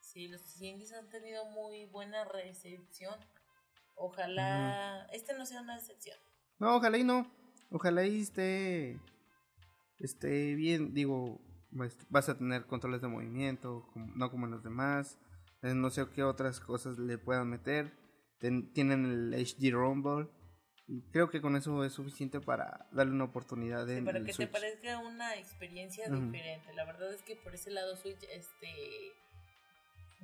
Sí, 0.00 0.28
los 0.28 0.60
indies 0.60 0.92
han 0.92 1.08
tenido 1.08 1.44
muy 1.46 1.86
buena 1.86 2.24
recepción. 2.24 3.14
Ojalá 3.96 5.06
este 5.12 5.34
no 5.36 5.44
sea 5.44 5.60
una 5.60 5.76
excepción. 5.76 6.16
No, 6.58 6.76
ojalá 6.76 6.98
y 6.98 7.04
no. 7.04 7.30
Ojalá 7.70 8.04
y 8.06 8.20
esté 8.20 8.98
esté 10.00 10.54
bien, 10.54 10.94
digo, 10.94 11.40
pues, 11.76 11.96
vas 12.08 12.28
a 12.28 12.36
tener 12.36 12.66
controles 12.66 13.00
de 13.00 13.08
movimiento, 13.08 13.86
no 13.94 14.30
como 14.30 14.46
en 14.46 14.52
los 14.52 14.62
demás. 14.62 15.18
Eh, 15.62 15.74
no 15.74 15.90
sé 15.90 16.06
qué 16.14 16.22
otras 16.22 16.60
cosas 16.60 16.98
le 16.98 17.18
puedan 17.18 17.48
meter. 17.48 17.92
tienen 18.38 19.04
el 19.04 19.34
HD 19.34 19.70
Rumble. 19.72 20.28
Y 20.88 21.02
creo 21.12 21.30
que 21.30 21.40
con 21.40 21.54
eso 21.54 21.84
es 21.84 21.92
suficiente 21.92 22.40
para 22.40 22.88
darle 22.90 23.12
una 23.12 23.24
oportunidad 23.24 23.86
de 23.86 24.02
para 24.02 24.24
que 24.24 24.32
te 24.32 24.48
parezca 24.48 24.98
una 24.98 25.36
experiencia 25.36 26.08
diferente. 26.08 26.72
La 26.74 26.84
verdad 26.84 27.14
es 27.14 27.22
que 27.22 27.36
por 27.36 27.54
ese 27.54 27.70
lado 27.70 27.94
Switch 27.96 28.24
este 28.24 29.12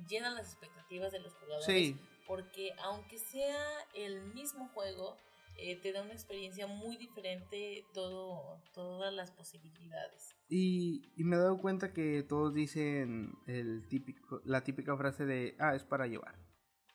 llena 0.09 0.31
las 0.31 0.47
expectativas 0.47 1.13
de 1.13 1.19
los 1.19 1.33
jugadores. 1.35 1.65
Sí. 1.65 1.97
Porque 2.27 2.73
aunque 2.79 3.17
sea 3.17 3.63
el 3.93 4.21
mismo 4.33 4.67
juego, 4.73 5.17
eh, 5.57 5.79
te 5.81 5.91
da 5.91 6.03
una 6.03 6.13
experiencia 6.13 6.67
muy 6.67 6.97
diferente 6.97 7.85
todo, 7.93 8.61
todas 8.73 9.13
las 9.13 9.31
posibilidades. 9.31 10.35
Y, 10.49 11.11
y, 11.15 11.23
me 11.23 11.35
he 11.35 11.39
dado 11.39 11.57
cuenta 11.57 11.93
que 11.93 12.23
todos 12.23 12.53
dicen 12.53 13.33
el 13.47 13.87
típico, 13.87 14.41
la 14.45 14.63
típica 14.63 14.95
frase 14.95 15.25
de, 15.25 15.55
ah, 15.59 15.75
es 15.75 15.83
para 15.83 16.07
llevar. 16.07 16.35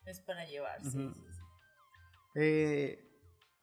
Es 0.06 0.20
para 0.20 0.44
llevar, 0.46 0.82
sí, 0.82 0.90
sí, 0.90 1.12
eh, 2.34 2.98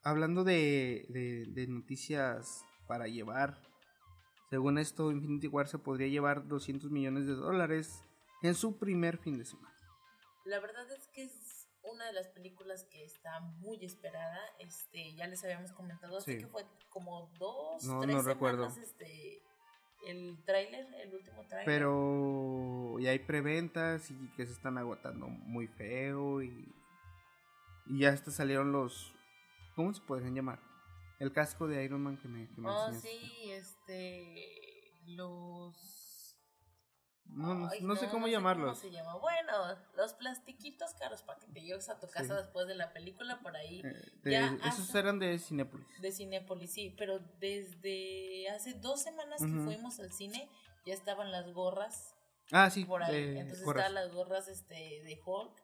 hablando 0.02 0.44
de, 0.44 1.06
de, 1.08 1.44
de, 1.48 1.66
noticias 1.66 2.64
para 2.86 3.08
llevar, 3.08 3.60
según 4.48 4.78
esto, 4.78 5.10
Infinity 5.10 5.48
War 5.48 5.68
se 5.68 5.78
podría 5.78 6.08
llevar 6.08 6.46
200 6.46 6.90
millones 6.90 7.26
de 7.26 7.34
dólares 7.34 8.04
en 8.42 8.54
su 8.54 8.78
primer 8.78 9.18
fin 9.18 9.38
de 9.38 9.44
semana. 9.44 9.74
La 10.44 10.60
verdad 10.60 10.90
es 10.90 11.08
que 11.08 11.24
es 11.24 11.49
una 11.82 12.06
de 12.06 12.12
las 12.12 12.28
películas 12.28 12.84
que 12.84 13.04
está 13.04 13.40
muy 13.40 13.84
esperada. 13.84 14.38
Este, 14.58 15.14
ya 15.14 15.26
les 15.26 15.42
habíamos 15.44 15.72
comentado, 15.72 16.18
así 16.18 16.38
que 16.38 16.46
fue 16.46 16.64
como 16.88 17.30
dos, 17.38 17.84
no, 17.84 18.00
tres 18.00 18.14
no 18.16 18.22
recuerdo. 18.22 18.66
este 18.66 19.42
el 20.06 20.42
tráiler, 20.44 20.86
el 20.94 21.14
último 21.14 21.44
tráiler. 21.46 21.66
Pero 21.66 22.98
ya 23.00 23.10
hay 23.10 23.18
preventas 23.18 24.10
y 24.10 24.30
que 24.36 24.46
se 24.46 24.52
están 24.52 24.78
agotando 24.78 25.28
muy 25.28 25.66
feo 25.66 26.42
y 26.42 26.74
y 27.86 27.98
ya 28.00 28.10
hasta 28.10 28.30
salieron 28.30 28.72
los 28.72 29.12
¿cómo 29.74 29.92
se 29.92 30.00
pueden 30.02 30.34
llamar? 30.34 30.60
El 31.18 31.32
casco 31.32 31.66
de 31.66 31.84
Iron 31.84 32.02
Man 32.02 32.18
que 32.18 32.28
me 32.28 32.48
que 32.48 32.62
Oh, 32.64 32.92
sí, 32.92 33.50
este 33.50 34.92
los 35.06 35.99
no, 37.26 37.96
sé 37.96 38.08
cómo 38.08 38.26
llamarlos. 38.26 38.78
se 38.78 38.90
llama. 38.90 39.16
Bueno, 39.16 39.52
los 39.96 40.14
plastiquitos 40.14 40.94
caros 40.94 41.22
para 41.22 41.38
que 41.38 41.46
te 41.46 41.60
lleves 41.60 41.88
a 41.88 41.98
tu 41.98 42.08
casa 42.08 42.34
después 42.34 42.66
de 42.66 42.74
la 42.74 42.92
película 42.92 43.40
por 43.40 43.56
ahí. 43.56 43.82
Eh, 44.24 44.58
esos 44.66 44.94
eran 44.94 45.18
de 45.18 45.38
Cinépolis. 45.38 45.86
De 46.00 46.12
Cinépolis, 46.12 46.72
sí, 46.72 46.94
pero 46.98 47.20
desde 47.38 48.48
hace 48.50 48.74
dos 48.74 49.02
semanas 49.02 49.40
que 49.40 49.64
fuimos 49.64 50.00
al 50.00 50.12
cine 50.12 50.48
ya 50.84 50.94
estaban 50.94 51.30
las 51.30 51.52
gorras. 51.52 52.14
Ah, 52.52 52.68
sí. 52.68 52.84
Por 52.84 53.02
ahí. 53.02 53.38
Entonces 53.38 53.66
estaban 53.66 53.94
las 53.94 54.12
gorras 54.12 54.48
este, 54.48 54.74
de 54.74 55.20
Hulk. 55.24 55.62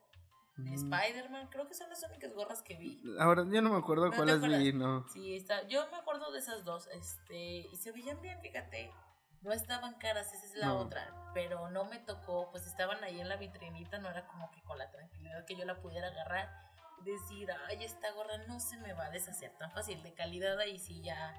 De 0.56 0.72
Spider-Man, 0.72 1.48
creo 1.50 1.68
que 1.68 1.74
son 1.74 1.90
las 1.90 2.02
únicas 2.02 2.32
gorras 2.32 2.62
que 2.62 2.76
vi. 2.76 3.02
Ahora 3.18 3.44
ya 3.46 3.60
no 3.60 3.68
me 3.68 3.76
acuerdo 3.76 4.10
cuáles 4.10 4.40
vi, 4.40 4.72
no. 4.72 5.06
Sí, 5.08 5.36
está, 5.36 5.68
yo 5.68 5.86
me 5.90 5.98
acuerdo 5.98 6.32
de 6.32 6.38
esas 6.38 6.64
dos, 6.64 6.88
este, 6.94 7.68
y 7.70 7.76
se 7.76 7.92
veían 7.92 8.22
bien, 8.22 8.40
fíjate 8.40 8.90
no 9.46 9.52
estaban 9.52 9.94
caras, 9.94 10.32
esa 10.34 10.44
es 10.44 10.56
la 10.56 10.74
otra, 10.74 11.08
pero 11.32 11.70
no 11.70 11.84
me 11.84 11.98
tocó, 12.00 12.50
pues 12.50 12.66
estaban 12.66 13.02
ahí 13.04 13.20
en 13.20 13.28
la 13.28 13.36
vitrinita, 13.36 13.98
no 13.98 14.10
era 14.10 14.26
como 14.26 14.50
que 14.50 14.60
con 14.62 14.76
la 14.76 14.90
tranquilidad 14.90 15.44
que 15.44 15.54
yo 15.54 15.64
la 15.64 15.80
pudiera 15.80 16.08
agarrar 16.08 16.50
decir, 17.04 17.48
ay, 17.68 17.84
esta 17.84 18.10
gorra 18.10 18.38
no 18.48 18.58
se 18.58 18.76
me 18.78 18.92
va 18.92 19.06
a 19.06 19.10
deshacer 19.10 19.52
tan 19.56 19.70
fácil, 19.70 20.02
de 20.02 20.12
calidad 20.14 20.58
ahí 20.58 20.80
sí 20.80 21.00
ya, 21.00 21.32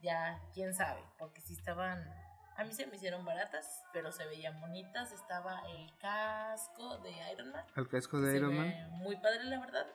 ya, 0.00 0.40
quién 0.54 0.74
sabe, 0.74 1.02
porque 1.18 1.40
si 1.40 1.54
estaban, 1.54 2.08
a 2.56 2.62
mí 2.62 2.72
se 2.72 2.86
me 2.86 2.94
hicieron 2.94 3.24
baratas, 3.24 3.82
pero 3.92 4.12
se 4.12 4.24
veían 4.26 4.60
bonitas, 4.60 5.10
estaba 5.10 5.60
el 5.70 5.92
casco 5.98 6.98
de 6.98 7.10
Iron 7.32 7.50
Man. 7.50 7.64
El 7.74 7.88
casco 7.88 8.20
de 8.20 8.36
Iron 8.36 8.56
Man. 8.56 8.90
Muy 8.92 9.16
padre, 9.16 9.42
la 9.44 9.58
verdad. 9.58 9.86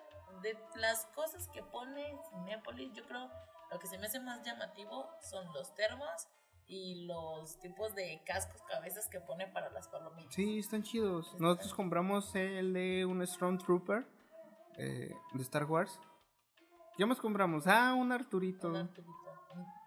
De 0.41 0.59
las 0.75 1.05
cosas 1.15 1.47
que 1.47 1.63
pone 1.63 2.19
Cinepolis, 2.29 2.91
yo 2.91 3.05
creo 3.05 3.31
lo 3.71 3.79
que 3.79 3.87
se 3.87 3.97
me 3.97 4.07
hace 4.07 4.19
más 4.19 4.43
llamativo 4.43 5.09
son 5.21 5.51
los 5.53 5.73
termos 5.73 6.27
y 6.67 7.05
los 7.05 7.59
tipos 7.59 7.93
de 7.95 8.21
cascos, 8.25 8.61
cabezas 8.63 9.07
que 9.07 9.19
pone 9.19 9.47
para 9.47 9.69
las 9.71 9.87
palomitas. 9.87 10.33
Sí, 10.33 10.59
están 10.59 10.83
chidos. 10.83 11.35
Nosotros 11.39 11.73
compramos 11.73 12.33
el 12.35 12.73
de 12.73 13.05
un 13.05 13.25
Stormtrooper 13.25 14.05
eh, 14.77 15.13
de 15.33 15.41
Star 15.43 15.65
Wars. 15.65 15.99
¿Qué 16.97 17.05
más 17.05 17.19
compramos? 17.19 17.67
Ah, 17.67 17.93
un 17.93 18.11
Arturito. 18.11 18.69
Un 18.69 18.77
Arturito. 18.77 19.13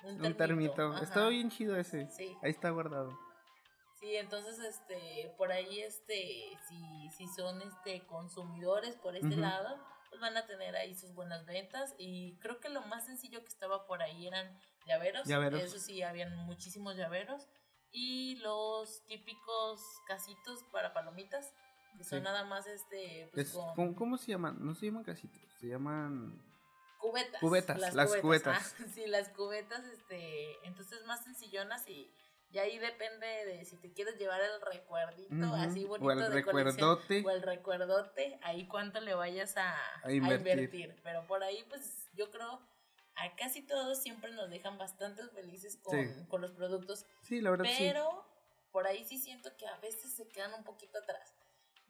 Un, 0.04 0.36
termito. 0.36 0.96
Está 0.98 1.28
bien 1.28 1.50
chido 1.50 1.76
ese. 1.76 2.08
Sí. 2.10 2.36
Ahí 2.42 2.50
está 2.50 2.70
guardado. 2.70 3.18
Sí, 4.00 4.14
entonces, 4.14 4.58
este, 4.60 5.34
por 5.36 5.50
ahí, 5.50 5.80
este, 5.80 6.56
si, 6.68 7.10
si 7.10 7.26
son, 7.28 7.60
este, 7.62 8.06
consumidores 8.06 8.94
por 8.96 9.16
este 9.16 9.36
lado, 9.36 9.76
pues 10.08 10.20
van 10.20 10.36
a 10.36 10.46
tener 10.46 10.76
ahí 10.76 10.94
sus 10.94 11.12
buenas 11.14 11.44
ventas 11.46 11.94
y 11.98 12.38
creo 12.38 12.60
que 12.60 12.68
lo 12.68 12.82
más 12.82 13.06
sencillo 13.06 13.40
que 13.40 13.48
estaba 13.48 13.86
por 13.86 14.02
ahí 14.02 14.26
eran 14.26 14.56
llaveros, 14.88 15.28
eso 15.62 15.78
sí, 15.78 16.02
habían 16.02 16.34
muchísimos 16.46 16.96
llaveros 16.96 17.48
y 17.92 18.36
los 18.36 19.04
típicos 19.06 19.80
casitos 20.06 20.64
para 20.72 20.92
palomitas 20.92 21.54
que 21.96 22.04
son 22.04 22.22
nada 22.22 22.44
más 22.44 22.66
este 22.66 23.28
pues 23.32 23.56
¿cómo, 23.74 24.18
se 24.18 24.32
llaman? 24.32 24.56
No 24.60 24.74
se 24.74 24.86
llaman 24.86 25.04
casitos, 25.04 25.40
se 25.60 25.68
llaman 25.68 26.40
cubetas. 26.98 27.40
Cubetas, 27.40 27.94
las, 27.94 28.16
cubetas. 28.16 28.76
sí, 28.94 29.06
las 29.06 29.28
cubetas 29.30 29.84
este, 29.84 30.66
entonces 30.66 31.04
más 31.06 31.24
sencillonas 31.24 31.88
y 31.88 32.12
y 32.50 32.58
ahí 32.58 32.78
depende 32.78 33.26
de 33.26 33.64
si 33.66 33.76
te 33.76 33.92
quieres 33.92 34.16
llevar 34.18 34.40
el 34.40 34.60
recuerdito 34.62 35.54
así 35.54 35.84
bonito 35.84 36.08
o 36.08 36.12
el 36.12 36.18
de 36.18 36.28
recuerdote. 36.30 37.22
o 37.24 37.30
el 37.30 37.42
recuerdote, 37.42 38.38
ahí 38.42 38.66
cuánto 38.66 39.00
le 39.00 39.14
vayas 39.14 39.54
a, 39.58 39.76
invertir. 40.10 40.96
Pero 41.02 41.26
por 41.26 41.42
ahí, 41.42 41.62
pues 41.68 42.08
yo 42.14 42.30
creo 42.30 42.60
a 43.18 43.34
casi 43.36 43.62
todos 43.62 44.00
siempre 44.02 44.32
nos 44.32 44.48
dejan 44.48 44.78
bastante 44.78 45.26
felices 45.28 45.76
con, 45.82 46.24
con 46.26 46.40
los 46.40 46.52
productos. 46.52 47.04
Sí, 47.22 47.40
la 47.40 47.50
verdad. 47.50 47.66
Pero 47.78 48.24
por 48.72 48.86
ahí 48.86 49.04
sí 49.04 49.18
siento 49.18 49.56
que 49.56 49.66
a 49.66 49.76
veces 49.78 50.12
se 50.12 50.28
quedan 50.28 50.54
un 50.54 50.64
poquito 50.64 50.98
atrás. 50.98 51.34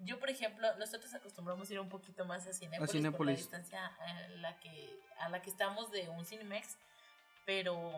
Yo, 0.01 0.19
por 0.21 0.31
ejemplo, 0.31 0.75
nosotros 0.77 1.13
acostumbramos 1.13 1.71
ir 1.71 1.81
un 1.81 1.89
poquito 1.89 2.25
más 2.25 2.47
a 2.47 2.53
Cinepolis, 2.53 2.91
a 2.91 2.93
Cinépolis. 2.93 3.17
por 3.17 3.27
la 3.27 3.33
distancia 3.33 3.87
a 3.87 4.29
la, 4.37 4.59
que, 4.61 5.01
a 5.19 5.29
la 5.29 5.43
que 5.43 5.51
estamos 5.51 5.91
de 5.91 6.09
un 6.09 6.25
Cinemex, 6.25 6.79
pero 7.45 7.93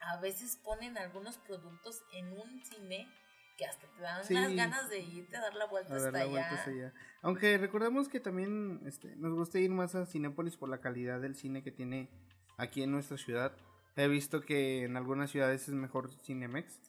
a 0.00 0.16
veces 0.18 0.56
ponen 0.56 0.96
algunos 0.96 1.38
productos 1.38 2.02
en 2.12 2.38
un 2.38 2.64
cine 2.64 3.08
que 3.56 3.66
hasta 3.66 3.86
te 3.86 4.00
dan 4.00 4.22
unas 4.28 4.54
ganas 4.54 4.88
de 4.88 5.00
irte 5.00 5.36
a 5.36 5.40
dar 5.40 5.54
la 5.54 5.66
vuelta, 5.66 5.94
hasta, 5.96 6.20
allá. 6.20 6.92
Aunque 7.22 7.58
recordemos 7.58 8.08
que 8.08 8.20
también 8.20 8.80
este, 8.86 9.14
nos 9.16 9.34
gusta 9.34 9.58
ir 9.58 9.70
más 9.70 9.94
a 9.94 10.06
Cinépolis 10.06 10.56
por 10.56 10.68
la 10.68 10.80
calidad 10.80 11.20
del 11.20 11.36
cine 11.36 11.62
que 11.62 11.70
tiene 11.70 12.10
aquí 12.56 12.82
en 12.82 12.92
nuestra 12.92 13.16
ciudad. 13.16 13.56
He 13.96 14.08
visto 14.08 14.40
que 14.40 14.84
en 14.84 14.96
algunas 14.96 15.30
ciudades 15.30 15.68
es 15.68 15.74
mejor 15.74 16.10
Cinemex. 16.22 16.80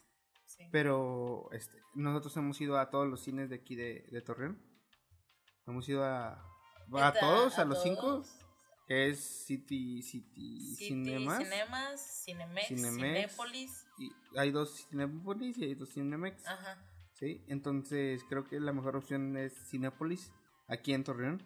Sí. 0.46 0.68
Pero 0.72 1.50
este, 1.52 1.78
nosotros 1.94 2.36
hemos 2.38 2.60
ido 2.62 2.78
a 2.78 2.90
todos 2.90 3.08
los 3.08 3.22
cines 3.22 3.50
de 3.50 3.56
aquí 3.56 3.76
de, 3.76 4.08
de 4.12 4.22
Torreón. 4.22 4.62
Hemos 5.66 5.88
ido 5.88 6.04
a, 6.04 6.46
a 6.94 7.14
todos, 7.14 7.58
a, 7.58 7.64
¿A 7.64 7.66
los 7.66 7.82
cinco. 7.82 8.24
Que 8.88 9.10
es 9.10 9.20
City, 9.20 10.02
City, 10.02 10.76
City, 10.76 10.88
Cinemas. 10.88 11.44
Cinemas, 11.44 12.24
Cinemex, 12.26 12.68
Cinemex. 12.68 13.32
Cinépolis. 13.32 13.83
Y 13.98 14.12
hay 14.38 14.52
dos 14.52 14.88
Cinepolis 14.90 15.58
y 15.58 15.66
hay 15.66 15.76
dos 15.76 15.94
Cinemex. 15.94 16.46
Ajá. 16.48 16.84
Sí, 17.14 17.44
entonces 17.48 18.24
creo 18.28 18.48
que 18.48 18.60
la 18.60 18.74
mejor 18.74 18.96
opción 18.96 19.38
es 19.38 19.54
Cinépolis, 19.70 20.32
aquí 20.68 20.94
en 20.94 21.04
Torreón. 21.04 21.44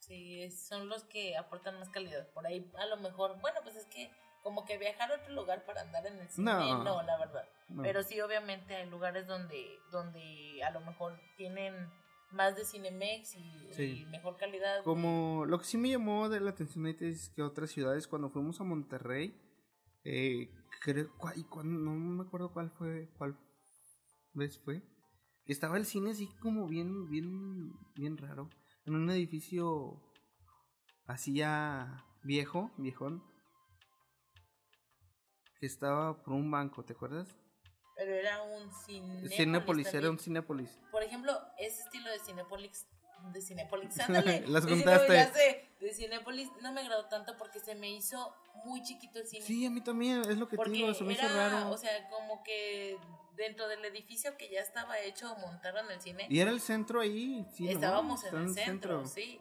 Sí, 0.00 0.50
son 0.50 0.88
los 0.88 1.04
que 1.04 1.36
aportan 1.36 1.78
más 1.78 1.88
calidad. 1.90 2.28
Por 2.32 2.46
ahí, 2.46 2.70
a 2.78 2.86
lo 2.86 2.96
mejor, 2.96 3.40
bueno, 3.40 3.60
pues 3.62 3.76
es 3.76 3.86
que 3.86 4.10
como 4.42 4.64
que 4.64 4.78
viajar 4.78 5.10
a 5.12 5.16
otro 5.16 5.34
lugar 5.34 5.64
para 5.66 5.82
andar 5.82 6.06
en 6.06 6.18
el 6.18 6.28
cine, 6.28 6.44
No. 6.52 6.82
no, 6.84 7.02
la 7.02 7.18
verdad. 7.18 7.44
No. 7.68 7.82
Pero 7.82 8.02
sí, 8.02 8.20
obviamente 8.20 8.74
hay 8.74 8.88
lugares 8.88 9.26
donde, 9.26 9.78
donde 9.90 10.62
a 10.64 10.70
lo 10.70 10.80
mejor 10.80 11.20
tienen 11.36 11.74
más 12.30 12.56
de 12.56 12.64
Cinemex 12.64 13.34
y, 13.34 13.72
Sí. 13.72 14.02
y 14.02 14.06
mejor 14.06 14.36
calidad. 14.36 14.82
Como 14.84 15.44
lo 15.46 15.58
que 15.58 15.64
sí 15.64 15.76
me 15.76 15.90
llamó 15.90 16.28
de 16.28 16.40
la 16.40 16.50
atención 16.50 16.86
es 16.86 17.30
que 17.30 17.42
otras 17.42 17.70
ciudades, 17.70 18.06
cuando 18.08 18.30
fuimos 18.30 18.60
a 18.60 18.64
Monterrey, 18.64 19.34
eh, 20.10 20.50
creo, 20.80 21.10
y 21.36 21.44
cuando, 21.44 21.78
no 21.78 21.90
me 21.92 22.22
acuerdo 22.22 22.50
cuál 22.50 22.70
fue, 22.70 23.10
cuál 23.18 23.38
vez 24.32 24.58
fue, 24.58 24.82
estaba 25.44 25.76
el 25.76 25.84
cine 25.84 26.12
así 26.12 26.28
como 26.40 26.66
bien, 26.66 27.10
bien, 27.10 27.72
bien 27.94 28.16
raro, 28.16 28.48
en 28.86 28.94
un 28.94 29.10
edificio 29.10 30.02
así 31.06 31.34
ya 31.34 32.06
viejo, 32.22 32.70
viejón, 32.78 33.22
que 35.60 35.66
estaba 35.66 36.22
por 36.22 36.32
un 36.32 36.50
banco, 36.50 36.84
¿te 36.86 36.94
acuerdas? 36.94 37.28
Pero 37.94 38.14
era 38.14 38.42
un 38.42 38.70
Cinépolis. 38.86 39.36
Cinépolis, 39.36 39.94
era 39.94 40.10
un 40.10 40.18
Cinépolis. 40.18 40.70
Por 40.90 41.02
ejemplo, 41.02 41.38
ese 41.58 41.82
estilo 41.82 42.10
de 42.10 42.18
Cinépolis, 42.20 42.86
de 43.32 43.42
Cinépolis, 43.42 44.00
ándale. 44.08 44.46
Las 44.46 44.64
sé, 44.64 45.68
de 45.80 45.92
Cinépolis 45.92 46.48
no 46.62 46.72
me 46.72 46.80
agradó 46.80 47.08
tanto 47.08 47.36
porque 47.36 47.60
se 47.60 47.74
me 47.74 47.90
hizo 47.90 48.34
muy 48.64 48.82
chiquito 48.82 49.18
el 49.18 49.26
cine. 49.26 49.44
Sí, 49.44 49.64
a 49.66 49.70
mí 49.70 49.80
también, 49.80 50.20
es 50.22 50.36
lo 50.38 50.48
que 50.48 50.56
te 50.56 50.70
digo, 50.70 50.92
se 50.94 51.04
me 51.04 51.12
hizo 51.14 51.26
era, 51.26 51.48
raro. 51.50 51.70
o 51.70 51.76
sea, 51.76 52.08
como 52.10 52.42
que 52.42 52.96
dentro 53.36 53.68
del 53.68 53.84
edificio 53.84 54.36
que 54.36 54.48
ya 54.50 54.60
estaba 54.60 54.98
hecho, 55.00 55.34
montaron 55.36 55.90
el 55.90 56.00
cine. 56.00 56.26
y 56.28 56.40
era 56.40 56.50
el 56.50 56.60
centro 56.60 57.00
ahí, 57.00 57.46
sí, 57.54 57.64
¿no? 57.64 57.70
Estábamos 57.70 58.24
Está 58.24 58.36
en 58.36 58.42
el 58.48 58.54
centro, 58.54 59.06
sí, 59.06 59.40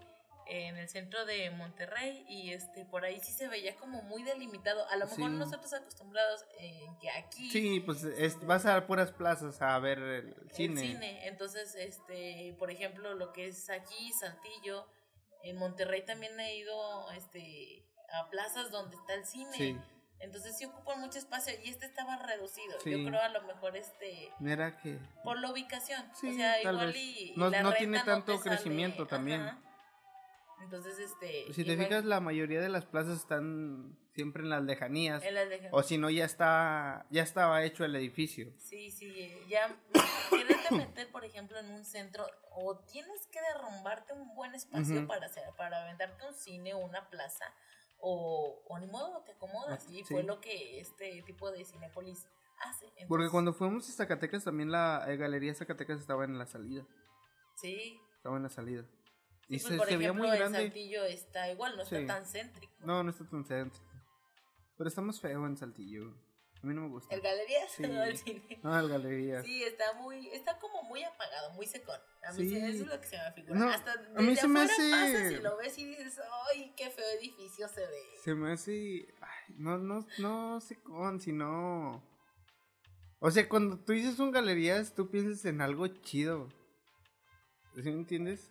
en 0.49 0.77
el 0.77 0.87
centro 0.87 1.25
de 1.25 1.49
Monterrey 1.51 2.23
y 2.29 2.51
este 2.53 2.85
por 2.85 3.03
ahí 3.03 3.19
sí 3.19 3.33
se 3.33 3.49
veía 3.49 3.75
como 3.75 4.01
muy 4.03 4.23
delimitado. 4.23 4.87
A 4.89 4.95
lo 4.95 5.05
mejor 5.05 5.29
Sí. 5.31 5.35
nosotros 5.35 5.73
acostumbrados 5.73 6.45
en 6.59 6.97
que 6.99 7.09
aquí 7.09 7.49
Sí, 7.49 7.79
pues 7.81 8.03
es- 8.05 8.39
vas 8.45 8.65
a 8.65 8.87
puras 8.87 9.11
plazas 9.11 9.61
a 9.61 9.77
ver 9.79 9.99
el 9.99 10.35
el 10.41 10.51
cine. 10.51 10.79
cine. 10.81 11.27
Entonces, 11.27 11.75
este, 11.75 12.55
por 12.59 12.71
ejemplo, 12.71 13.13
lo 13.15 13.33
que 13.33 13.47
es 13.47 13.69
aquí, 13.69 14.13
Saltillo, 14.13 14.87
en 15.43 15.57
Monterrey 15.57 16.05
también 16.05 16.39
he 16.39 16.55
ido 16.57 17.11
este, 17.11 17.83
a 18.13 18.29
plazas 18.29 18.71
donde 18.71 18.95
está 18.95 19.13
el 19.15 19.25
cine. 19.25 19.51
Sí, 19.53 19.77
Entonces 20.19 20.57
sí 20.57 20.65
ocupan 20.65 20.99
mucho 20.99 21.19
espacio 21.19 21.53
y 21.63 21.69
este 21.69 21.85
estaba 21.85 22.17
reducido. 22.17 22.79
Sí. 22.81 22.91
Yo 22.91 23.07
creo 23.09 23.21
a 23.21 23.29
lo 23.29 23.41
mejor 23.43 23.75
este 23.77 24.31
mira 24.39 24.77
que 24.77 24.99
por 25.23 25.39
la 25.39 25.51
ubicación. 25.51 26.03
Sí, 26.15 26.31
o 26.31 26.35
sea, 26.35 26.61
igual 26.61 26.95
y, 26.95 27.31
y 27.31 27.33
No- 27.37 27.49
la 27.49 27.61
no 27.61 27.69
renta 27.71 27.77
tiene 27.77 27.99
tanto 28.03 28.39
crecimiento 28.39 29.05
también. 29.07 29.41
ajá. 29.41 29.61
Entonces, 30.63 30.97
este. 30.97 31.53
si 31.53 31.63
te 31.63 31.73
igual 31.73 31.87
fijas 31.87 32.05
la 32.05 32.19
mayoría 32.19 32.59
de 32.59 32.67
las 32.69 32.83
plazas 32.85 33.19
están 33.19 33.95
siempre 34.15 34.41
en 34.41 34.49
las 34.49 34.63
lejanías 34.63 35.23
en 35.23 35.35
las 35.35 35.47
de- 35.47 35.69
o 35.71 35.83
si 35.83 35.99
no 35.99 36.09
ya 36.09 36.25
está 36.25 37.05
ya 37.11 37.21
estaba 37.21 37.63
hecho 37.63 37.85
el 37.85 37.95
edificio. 37.95 38.51
Sí, 38.57 38.89
sí, 38.89 39.31
ya 39.47 39.75
quererte 40.31 40.73
meter, 40.75 41.11
por 41.11 41.23
ejemplo, 41.25 41.59
en 41.59 41.69
un 41.69 41.85
centro 41.85 42.25
o 42.49 42.79
tienes 42.79 43.27
que 43.27 43.39
derrumbarte 43.53 44.13
un 44.13 44.33
buen 44.33 44.55
espacio 44.55 45.05
para 45.05 45.27
hacer, 45.27 45.43
para 45.55 45.83
aventarte 45.83 46.25
un 46.25 46.33
cine 46.33 46.73
o 46.73 46.79
una 46.79 47.07
plaza 47.11 47.45
o, 47.99 48.63
o 48.67 48.79
ni 48.79 48.87
modo 48.87 49.21
te 49.23 49.31
acomodas 49.33 49.85
Ah, 49.87 49.91
y 49.91 50.03
sí. 50.03 50.13
fue 50.13 50.23
lo 50.23 50.39
que 50.39 50.79
este 50.79 51.21
tipo 51.23 51.51
de 51.51 51.63
Cinépolis 51.65 52.27
hace. 52.59 52.91
Porque 53.07 53.29
cuando 53.29 53.53
fuimos 53.53 53.87
a 53.89 53.91
Zacatecas 53.91 54.43
también 54.43 54.71
la 54.71 55.05
eh, 55.07 55.17
galería 55.17 55.53
Zacatecas 55.55 55.99
estaba 55.99 56.25
en 56.25 56.37
la 56.37 56.45
salida, 56.45 56.85
Sí, 57.55 57.99
estaba 58.15 58.37
en 58.37 58.43
la 58.43 58.49
salida. 58.49 58.85
Y 59.49 59.59
sí, 59.59 59.65
pues, 59.65 59.73
se, 59.73 59.77
por 59.77 59.87
se 59.87 59.97
veía 59.97 60.09
ejemplo, 60.09 60.27
muy 60.27 60.33
en 60.35 60.39
grande. 60.39 60.61
Saltillo 60.63 61.03
está 61.05 61.49
igual, 61.51 61.75
no 61.77 61.83
está 61.83 62.05
tan 62.05 62.25
céntrico. 62.25 62.73
No, 62.79 63.01
no 63.03 63.09
está 63.09 63.27
tan 63.27 63.45
céntrico. 63.45 63.85
Pero 64.77 64.87
está 64.89 65.01
más 65.01 65.19
feo 65.19 65.45
en 65.47 65.57
Saltillo. 65.57 66.13
A 66.63 66.65
mí 66.65 66.73
no 66.73 66.81
me 66.81 66.87
gusta. 66.89 67.13
El 67.13 67.21
Galerías 67.21 67.71
Sí. 67.71 67.83
no 67.87 68.03
el 68.03 68.17
cine. 68.17 68.59
No, 68.63 68.79
el 68.79 68.89
galería. 68.89 69.43
Sí, 69.43 69.63
está 69.63 69.93
muy, 69.93 70.27
está 70.29 70.57
como 70.59 70.83
muy 70.83 71.03
apagado, 71.03 71.51
muy 71.53 71.65
secón. 71.67 71.99
A 72.27 72.33
mí 72.33 72.49
Sí. 72.49 72.57
eso 72.57 72.65
es 72.83 72.87
lo 72.87 72.99
que 72.99 73.07
se 73.07 73.17
me 73.17 73.31
figura. 73.33 73.59
No, 73.59 73.69
Hasta 73.69 73.91
a 73.93 74.21
mí 74.21 74.29
desde 74.29 74.41
se 74.41 74.47
me 74.47 74.59
hace- 74.61 74.91
pasas 74.91 75.31
y 75.31 75.35
lo 75.37 75.57
ves 75.57 75.77
y 75.77 75.85
dices, 75.85 76.19
¡ay, 76.51 76.73
qué 76.75 76.89
feo 76.89 77.05
edificio 77.19 77.67
se 77.67 77.81
ve! 77.81 78.03
Se 78.23 78.33
me 78.33 78.53
hace. 78.53 79.07
ay, 79.21 79.55
no, 79.57 79.77
no, 79.77 80.05
no 80.17 80.59
sé 80.61 80.81
con, 80.81 81.21
sino. 81.21 82.03
O 83.19 83.31
sea, 83.31 83.47
cuando 83.49 83.77
tú 83.79 83.93
dices 83.93 84.19
un 84.19 84.31
galerías, 84.31 84.93
tú 84.93 85.09
piensas 85.09 85.43
en 85.45 85.61
algo 85.61 85.87
chido. 85.87 86.49
¿Sí 87.75 87.81
me 87.83 87.91
entiendes? 87.91 88.49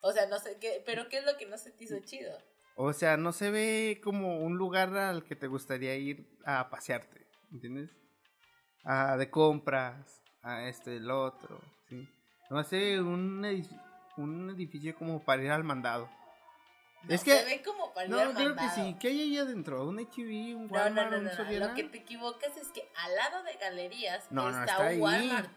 O 0.00 0.12
sea, 0.12 0.26
no 0.26 0.38
sé 0.38 0.56
qué, 0.60 0.82
pero 0.86 1.08
¿qué 1.08 1.18
es 1.18 1.24
lo 1.24 1.36
que 1.36 1.46
no 1.46 1.58
se 1.58 1.70
te 1.72 1.84
hizo 1.84 1.98
chido? 2.00 2.36
O 2.76 2.92
sea, 2.92 3.16
no 3.16 3.32
se 3.32 3.50
ve 3.50 4.00
como 4.02 4.38
un 4.40 4.56
lugar 4.56 4.96
al 4.96 5.24
que 5.24 5.36
te 5.36 5.46
gustaría 5.46 5.94
ir 5.96 6.26
a 6.44 6.70
pasearte. 6.70 7.23
¿Entiendes? 7.54 7.90
A 8.84 9.16
de 9.16 9.30
compras, 9.30 10.22
a 10.42 10.64
este, 10.68 10.96
el 10.96 11.10
otro. 11.10 11.58
¿sí? 11.88 12.06
No 12.50 12.62
sé, 12.64 13.00
un, 13.00 13.42
edifi- 13.42 13.80
un 14.18 14.50
edificio 14.50 14.94
como 14.94 15.24
para 15.24 15.42
ir 15.42 15.50
al 15.50 15.64
mandado. 15.64 16.10
No, 17.04 17.14
es 17.14 17.22
que. 17.24 17.30
Se 17.38 17.44
ve 17.44 17.62
como 17.62 17.94
para 17.94 18.06
ir 18.06 18.12
No, 18.12 18.18
al 18.20 18.34
creo 18.34 18.54
que 18.56 18.68
sí. 18.74 18.96
¿Qué 19.00 19.08
hay 19.08 19.20
ahí 19.22 19.38
adentro? 19.38 19.86
¿Un 19.86 19.98
HB? 19.98 20.56
¿Un 20.56 20.66
No, 20.66 20.72
no, 20.72 20.74
Walmart? 20.74 21.10
no, 21.12 21.18
¿Un 21.18 21.24
no, 21.24 21.30
no, 21.30 21.36
Soriana? 21.36 21.68
Lo 21.68 21.74
que 21.74 21.84
te 21.84 21.98
equivocas 21.98 22.56
es 22.56 22.68
que 22.72 22.90
al 22.96 23.14
lado 23.14 23.42
de 23.44 23.54
galerías 23.56 24.24
está, 24.24 24.60
está 24.64 24.90
un. 24.90 25.00
Walmart. 25.00 25.50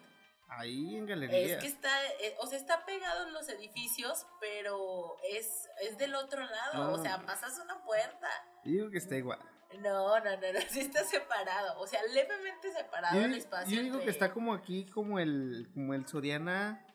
Ahí 0.50 0.96
en 0.96 1.06
galería. 1.06 1.56
Es 1.58 1.58
que 1.62 1.68
está, 1.68 1.90
eh, 2.22 2.36
o 2.40 2.48
sea, 2.48 2.58
está 2.58 2.86
pegado 2.86 3.28
en 3.28 3.34
los 3.34 3.50
edificios, 3.50 4.26
pero 4.40 5.18
es, 5.34 5.68
es 5.82 5.98
del 5.98 6.16
otro 6.16 6.40
lado. 6.46 6.94
O 6.94 7.02
sea, 7.02 7.26
pasas 7.26 7.60
una 7.62 7.84
puerta. 7.84 8.30
Digo 8.64 8.90
que 8.90 8.98
está 8.98 9.18
igual. 9.18 9.40
No, 9.80 10.20
no, 10.20 10.24
no, 10.24 10.54
no, 10.54 10.60
sí 10.70 10.80
está 10.82 11.04
separado. 11.04 11.80
O 11.80 11.88
sea, 11.88 12.02
levemente 12.14 12.72
separado 12.72 13.16
Yo, 13.20 13.26
el 13.26 13.34
espacio. 13.36 13.76
yo 13.76 13.84
digo 13.84 14.00
que 14.00 14.10
está 14.10 14.32
como 14.34 14.54
aquí, 14.54 14.86
como 14.88 15.20
el, 15.20 15.70
como 15.74 15.94
el 15.94 16.08
Soriana 16.08 16.86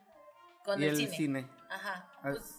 con 0.64 0.81
y 0.83 0.87
el, 0.87 1.01
el 1.01 1.09
cine. 1.11 1.49
Ajá. 1.70 2.09
Ah. 2.16 2.31
Pues 2.31 2.59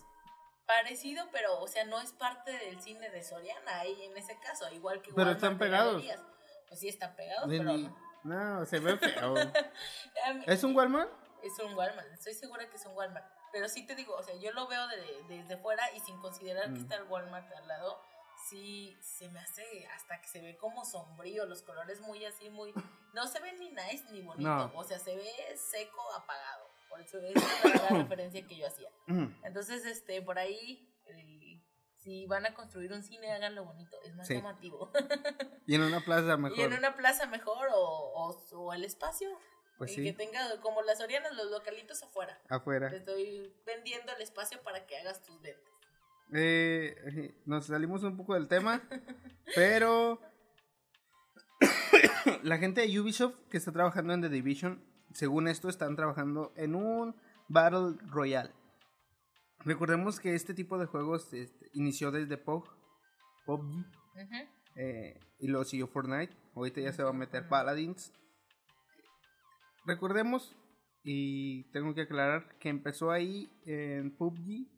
parecido, 0.65 1.25
pero, 1.31 1.59
o 1.59 1.67
sea, 1.67 1.83
no 1.85 1.99
es 1.99 2.11
parte 2.13 2.51
del 2.51 2.81
cine 2.81 3.09
de 3.09 3.21
Soriana 3.23 3.79
ahí 3.79 4.03
en 4.03 4.15
ese 4.17 4.37
caso, 4.39 4.69
igual 4.71 5.01
que 5.01 5.09
Pero 5.11 5.17
Walmart 5.17 5.37
están 5.37 5.57
pegados. 5.57 6.03
Pues 6.67 6.79
sí, 6.79 6.87
están 6.87 7.15
pegados, 7.15 7.47
pero 7.49 7.77
no. 8.23 8.65
Se 8.65 8.79
ve 8.79 8.97
feo. 8.97 9.35
¿Es 10.47 10.63
un 10.63 10.75
Walmart? 10.75 11.11
Es 11.43 11.59
un 11.59 11.73
Walmart, 11.75 12.07
estoy 12.13 12.33
segura 12.33 12.69
que 12.69 12.77
es 12.77 12.85
un 12.85 12.95
Walmart. 12.95 13.25
Pero 13.51 13.67
sí 13.67 13.85
te 13.85 13.95
digo, 13.95 14.15
o 14.15 14.23
sea, 14.23 14.33
yo 14.35 14.51
lo 14.53 14.67
veo 14.67 14.87
de- 14.87 15.23
desde 15.27 15.57
fuera 15.57 15.83
y 15.93 15.99
sin 15.99 16.17
considerar 16.21 16.63
que 16.65 16.79
Mm. 16.79 16.83
está 16.83 16.95
el 16.95 17.03
Walmart 17.03 17.51
al 17.53 17.67
lado, 17.67 18.01
sí 18.49 18.97
se 19.01 19.29
me 19.29 19.39
hace 19.39 19.87
hasta 19.95 20.19
que 20.21 20.27
se 20.27 20.41
ve 20.41 20.57
como 20.57 20.83
sombrío, 20.85 21.45
los 21.45 21.61
colores 21.61 22.01
muy 22.01 22.23
así, 22.25 22.49
muy... 22.49 22.73
No 23.13 23.27
se 23.27 23.39
ve 23.39 23.53
ni 23.53 23.69
nice 23.69 24.05
ni 24.11 24.21
bonito, 24.21 24.49
No. 24.49 24.71
o 24.75 24.83
sea, 24.83 24.99
se 24.99 25.15
ve 25.15 25.31
seco, 25.55 26.01
apagado. 26.13 26.67
Por 26.89 27.01
eso 27.01 27.19
era 27.19 27.41
la 27.89 27.89
referencia 28.03 28.45
que 28.47 28.55
yo 28.57 28.67
hacía. 28.67 28.89
Entonces, 29.43 29.85
este, 29.85 30.21
por 30.21 30.37
ahí, 30.37 30.87
eh, 31.07 31.61
si 31.97 32.25
van 32.27 32.45
a 32.45 32.53
construir 32.53 32.91
un 32.93 33.01
cine, 33.03 33.31
háganlo 33.31 33.65
bonito, 33.65 33.97
es 34.03 34.13
más 34.15 34.27
Sí. 34.27 34.35
llamativo. 34.35 34.91
Y 35.65 35.75
en 35.75 35.81
una 35.83 36.01
plaza 36.01 36.35
mejor. 36.37 36.59
y 36.59 36.61
en 36.61 36.73
una 36.73 36.95
plaza 36.95 37.25
mejor 37.27 37.69
o, 37.73 37.79
o, 37.79 38.37
o 38.57 38.73
el 38.73 38.83
espacio. 38.83 39.29
Pues 39.77 39.91
y 39.91 39.95
sí, 39.95 40.03
que 40.03 40.13
tenga 40.13 40.59
como 40.61 40.81
las 40.83 40.99
Sorianas, 40.99 41.33
los 41.35 41.49
localitos 41.49 42.03
afuera. 42.03 42.39
afuera. 42.49 42.89
Te 42.89 42.97
estoy 42.97 43.51
vendiendo 43.65 44.11
el 44.13 44.21
espacio 44.21 44.61
para 44.61 44.85
que 44.85 44.97
hagas 44.97 45.23
tus 45.23 45.41
ventas. 45.41 45.72
Eh, 46.35 46.95
eh, 47.05 47.35
nos 47.45 47.67
salimos 47.67 48.03
un 48.03 48.17
poco 48.17 48.33
del 48.33 48.47
tema, 48.47 48.81
pero 49.55 50.19
la 52.43 52.57
gente 52.57 52.81
de 52.81 52.99
Ubisoft 52.99 53.35
que 53.51 53.57
está 53.57 53.71
trabajando 53.71 54.13
en 54.13 54.21
The 54.21 54.29
Division, 54.29 54.83
según 55.13 55.47
esto, 55.47 55.69
están 55.69 55.95
trabajando 55.95 56.51
en 56.55 56.73
un 56.73 57.15
Battle 57.49 57.97
Royale. 58.07 58.51
Recordemos 59.59 60.19
que 60.19 60.33
este 60.33 60.55
tipo 60.55 60.79
de 60.79 60.87
juegos 60.87 61.31
este, 61.33 61.69
inició 61.73 62.11
desde 62.11 62.37
PUBG, 62.37 62.65
PUBG 63.45 63.85
eh, 64.75 65.19
y 65.39 65.47
lo 65.47 65.63
siguió 65.63 65.87
Fortnite. 65.87 66.35
Ahorita 66.55 66.81
ya 66.81 66.93
se 66.93 67.03
va 67.03 67.11
a 67.11 67.13
meter 67.13 67.47
Paladins. 67.47 68.11
Recordemos, 69.85 70.55
y 71.03 71.65
tengo 71.71 71.93
que 71.93 72.01
aclarar, 72.01 72.57
que 72.57 72.69
empezó 72.69 73.11
ahí 73.11 73.51
en 73.65 74.15
PUBG 74.17 74.72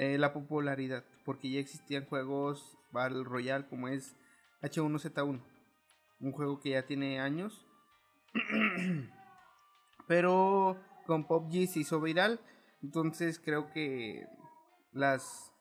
eh, 0.00 0.18
la 0.18 0.32
popularidad, 0.32 1.04
porque 1.24 1.50
ya 1.50 1.60
existían 1.60 2.06
juegos 2.06 2.78
Battle 2.92 3.24
Royale 3.24 3.66
como 3.68 3.88
es 3.88 4.16
H1Z1, 4.62 5.40
un 6.20 6.32
juego 6.32 6.60
que 6.60 6.70
ya 6.70 6.86
tiene 6.86 7.20
años 7.20 7.66
Pero 10.06 10.76
con 11.06 11.26
PUBG 11.26 11.66
se 11.68 11.80
hizo 11.80 12.00
viral. 12.00 12.40
Entonces 12.82 13.38
creo 13.38 13.70
que 13.72 14.26
las, 14.92 15.52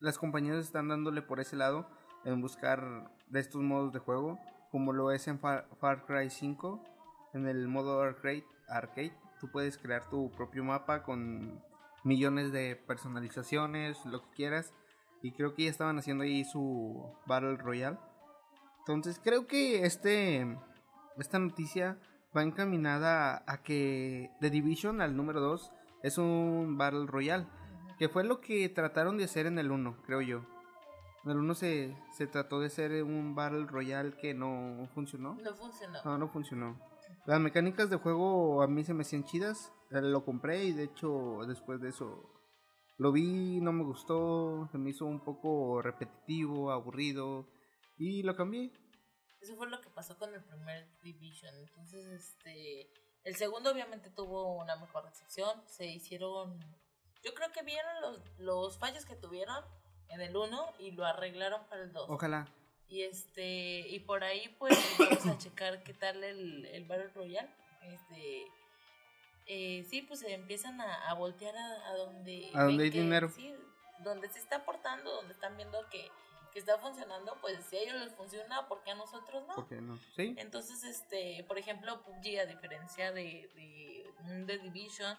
las 0.00 0.18
compañías 0.18 0.58
están 0.58 0.88
dándole 0.88 1.22
por 1.22 1.40
ese 1.40 1.56
lado 1.56 1.88
en 2.24 2.40
buscar 2.40 3.10
de 3.28 3.40
estos 3.40 3.62
modos 3.62 3.92
de 3.92 3.98
juego. 4.00 4.38
Como 4.70 4.92
lo 4.92 5.10
es 5.12 5.28
en 5.28 5.38
Far, 5.38 6.04
Cry 6.06 6.30
5. 6.30 6.82
En 7.34 7.46
el 7.46 7.68
modo 7.68 8.00
arcade, 8.00 8.44
arcade. 8.68 9.16
Tú 9.40 9.50
puedes 9.50 9.78
crear 9.78 10.08
tu 10.08 10.30
propio 10.32 10.64
mapa 10.64 11.02
con 11.02 11.62
millones 12.04 12.52
de 12.52 12.76
personalizaciones, 12.76 14.04
lo 14.06 14.22
que 14.22 14.36
quieras. 14.36 14.72
Y 15.22 15.32
creo 15.32 15.54
que 15.54 15.64
ya 15.64 15.70
estaban 15.70 15.98
haciendo 15.98 16.24
ahí 16.24 16.44
su 16.44 17.02
Battle 17.26 17.56
Royale. 17.56 17.98
Entonces 18.80 19.20
creo 19.22 19.46
que 19.46 19.86
este 19.86 20.56
esta 21.16 21.38
noticia 21.38 21.98
va 22.36 22.42
encaminada 22.42 23.44
a, 23.46 23.62
que 23.62 24.30
The 24.40 24.50
Division, 24.50 25.00
al 25.00 25.16
número 25.16 25.40
2, 25.40 25.70
es 26.02 26.18
un 26.18 26.76
Battle 26.76 27.06
Royale. 27.06 27.46
Que 27.98 28.08
fue 28.08 28.24
lo 28.24 28.40
que 28.40 28.68
trataron 28.68 29.16
de 29.16 29.24
hacer 29.24 29.46
en 29.46 29.58
el 29.58 29.70
1, 29.70 30.02
creo 30.04 30.20
yo. 30.20 30.44
En 31.24 31.30
el 31.30 31.38
1 31.38 31.54
se, 31.54 31.96
se 32.12 32.26
trató 32.26 32.60
de 32.60 32.66
hacer 32.66 33.02
un 33.04 33.34
Battle 33.34 33.66
Royale 33.66 34.16
que 34.16 34.34
no 34.34 34.88
funcionó. 34.94 35.36
No 35.42 35.54
funcionó. 35.54 35.98
No, 36.04 36.18
no 36.18 36.28
funcionó. 36.28 36.78
Las 37.24 37.40
mecánicas 37.40 37.88
de 37.88 37.96
juego 37.96 38.62
a 38.62 38.66
mí 38.66 38.84
se 38.84 38.94
me 38.94 39.02
hacían 39.02 39.24
chidas. 39.24 39.72
Lo 40.02 40.24
compré 40.24 40.64
y 40.64 40.72
de 40.72 40.84
hecho 40.84 41.40
después 41.46 41.80
de 41.80 41.90
eso 41.90 42.30
lo 42.96 43.10
vi, 43.10 43.60
no 43.60 43.72
me 43.72 43.84
gustó, 43.84 44.68
se 44.70 44.78
me 44.78 44.90
hizo 44.90 45.04
un 45.06 45.20
poco 45.20 45.82
repetitivo, 45.82 46.70
aburrido 46.70 47.48
y 47.96 48.22
lo 48.22 48.36
cambié. 48.36 48.70
Eso 49.40 49.56
fue 49.56 49.68
lo 49.68 49.80
que 49.80 49.90
pasó 49.90 50.16
con 50.16 50.32
el 50.32 50.42
primer 50.42 50.86
Division. 51.02 51.54
Entonces, 51.56 52.06
este, 52.06 52.90
el 53.24 53.36
segundo 53.36 53.70
obviamente 53.70 54.10
tuvo 54.10 54.54
una 54.56 54.76
mejor 54.76 55.04
recepción. 55.04 55.60
Se 55.66 55.86
hicieron, 55.86 56.58
yo 57.22 57.34
creo 57.34 57.52
que 57.52 57.62
vieron 57.62 58.00
los, 58.00 58.22
los 58.38 58.78
fallos 58.78 59.04
que 59.04 59.16
tuvieron 59.16 59.64
en 60.08 60.20
el 60.20 60.36
1 60.36 60.74
y 60.78 60.92
lo 60.92 61.04
arreglaron 61.04 61.66
para 61.68 61.82
el 61.82 61.92
2. 61.92 62.10
Ojalá. 62.10 62.48
Y 62.88 63.02
este, 63.02 63.80
y 63.88 63.98
por 64.00 64.22
ahí 64.22 64.54
pues 64.58 64.78
vamos 64.98 65.26
a 65.26 65.38
checar 65.38 65.82
qué 65.82 65.94
tal 65.94 66.22
el, 66.22 66.64
el 66.66 66.84
Battle 66.84 67.08
Royale. 67.08 67.50
Este, 67.82 68.46
eh, 69.46 69.86
sí, 69.88 70.02
pues 70.02 70.20
se 70.20 70.32
empiezan 70.32 70.80
a, 70.80 71.12
voltear 71.14 71.56
a, 71.56 71.92
donde... 71.96 72.50
A 72.54 72.64
donde 72.64 72.84
hay 72.84 72.90
dinero. 72.90 73.28
Sí, 73.28 73.54
donde 74.00 74.28
se 74.28 74.38
está 74.38 74.56
aportando, 74.56 75.10
donde 75.10 75.32
están 75.32 75.56
viendo 75.56 75.88
que 75.90 76.10
que 76.54 76.60
está 76.60 76.78
funcionando, 76.78 77.36
pues 77.40 77.58
si 77.64 77.76
a 77.76 77.80
ellos 77.80 77.96
les 77.96 78.14
funciona, 78.14 78.68
¿por 78.68 78.84
qué 78.84 78.92
a 78.92 78.94
nosotros 78.94 79.44
no? 79.48 79.56
¿Por 79.56 79.66
qué 79.66 79.80
no? 79.80 79.98
Sí. 80.14 80.36
Entonces, 80.38 80.84
este, 80.84 81.44
por 81.48 81.58
ejemplo, 81.58 82.00
PUBG, 82.04 82.38
a 82.38 82.46
diferencia 82.46 83.10
de, 83.10 83.50
de, 83.56 84.44
de 84.46 84.58
Division, 84.58 85.18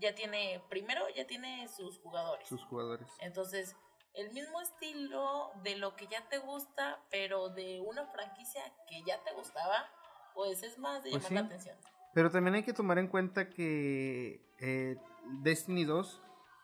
ya 0.00 0.12
tiene, 0.16 0.60
primero 0.68 1.08
ya 1.10 1.24
tiene 1.24 1.68
sus 1.68 2.00
jugadores. 2.00 2.48
Sus 2.48 2.64
jugadores. 2.64 3.06
Entonces, 3.20 3.76
el 4.14 4.32
mismo 4.32 4.60
estilo 4.60 5.52
de 5.62 5.76
lo 5.76 5.94
que 5.94 6.08
ya 6.08 6.28
te 6.28 6.38
gusta, 6.38 7.00
pero 7.12 7.48
de 7.48 7.80
una 7.80 8.06
franquicia 8.08 8.60
que 8.88 9.04
ya 9.04 9.22
te 9.22 9.32
gustaba, 9.34 9.88
pues 10.34 10.64
es 10.64 10.78
más 10.78 11.04
de 11.04 11.10
pues 11.12 11.22
llamar 11.22 11.44
la 11.44 11.46
atención. 11.46 11.78
Pero 12.14 12.30
también 12.30 12.54
hay 12.54 12.62
que 12.62 12.72
tomar 12.72 12.98
en 12.98 13.08
cuenta 13.08 13.48
que 13.48 14.54
eh, 14.58 14.96
Destiny 15.42 15.84
2 15.84 16.22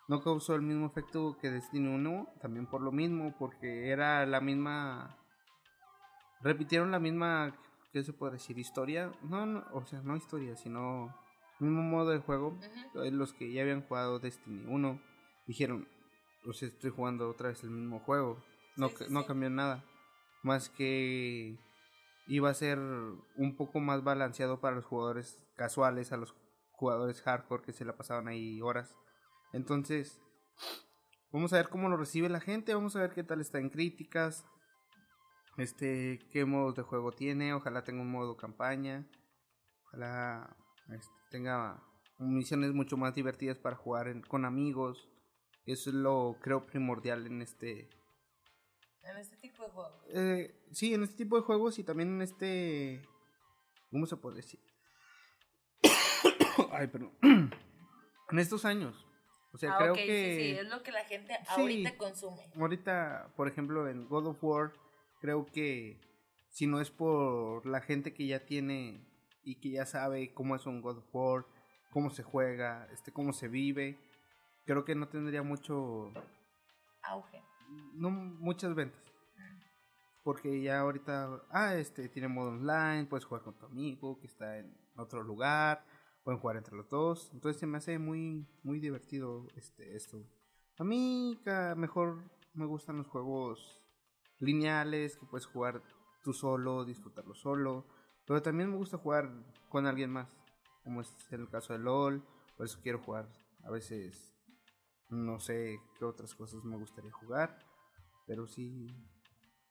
no 0.08 0.22
causó 0.22 0.54
el 0.54 0.62
mismo 0.62 0.86
efecto 0.86 1.36
que 1.40 1.50
Destiny 1.50 1.88
1, 1.88 2.34
también 2.40 2.66
por 2.66 2.80
lo 2.80 2.92
mismo, 2.92 3.34
porque 3.38 3.88
era 3.88 4.24
la 4.26 4.40
misma... 4.40 5.16
Repitieron 6.40 6.90
la 6.90 7.00
misma, 7.00 7.56
¿qué 7.92 8.02
se 8.04 8.12
puede 8.12 8.34
decir? 8.34 8.58
Historia. 8.58 9.10
No, 9.22 9.44
no 9.46 9.64
o 9.72 9.84
sea, 9.86 10.00
no 10.02 10.16
historia, 10.16 10.56
sino 10.56 11.14
mismo 11.58 11.82
modo 11.82 12.10
de 12.10 12.18
juego. 12.18 12.58
Los 12.94 13.32
que 13.32 13.52
ya 13.52 13.62
habían 13.62 13.82
jugado 13.82 14.18
Destiny 14.18 14.64
1 14.66 15.00
dijeron, 15.46 15.88
o 16.46 16.52
sea, 16.52 16.68
estoy 16.68 16.90
jugando 16.90 17.28
otra 17.28 17.48
vez 17.48 17.62
el 17.64 17.70
mismo 17.70 18.00
juego. 18.00 18.42
No, 18.76 18.90
no 19.10 19.26
cambió 19.26 19.50
nada. 19.50 19.84
Más 20.42 20.68
que 20.68 21.58
iba 22.28 22.50
a 22.50 22.54
ser 22.54 22.78
un 22.78 23.56
poco 23.56 23.80
más 23.80 24.04
balanceado 24.04 24.60
para 24.60 24.76
los 24.76 24.84
jugadores 24.84 25.42
casuales, 25.56 26.12
a 26.12 26.18
los 26.18 26.34
jugadores 26.72 27.22
hardcore 27.22 27.64
que 27.64 27.72
se 27.72 27.84
la 27.84 27.96
pasaban 27.96 28.28
ahí 28.28 28.60
horas. 28.60 28.94
Entonces, 29.52 30.20
vamos 31.32 31.52
a 31.52 31.56
ver 31.56 31.68
cómo 31.68 31.88
lo 31.88 31.96
recibe 31.96 32.28
la 32.28 32.40
gente, 32.40 32.74
vamos 32.74 32.94
a 32.94 33.00
ver 33.00 33.12
qué 33.12 33.24
tal 33.24 33.40
está 33.40 33.58
en 33.58 33.70
críticas, 33.70 34.44
este, 35.56 36.20
qué 36.30 36.44
modos 36.44 36.76
de 36.76 36.82
juego 36.82 37.12
tiene, 37.12 37.54
ojalá 37.54 37.82
tenga 37.82 38.02
un 38.02 38.10
modo 38.10 38.36
campaña, 38.36 39.08
ojalá 39.86 40.56
este, 40.90 41.12
tenga 41.30 41.82
misiones 42.18 42.72
mucho 42.74 42.96
más 42.96 43.14
divertidas 43.14 43.58
para 43.58 43.76
jugar 43.76 44.20
con 44.28 44.44
amigos, 44.44 45.08
eso 45.64 45.90
es 45.90 45.96
lo 45.96 46.36
creo 46.40 46.66
primordial 46.66 47.26
en 47.26 47.42
este... 47.42 47.88
En 49.10 49.16
este 49.16 49.36
tipo 49.36 49.64
de 49.64 49.70
juegos. 49.70 49.92
Eh, 50.08 50.54
sí, 50.72 50.94
en 50.94 51.02
este 51.02 51.16
tipo 51.16 51.36
de 51.36 51.42
juegos 51.42 51.78
y 51.78 51.84
también 51.84 52.16
en 52.16 52.22
este... 52.22 53.02
¿Cómo 53.90 54.06
se 54.06 54.16
puede 54.16 54.36
decir? 54.36 54.60
Ay, 56.72 56.86
perdón. 56.88 57.12
en 58.30 58.38
estos 58.38 58.64
años. 58.64 59.06
O 59.52 59.58
sea, 59.58 59.72
ah, 59.72 59.78
creo 59.78 59.94
que. 59.94 60.36
Sí, 60.36 60.42
sí, 60.42 60.58
es 60.58 60.68
lo 60.68 60.82
que 60.82 60.92
la 60.92 61.04
gente 61.04 61.36
ahorita 61.48 61.96
consume. 61.96 62.50
Ahorita, 62.54 63.32
por 63.34 63.48
ejemplo, 63.48 63.88
en 63.88 64.06
God 64.06 64.26
of 64.26 64.44
War, 64.44 64.72
creo 65.20 65.46
que 65.46 66.00
si 66.50 66.66
no 66.66 66.80
es 66.80 66.90
por 66.90 67.66
la 67.66 67.80
gente 67.80 68.12
que 68.12 68.26
ya 68.26 68.44
tiene 68.44 69.06
y 69.42 69.60
que 69.60 69.70
ya 69.70 69.86
sabe 69.86 70.34
cómo 70.34 70.54
es 70.54 70.66
un 70.66 70.82
God 70.82 70.98
of 70.98 71.14
War, 71.14 71.46
cómo 71.90 72.10
se 72.10 72.22
juega, 72.22 72.86
este, 72.92 73.12
cómo 73.12 73.32
se 73.32 73.48
vive, 73.48 73.98
creo 74.66 74.84
que 74.84 74.94
no 74.94 75.08
tendría 75.08 75.42
mucho. 75.42 76.12
Auge. 77.02 77.42
No 77.94 78.10
muchas 78.10 78.74
ventas. 78.74 79.02
Porque 80.22 80.60
ya 80.60 80.80
ahorita, 80.80 81.42
ah, 81.50 81.74
este, 81.74 82.08
tiene 82.08 82.28
modo 82.28 82.50
online, 82.50 83.06
puedes 83.06 83.24
jugar 83.24 83.42
con 83.42 83.54
tu 83.54 83.66
amigo 83.66 84.18
que 84.18 84.26
está 84.26 84.58
en 84.58 84.76
otro 84.96 85.22
lugar 85.22 85.84
pueden 86.28 86.42
jugar 86.42 86.58
entre 86.58 86.76
los 86.76 86.86
dos. 86.90 87.30
Entonces 87.32 87.58
se 87.58 87.66
me 87.66 87.78
hace 87.78 87.98
muy, 87.98 88.46
muy 88.62 88.80
divertido 88.80 89.46
este, 89.56 89.96
esto. 89.96 90.22
A 90.76 90.84
mí 90.84 91.40
mejor 91.74 92.22
me 92.52 92.66
gustan 92.66 92.98
los 92.98 93.06
juegos 93.06 93.82
lineales, 94.38 95.16
que 95.16 95.24
puedes 95.24 95.46
jugar 95.46 95.82
tú 96.22 96.34
solo, 96.34 96.84
disfrutarlo 96.84 97.34
solo. 97.34 97.86
Pero 98.26 98.42
también 98.42 98.68
me 98.68 98.76
gusta 98.76 98.98
jugar 98.98 99.30
con 99.70 99.86
alguien 99.86 100.10
más, 100.10 100.28
como 100.84 101.00
es 101.00 101.16
el 101.30 101.48
caso 101.48 101.72
de 101.72 101.78
LOL. 101.78 102.22
Por 102.58 102.66
eso 102.66 102.78
quiero 102.82 102.98
jugar. 102.98 103.26
A 103.64 103.70
veces 103.70 104.37
no 105.10 105.40
sé 105.40 105.80
qué 105.98 106.04
otras 106.04 106.34
cosas 106.34 106.64
me 106.64 106.76
gustaría 106.76 107.12
jugar. 107.12 107.58
Pero 108.26 108.46
sí, 108.46 108.86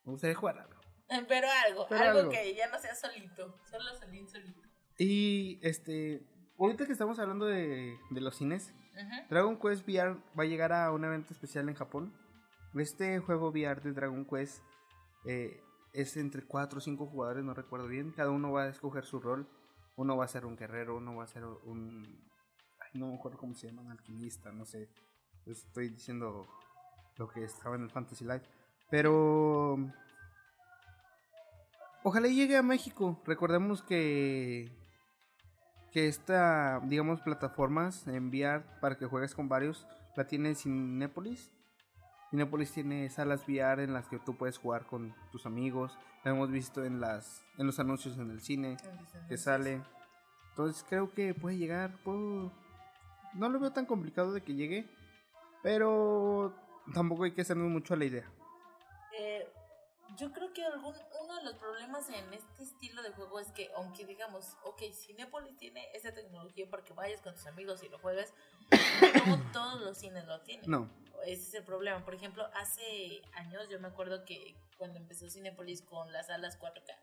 me 0.03 0.11
gustaría 0.11 0.35
jugar 0.35 0.59
algo. 0.59 0.81
Pero 1.27 1.47
algo, 1.65 1.88
algo, 1.89 2.29
que 2.29 2.55
ya 2.55 2.67
no 2.69 2.79
sea 2.79 2.93
solito, 2.95 3.55
solo 3.69 3.95
solito, 3.97 4.31
solito. 4.31 4.61
Y 4.97 5.59
este, 5.61 6.25
ahorita 6.59 6.85
que 6.85 6.91
estamos 6.91 7.19
hablando 7.19 7.45
de, 7.45 7.97
los 8.11 8.35
cines, 8.35 8.73
Dragon 9.29 9.57
Quest 9.57 9.88
VR 9.88 10.17
va 10.38 10.43
a 10.43 10.47
llegar 10.47 10.73
a 10.73 10.91
un 10.91 11.05
evento 11.05 11.33
especial 11.33 11.69
en 11.69 11.75
Japón. 11.75 12.13
Este 12.75 13.19
juego 13.19 13.49
VR 13.49 13.81
de 13.81 13.93
Dragon 13.93 14.25
Quest 14.25 14.61
eh, 15.25 15.61
es 15.93 16.17
entre 16.17 16.43
4 16.43 16.77
o 16.77 16.81
5 16.81 17.05
jugadores, 17.05 17.43
no 17.43 17.53
recuerdo 17.53 17.88
bien. 17.88 18.11
Cada 18.11 18.31
uno 18.31 18.51
va 18.51 18.63
a 18.63 18.69
escoger 18.69 19.05
su 19.05 19.19
rol. 19.19 19.47
Uno 19.95 20.17
va 20.17 20.25
a 20.25 20.27
ser 20.27 20.45
un 20.45 20.55
guerrero, 20.55 20.97
uno 20.97 21.15
va 21.15 21.23
a 21.23 21.27
ser 21.27 21.43
un... 21.43 22.03
no 22.93 23.07
me 23.07 23.15
acuerdo 23.15 23.38
cómo 23.39 23.55
se 23.55 23.67
llama, 23.67 23.81
un 23.81 23.91
alquimista, 23.91 24.51
no 24.51 24.65
sé. 24.65 24.89
Estoy 25.47 25.89
diciendo 25.89 26.47
lo 27.17 27.27
que 27.29 27.43
estaba 27.43 27.75
en 27.75 27.83
el 27.83 27.89
Fantasy 27.89 28.25
Life. 28.25 28.45
Pero... 28.89 29.77
Ojalá 32.03 32.27
llegue 32.27 32.55
a 32.55 32.63
México. 32.63 33.21
Recordemos 33.25 33.81
que 33.81 34.71
que 35.91 36.07
esta, 36.07 36.79
digamos, 36.83 37.21
plataformas 37.21 38.07
enviar 38.07 38.79
para 38.79 38.97
que 38.97 39.05
juegues 39.05 39.33
con 39.33 39.49
varios, 39.49 39.87
la 40.15 40.27
tiene 40.27 40.55
Cinepolis. 40.55 41.51
Cinepolis 42.29 42.71
tiene 42.71 43.09
salas 43.09 43.47
VR 43.47 43.83
en 43.83 43.93
las 43.93 44.07
que 44.07 44.19
tú 44.19 44.35
puedes 44.35 44.57
jugar 44.57 44.85
con 44.85 45.15
tus 45.31 45.45
amigos. 45.45 45.97
La 46.23 46.31
hemos 46.31 46.51
visto 46.51 46.83
en 46.83 46.99
las 46.99 47.43
en 47.57 47.65
los 47.65 47.79
anuncios 47.79 48.17
en 48.17 48.31
el 48.31 48.41
cine 48.41 48.77
que 49.29 49.37
sale. 49.37 49.81
Entonces 50.49 50.85
creo 50.87 51.11
que 51.13 51.33
puede 51.33 51.57
llegar. 51.57 51.97
No 52.05 53.49
lo 53.49 53.59
veo 53.59 53.71
tan 53.71 53.85
complicado 53.85 54.33
de 54.33 54.41
que 54.41 54.55
llegue, 54.55 54.89
pero 55.64 56.53
tampoco 56.93 57.24
hay 57.24 57.34
que 57.34 57.41
hacernos 57.41 57.70
mucho 57.70 57.93
a 57.93 57.97
la 57.97 58.05
idea. 58.05 58.32
Eh, 59.18 59.47
yo 60.18 60.32
creo 60.32 60.53
que 60.53 60.64
algún, 60.64 60.95
uno 61.24 61.36
de 61.36 61.43
los 61.43 61.55
problemas 61.55 62.10
en 62.10 62.34
este 62.34 62.64
estilo 62.64 63.03
de 63.03 63.12
juego 63.12 63.39
es 63.39 63.51
que, 63.51 63.70
aunque 63.76 64.05
digamos, 64.05 64.58
ok, 64.64 64.82
Cinepolis 64.93 65.58
tiene 65.58 65.88
esa 65.93 66.14
tecnología 66.14 66.70
para 66.70 66.84
que 66.84 66.93
vayas 66.93 67.22
con 67.22 67.34
tus 67.34 67.45
amigos 67.47 67.84
y 67.84 67.89
lo 67.89 67.99
juegues, 67.99 68.34
no 69.28 69.51
todos 69.51 69.82
los 69.82 69.97
cines 69.97 70.26
lo 70.26 70.41
tienen. 70.41 70.70
No. 70.70 70.89
Ese 71.26 71.43
es 71.43 71.53
el 71.55 71.64
problema. 71.64 72.03
Por 72.05 72.16
ejemplo, 72.16 72.47
hace 72.55 73.22
años 73.34 73.68
yo 73.70 73.80
me 73.80 73.88
acuerdo 73.88 74.24
que 74.26 74.55
cuando 74.78 74.97
empezó 74.97 75.30
Cinepolis 75.30 75.82
con 75.82 76.12
las 76.12 76.28
salas 76.28 76.60
4K, 76.60 76.95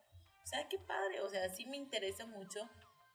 o 0.43 0.47
sea, 0.47 0.69
qué 0.69 0.79
padre, 0.79 1.21
o 1.21 1.29
sea, 1.29 1.49
sí 1.49 1.67
me 1.67 1.77
interesa 1.77 2.27
mucho, 2.27 2.69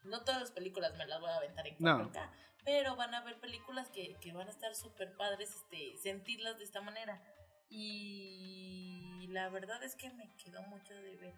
No 0.04 0.22
todas 0.24 0.42
las 0.42 0.52
películas 0.52 0.96
me 0.98 1.06
las 1.06 1.20
voy 1.20 1.30
a 1.30 1.36
aventar 1.38 1.68
en 1.68 1.76
No. 1.80 2.00
4K, 2.12 2.30
pero 2.66 2.96
van 2.96 3.14
a 3.14 3.20
haber 3.20 3.40
películas 3.40 3.90
que, 3.90 4.16
que 4.22 4.32
van 4.32 4.48
a 4.48 4.52
estar 4.52 4.74
súper 4.76 5.16
padres 5.18 5.54
este, 5.56 5.98
sentirlas 5.98 6.58
de 6.58 6.64
esta 6.64 6.82
manera. 6.82 7.22
Y 7.70 9.28
la 9.30 9.50
verdad 9.50 9.84
es 9.84 9.96
que 9.96 10.10
me 10.12 10.30
quedó 10.44 10.62
mucho 10.64 10.94
de 10.94 11.16
ver. 11.18 11.34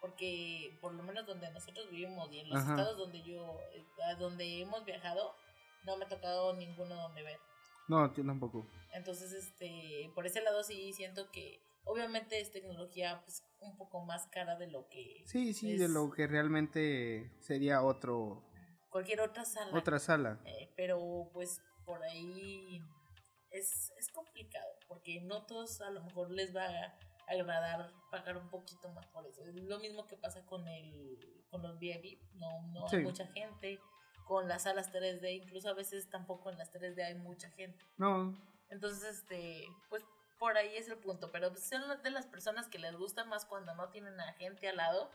Porque 0.00 0.76
por 0.80 0.92
lo 0.92 1.02
menos 1.02 1.26
donde 1.26 1.50
nosotros 1.50 1.90
vivimos 1.90 2.30
y 2.32 2.40
en 2.40 2.50
los 2.50 2.58
Ajá. 2.60 2.72
estados 2.72 2.98
donde 2.98 3.22
yo, 3.22 3.58
eh, 3.72 3.84
a 4.04 4.14
donde 4.16 4.60
hemos 4.60 4.84
viajado, 4.84 5.34
no 5.84 5.96
me 5.96 6.04
ha 6.04 6.08
tocado 6.08 6.54
ninguno 6.54 6.94
donde 6.94 7.22
ver. 7.22 7.38
No, 7.88 8.14
yo 8.14 8.24
tampoco. 8.24 8.66
Entonces, 8.92 9.32
este, 9.32 10.10
por 10.14 10.26
ese 10.26 10.40
lado 10.42 10.62
sí 10.62 10.92
siento 10.92 11.30
que 11.30 11.60
obviamente 11.84 12.40
es 12.40 12.50
tecnología 12.50 13.20
pues 13.24 13.42
un 13.60 13.76
poco 13.76 14.04
más 14.04 14.26
cara 14.28 14.56
de 14.56 14.66
lo 14.70 14.88
que 14.88 15.22
Sí, 15.26 15.52
sí, 15.54 15.74
es 15.74 15.80
de 15.80 15.88
lo 15.88 16.10
que 16.10 16.26
realmente 16.26 17.30
sería 17.40 17.82
otro 17.82 18.42
cualquier 18.90 19.20
otra 19.20 19.44
sala. 19.44 19.76
otra 19.76 19.98
sala. 19.98 20.40
Eh, 20.44 20.72
pero 20.76 21.30
pues 21.32 21.60
por 21.84 22.02
ahí 22.04 22.80
es, 23.50 23.92
es 23.98 24.08
complicado 24.12 24.68
porque 24.88 25.20
no 25.22 25.44
todos 25.46 25.80
a 25.80 25.90
lo 25.90 26.02
mejor 26.04 26.30
les 26.30 26.54
va 26.54 26.64
a 26.66 26.98
agradar 27.26 27.90
pagar 28.10 28.36
un 28.36 28.48
poquito 28.50 28.88
más 28.90 29.06
por 29.08 29.26
eso. 29.26 29.44
Es 29.44 29.54
lo 29.54 29.78
mismo 29.78 30.06
que 30.06 30.16
pasa 30.16 30.44
con 30.44 30.66
el 30.68 31.18
con 31.50 31.62
los 31.62 31.78
VIP, 31.78 32.20
no 32.34 32.62
no 32.68 32.88
Sí. 32.88 32.96
hay 32.96 33.02
mucha 33.02 33.26
gente 33.28 33.78
con 34.26 34.48
las 34.48 34.62
salas 34.62 34.90
3D, 34.92 35.34
incluso 35.42 35.68
a 35.68 35.74
veces 35.74 36.08
tampoco 36.10 36.50
en 36.50 36.56
las 36.58 36.72
3D 36.72 37.02
hay 37.04 37.14
mucha 37.14 37.50
gente. 37.50 37.84
No, 37.98 38.34
Entonces, 38.70 39.04
este, 39.18 39.64
pues 39.90 40.02
por 40.44 40.56
ahí 40.58 40.76
es 40.76 40.88
el 40.88 40.98
punto. 40.98 41.30
Pero 41.32 41.54
son 41.56 41.82
de 42.02 42.10
las 42.10 42.26
personas 42.26 42.68
que 42.68 42.78
les 42.78 42.94
gusta 42.96 43.24
más 43.24 43.46
cuando 43.46 43.74
no 43.74 43.88
tienen 43.88 44.20
a 44.20 44.32
gente 44.34 44.68
al 44.68 44.76
lado. 44.76 45.10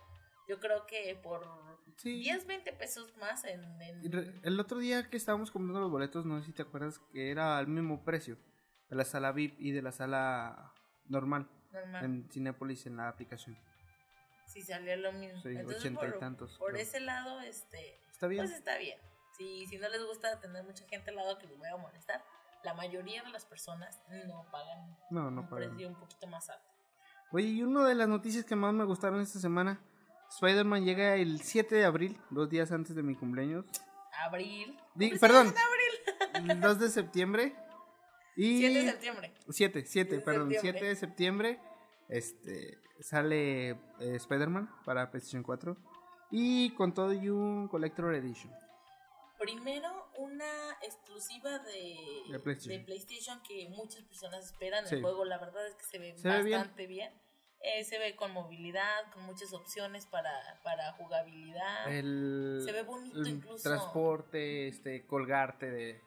Yo 0.47 0.59
creo 0.59 0.87
que 0.87 1.13
por 1.21 1.45
sí. 1.97 2.19
10, 2.21 2.47
20 2.47 2.73
pesos 2.73 3.15
más 3.17 3.43
en... 3.45 3.63
en- 3.81 4.03
Y 4.03 4.47
El 4.47 4.59
otro 4.59 4.79
día 4.79 5.07
que 5.09 5.17
estábamos 5.17 5.51
comprando 5.51 5.79
los 5.81 5.91
boletos, 5.91 6.25
no 6.25 6.39
sé 6.39 6.47
si 6.47 6.53
te 6.53 6.63
acuerdas 6.63 6.97
que 7.13 7.29
era 7.29 7.57
al 7.59 7.67
mismo 7.67 8.03
precio 8.03 8.37
de 8.89 8.95
la 8.95 9.05
sala 9.05 9.31
VIP 9.31 9.59
y 9.59 9.71
de 9.71 9.83
la 9.83 9.91
sala 9.91 10.73
normal 11.05 11.47
normal. 11.71 12.03
en 12.03 12.29
Cinépolis 12.31 12.87
en 12.87 12.97
la 12.97 13.09
aplicación. 13.09 13.55
Si 14.47 14.63
salía 14.63 14.95
lo 14.97 15.11
mismo. 15.11 15.39
Sí, 15.43 15.49
Entonces, 15.49 15.77
ochenta 15.79 16.07
y 16.07 16.09
por, 16.09 16.19
tantos, 16.19 16.57
por 16.57 16.71
creo. 16.71 16.81
ese 16.81 16.99
lado, 16.99 17.39
este, 17.41 17.99
Está 18.11 18.25
bien. 18.27 18.43
pues 18.45 18.57
está 18.57 18.77
bien. 18.79 18.97
Si, 19.37 19.67
si 19.67 19.77
no 19.77 19.87
les 19.89 20.03
gusta 20.03 20.39
tener 20.39 20.63
mucha 20.63 20.83
gente 20.87 21.11
al 21.11 21.17
lado 21.17 21.37
que 21.37 21.45
les 21.45 21.59
vaya 21.59 21.75
a 21.75 21.77
molestar, 21.77 22.23
la 22.63 22.73
mayoría 22.73 23.23
de 23.23 23.29
las 23.29 23.45
personas 23.45 24.01
no 24.27 24.45
pagan 24.51 24.97
No, 25.09 25.29
no 25.31 25.41
un 25.41 25.47
pagan. 25.49 25.69
precio 25.69 25.87
un 25.87 25.95
poquito 25.95 26.27
más 26.27 26.49
alto. 26.49 26.65
Oye, 27.31 27.47
y 27.47 27.63
una 27.63 27.85
de 27.87 27.95
las 27.95 28.07
noticias 28.07 28.43
que 28.45 28.55
más 28.55 28.73
me 28.73 28.83
gustaron 28.85 29.21
esta 29.21 29.39
semana, 29.39 29.79
Spider-Man 30.31 30.83
llega 30.83 31.15
el 31.15 31.41
7 31.41 31.75
de 31.75 31.85
abril, 31.85 32.19
dos 32.29 32.49
días 32.49 32.71
antes 32.71 32.95
de 32.95 33.03
mi 33.03 33.15
cumpleaños. 33.15 33.65
Abril. 34.25 34.77
Di- 34.95 35.09
Pues, 35.09 35.21
perdón, 35.21 35.47
abril. 35.47 36.51
el 36.51 36.59
2 36.59 36.79
de 36.79 36.89
septiembre. 36.89 37.55
Y 38.35 38.57
7 38.59 38.79
de 38.83 38.91
septiembre. 38.91 39.33
7, 39.49 39.83
7, 39.85 40.15
de 40.15 40.21
perdón, 40.21 40.49
septiembre. 40.51 40.79
7 40.79 40.85
de 40.85 40.95
septiembre 40.95 41.59
este 42.09 42.77
sale 43.01 43.69
eh, 43.69 43.77
Spider-Man 44.15 44.69
para 44.85 45.09
PlayStation 45.11 45.43
4 45.43 45.77
y 46.31 46.71
con 46.75 46.93
todo 46.93 47.13
y 47.13 47.29
un 47.29 47.67
Collector 47.67 48.13
Edition. 48.15 48.51
Primero, 49.39 50.11
una 50.17 50.77
exclusiva 50.81 51.59
de, 51.59 51.95
De 52.29 52.39
PlayStation. 52.39 52.77
de 52.79 52.85
PlayStation 52.85 53.41
que 53.43 53.69
muchas 53.69 54.03
personas 54.03 54.45
esperan. 54.45 54.85
Sí. 54.85 54.95
El 54.95 55.01
juego, 55.01 55.23
la 55.25 55.37
verdad 55.37 55.65
es 55.67 55.75
que 55.75 55.83
se 55.85 55.97
ve 55.97 56.17
Se 56.17 56.27
ve 56.27 56.43
bien. 56.43 56.57
bastante 56.59 56.87
bien. 56.87 57.13
Eh, 57.61 57.83
se 57.83 57.97
ve 57.99 58.15
con 58.15 58.31
movilidad, 58.31 59.11
con 59.11 59.23
muchas 59.23 59.51
opciones 59.53 60.05
para, 60.05 60.31
para 60.63 60.93
jugabilidad. 60.93 61.91
El, 61.91 62.61
Se 62.65 62.71
ve 62.71 62.83
bonito 62.83 63.19
el 63.19 63.27
incluso. 63.27 63.63
transporte, 63.67 64.67
este 64.69 65.05
colgarte 65.05 65.69
de, 65.69 66.01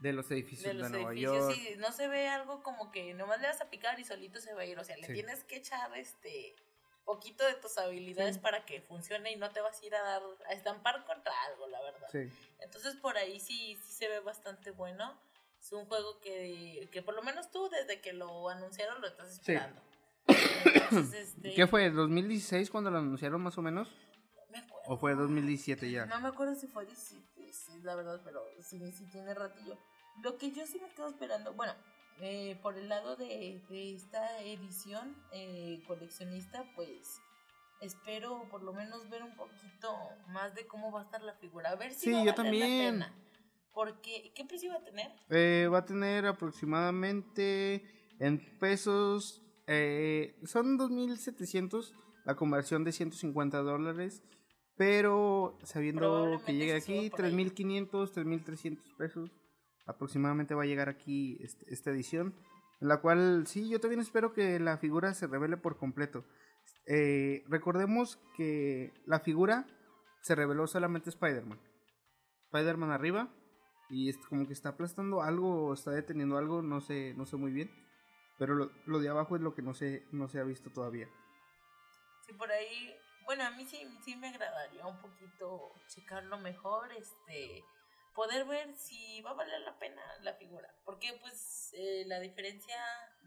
de 0.00 0.12
los 0.12 0.30
edificios 0.30 0.64
de 0.64 0.74
de, 0.74 0.74
los 0.80 0.90
Nueva 0.90 1.12
edificios, 1.12 1.38
York. 1.38 1.54
sí, 1.54 1.74
no 1.78 1.92
se 1.92 2.08
ve 2.08 2.28
algo 2.28 2.62
como 2.62 2.90
que 2.90 3.14
nomás 3.14 3.40
le 3.40 3.46
vas 3.48 3.60
a 3.62 3.70
picar 3.70 3.98
y 4.00 4.04
solito 4.04 4.38
se 4.40 4.52
va 4.52 4.62
a 4.62 4.64
ir. 4.66 4.78
O 4.78 4.84
sea, 4.84 4.96
le 4.98 5.06
Sí. 5.06 5.14
tienes 5.14 5.44
que 5.44 5.56
echar 5.56 5.96
este 5.96 6.54
poquito 7.14 7.44
de 7.44 7.54
tus 7.54 7.76
habilidades 7.78 8.36
Sí. 8.36 8.40
para 8.40 8.64
que 8.64 8.80
funcione 8.82 9.32
y 9.32 9.36
no 9.36 9.50
te 9.50 9.60
vas 9.60 9.80
a 9.80 9.86
ir 9.86 9.94
a 9.94 10.02
dar 10.02 10.22
a 10.48 10.52
estampar 10.52 11.04
contra 11.04 11.32
algo, 11.48 11.66
la 11.68 11.80
verdad. 11.82 12.08
Sí. 12.12 12.30
Entonces 12.60 12.94
por 12.96 13.16
ahí 13.18 13.40
sí, 13.40 13.76
sí 13.84 13.92
se 13.92 14.08
ve 14.08 14.20
bastante 14.20 14.70
bueno. 14.70 15.18
Es 15.60 15.72
un 15.72 15.84
juego 15.86 16.20
que, 16.20 16.88
que 16.92 17.02
por 17.02 17.14
lo 17.14 17.22
menos 17.22 17.50
tú 17.50 17.68
desde 17.68 18.00
que 18.00 18.12
lo 18.12 18.48
anunciaron 18.48 19.00
lo 19.00 19.08
estás 19.08 19.28
Sí. 19.34 19.52
esperando. 19.52 19.82
Entonces, 20.64 21.28
este, 21.36 21.54
¿Qué 21.54 21.66
fue? 21.66 21.90
¿2016 21.92 22.70
cuando 22.70 22.90
lo 22.90 22.98
anunciaron 22.98 23.42
más 23.42 23.58
o 23.58 23.62
menos? 23.62 23.88
no 24.36 24.52
me 24.52 24.58
acuerdo. 24.58 24.84
¿O 24.92 24.96
fue 24.96 25.14
2017 25.14 25.90
ya? 25.90 26.06
No 26.06 26.20
me 26.20 26.28
acuerdo 26.28 26.54
si 26.54 26.66
fue 26.66 26.86
17, 26.86 27.52
sí, 27.52 27.80
la 27.82 27.94
verdad, 27.94 28.20
pero 28.24 28.44
sí, 28.62 28.80
sí 28.92 29.04
tiene 29.10 29.34
ratillo. 29.34 29.76
Lo 30.22 30.36
que 30.38 30.50
yo 30.52 30.66
sí 30.66 30.78
me 30.80 30.88
quedo 30.94 31.08
esperando, 31.08 31.52
bueno, 31.54 31.74
eh, 32.22 32.58
por 32.62 32.76
el 32.78 32.88
lado 32.88 33.16
de, 33.16 33.62
de 33.68 33.94
esta 33.94 34.40
edición 34.42 35.16
eh, 35.32 35.82
coleccionista, 35.86 36.64
pues 36.76 37.20
espero 37.80 38.46
por 38.50 38.62
lo 38.62 38.72
menos 38.72 39.08
ver 39.08 39.22
un 39.22 39.34
poquito 39.36 39.94
más 40.28 40.54
de 40.54 40.66
cómo 40.66 40.92
va 40.92 41.00
a 41.00 41.04
estar 41.04 41.22
la 41.22 41.34
figura. 41.34 41.70
A 41.70 41.76
ver 41.76 41.92
si 41.92 42.06
Sí, 42.06 42.10
va 42.12 42.18
a 42.18 42.20
valer 42.20 42.36
la 42.36 42.42
también. 42.42 42.94
pena. 42.94 43.14
Porque, 43.72 44.32
¿qué 44.34 44.44
precio 44.44 44.70
va 44.72 44.78
a 44.78 44.84
tener? 44.84 45.12
Eh, 45.30 45.68
va 45.72 45.78
a 45.78 45.84
tener 45.84 46.26
aproximadamente 46.26 47.84
en 48.18 48.38
pesos, 48.58 49.42
eh, 49.66 50.36
son 50.44 50.76
2.700 50.78 51.94
la 52.24 52.34
conversión 52.34 52.84
de 52.84 52.92
150 52.92 53.58
dólares, 53.62 54.22
pero 54.76 55.56
sabiendo 55.62 56.40
que 56.44 56.80
suba 56.82 57.00
aquí 57.06 57.10
por 57.10 57.24
ahí. 57.24 57.32
3.500, 57.32 58.12
3.300 58.12 58.96
pesos 58.96 59.30
aproximadamente 59.90 60.54
va 60.54 60.62
a 60.62 60.66
llegar 60.66 60.88
aquí 60.88 61.38
este- 61.40 61.72
esta 61.72 61.90
edición, 61.90 62.34
en 62.80 62.88
la 62.88 63.00
cual 63.00 63.46
sí, 63.46 63.68
yo 63.68 63.80
también 63.80 64.00
espero 64.00 64.32
que 64.32 64.58
la 64.58 64.78
figura 64.78 65.14
se 65.14 65.26
revele 65.26 65.56
por 65.56 65.76
completo. 65.76 66.24
Eh, 66.86 67.44
recordemos 67.48 68.18
que 68.36 68.92
la 69.06 69.20
figura 69.20 69.66
se 70.22 70.34
reveló 70.34 70.66
solamente 70.66 71.10
Spider-Man. 71.10 71.60
Spider-Man 72.52 72.90
arriba, 72.90 73.28
y 73.90 74.08
es 74.08 74.16
como 74.28 74.46
que 74.46 74.52
está 74.52 74.70
aplastando 74.70 75.22
algo 75.22 75.74
está 75.74 75.90
deteniendo 75.90 76.38
algo, 76.38 76.62
no 76.62 76.80
sé, 76.80 77.12
no 77.16 77.26
sé 77.26 77.36
muy 77.36 77.52
bien. 77.52 77.70
Pero 78.38 78.54
lo, 78.54 78.70
lo 78.86 79.00
de 79.00 79.08
abajo 79.08 79.36
es 79.36 79.42
lo 79.42 79.54
que 79.54 79.62
no 79.62 79.74
se, 79.74 80.06
no 80.12 80.28
se 80.28 80.38
ha 80.38 80.44
visto 80.44 80.70
todavía. 80.70 81.08
Sí, 82.26 82.32
por 82.32 82.50
ahí, 82.50 82.94
bueno, 83.26 83.44
a 83.44 83.50
mí 83.50 83.66
sí, 83.66 83.78
sí 84.02 84.16
me 84.16 84.28
agradaría 84.28 84.86
un 84.86 84.98
poquito 85.00 85.72
checarlo 85.88 86.38
mejor, 86.38 86.90
este, 86.92 87.62
poder 88.20 88.44
ver 88.44 88.74
si 88.74 89.22
va 89.22 89.30
a 89.30 89.32
valer 89.32 89.62
la 89.62 89.78
pena 89.78 90.02
la 90.20 90.34
figura. 90.34 90.70
Porque 90.84 91.16
pues 91.22 91.72
eh, 91.72 92.04
la 92.06 92.20
diferencia 92.20 92.76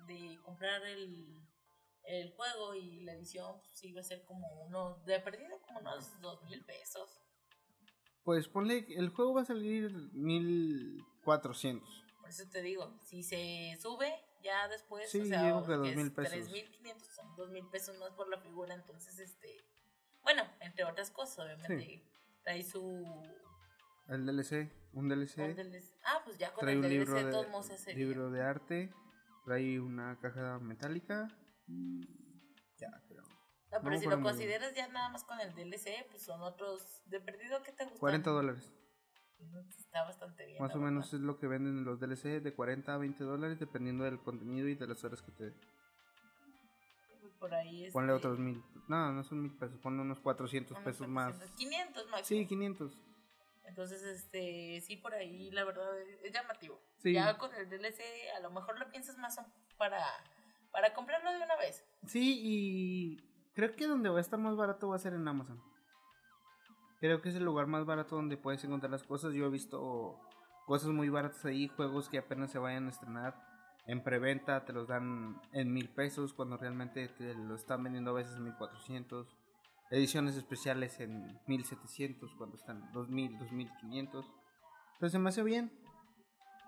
de 0.06 0.40
comprar 0.44 0.86
el, 0.86 1.42
el 2.04 2.32
juego 2.36 2.76
y 2.76 3.00
la 3.00 3.14
edición, 3.14 3.60
pues 3.60 3.72
sí 3.72 3.92
va 3.92 4.02
a 4.02 4.04
ser 4.04 4.24
como 4.26 4.48
unos, 4.66 5.04
de 5.04 5.20
perdido 5.20 5.60
como 5.62 5.80
unos 5.80 6.22
dos 6.22 6.44
mil 6.44 6.64
pesos. 6.64 7.10
Pues 8.24 8.48
ponle, 8.48 8.86
el 8.90 9.10
juego 9.10 9.34
va 9.34 9.42
a 9.42 9.46
salir 9.46 9.92
1400. 10.14 12.06
Por 12.20 12.30
eso 12.30 12.48
te 12.52 12.62
digo, 12.62 12.96
si 13.02 13.24
se 13.24 13.76
sube 13.82 14.14
ya 14.44 14.68
después, 14.68 15.10
Sí, 15.10 15.22
o 15.22 15.26
sea, 15.26 15.44
digo 15.44 15.66
que 15.66 15.74
es 15.74 15.80
2,000 15.80 16.14
pesos. 16.14 16.32
3,500 16.34 17.08
son 17.08 17.36
2,000 17.36 17.70
pesos 17.72 17.98
más 17.98 18.12
por 18.12 18.30
la 18.30 18.38
figura, 18.38 18.76
entonces, 18.76 19.18
este, 19.18 19.66
bueno, 20.22 20.44
entre 20.60 20.86
otras 20.86 21.10
cosas, 21.10 21.40
obviamente, 21.40 22.06
trae 22.44 22.62
su... 22.62 23.04
El 24.08 24.28
DLC, 24.28 24.83
un 24.94 25.10
DLC, 25.10 25.38
un 25.38 25.56
DLC. 25.56 25.94
Ah, 26.06 26.22
pues 26.24 26.38
ya 26.38 26.54
con 26.54 26.62
trae 26.62 26.74
el 26.74 26.80
un 26.80 26.84
DLC 26.84 26.92
libro 27.00 27.14
de 27.16 27.32
todos 27.32 27.50
modos 27.50 27.70
ese 27.70 27.94
libro 27.94 28.30
de 28.32 28.42
arte, 28.42 28.94
trae 29.46 29.80
una 29.80 30.20
caja 30.20 30.60
metálica. 30.60 31.28
y 31.68 32.02
Ya, 32.78 32.90
creo. 33.08 33.24
No, 33.72 33.82
pero 33.82 33.98
si 33.98 34.06
lo 34.06 34.22
consideras 34.22 34.76
ya 34.76 34.88
nada 34.90 35.10
más 35.10 35.24
con 35.24 35.40
el 35.40 35.54
DLC, 35.56 36.08
pues 36.10 36.24
son 36.24 36.42
otros, 36.42 37.02
de 37.06 37.20
perdido, 37.20 37.62
¿qué 37.64 37.72
te 37.72 37.86
gusta? 37.86 38.00
40 38.00 38.30
dólares. 38.30 38.72
Está 39.78 40.04
bastante 40.04 40.46
bien. 40.46 40.62
Más 40.62 40.76
o 40.76 40.80
menos 40.80 41.14
es 41.14 41.20
lo 41.20 41.38
que 41.38 41.48
venden 41.48 41.80
en 41.80 41.84
los 41.84 42.00
DLC, 42.00 42.42
de 42.42 42.54
40 42.54 42.94
a 42.94 42.98
20 42.98 43.24
dólares, 43.24 43.60
dependiendo 43.60 44.04
del 44.04 44.20
contenido 44.20 44.68
y 44.68 44.76
de 44.76 44.88
las 44.88 45.04
horas 45.04 45.22
que 45.22 45.32
te... 45.32 45.54
Pues 47.20 47.34
por 47.40 47.54
ahí 47.54 47.90
Ponle 47.92 48.14
este, 48.14 48.28
otros 48.28 48.40
mil. 48.40 48.64
No, 48.88 49.12
no 49.12 49.24
son 49.24 49.42
mil 49.42 49.58
pesos, 49.58 49.80
ponle 49.80 50.02
unos 50.02 50.20
400 50.20 50.72
unos 50.72 50.84
pesos 50.84 51.08
más. 51.08 51.36
400, 51.36 51.58
500 51.58 52.10
máximo. 52.10 52.40
Sí, 52.40 52.48
500. 52.48 53.13
Entonces, 53.66 54.04
este, 54.04 54.82
sí, 54.82 54.98
por 54.98 55.14
ahí 55.14 55.50
la 55.52 55.64
verdad 55.64 56.00
es, 56.00 56.32
llamativo. 56.32 56.82
Sí. 56.98 57.14
Ya 57.14 57.38
con 57.38 57.54
el 57.56 57.70
DLC 57.70 58.02
a 58.36 58.40
lo 58.40 58.52
mejor 58.52 58.78
lo 58.80 58.90
piensas 58.90 59.18
más 59.18 59.40
para, 59.78 60.04
para 60.72 60.94
comprarlo 60.94 61.32
de 61.32 61.38
una 61.38 61.56
vez. 61.56 61.84
Sí, 62.06 62.40
y 62.44 63.18
creo 63.54 63.76
que 63.76 63.88
donde 63.88 64.10
va 64.10 64.18
a 64.18 64.22
estar 64.22 64.40
más 64.40 64.56
barato 64.56 64.90
va 64.90 64.96
a 64.96 65.00
ser 65.00 65.14
en 65.14 65.28
Amazon. 65.28 65.62
Creo 67.00 67.22
que 67.22 67.30
es 67.30 67.36
el 67.36 67.44
lugar 67.44 67.68
más 67.68 67.86
barato 67.86 68.16
donde 68.16 68.38
puedes 68.38 68.64
encontrar 68.64 68.92
las 68.92 69.04
cosas. 69.04 69.34
Yo 69.34 69.46
he 69.46 69.50
visto 69.50 70.20
cosas 70.66 70.90
muy 70.90 71.10
baratas 71.10 71.44
ahí, 71.46 71.68
juegos 71.68 72.10
que 72.10 72.18
apenas 72.18 72.52
se 72.52 72.60
vayan 72.60 72.88
a 72.88 72.90
estrenar. 72.92 73.36
En 73.86 74.02
preventa 74.02 74.64
te 74.64 74.72
los 74.72 74.88
dan 74.88 75.42
en 75.52 75.74
mil 75.74 75.90
pesos 75.90 76.34
cuando 76.34 76.56
realmente 76.56 77.10
te 77.10 77.34
lo 77.34 77.56
están 77.56 77.84
vendiendo 77.84 78.12
a 78.12 78.14
veces 78.14 78.38
en 78.38 78.46
mil 78.46 78.56
cuatrocientos. 78.56 79.36
Ediciones 79.90 80.36
especiales 80.36 81.00
en 81.00 81.40
1700 81.48 82.34
cuando 82.36 82.56
están 82.58 82.92
2000, 82.94 83.38
2500. 83.40 84.26
Entonces 84.94 85.12
se 85.12 85.20
me 85.20 85.30
hace 85.30 85.44
bien. 85.44 85.72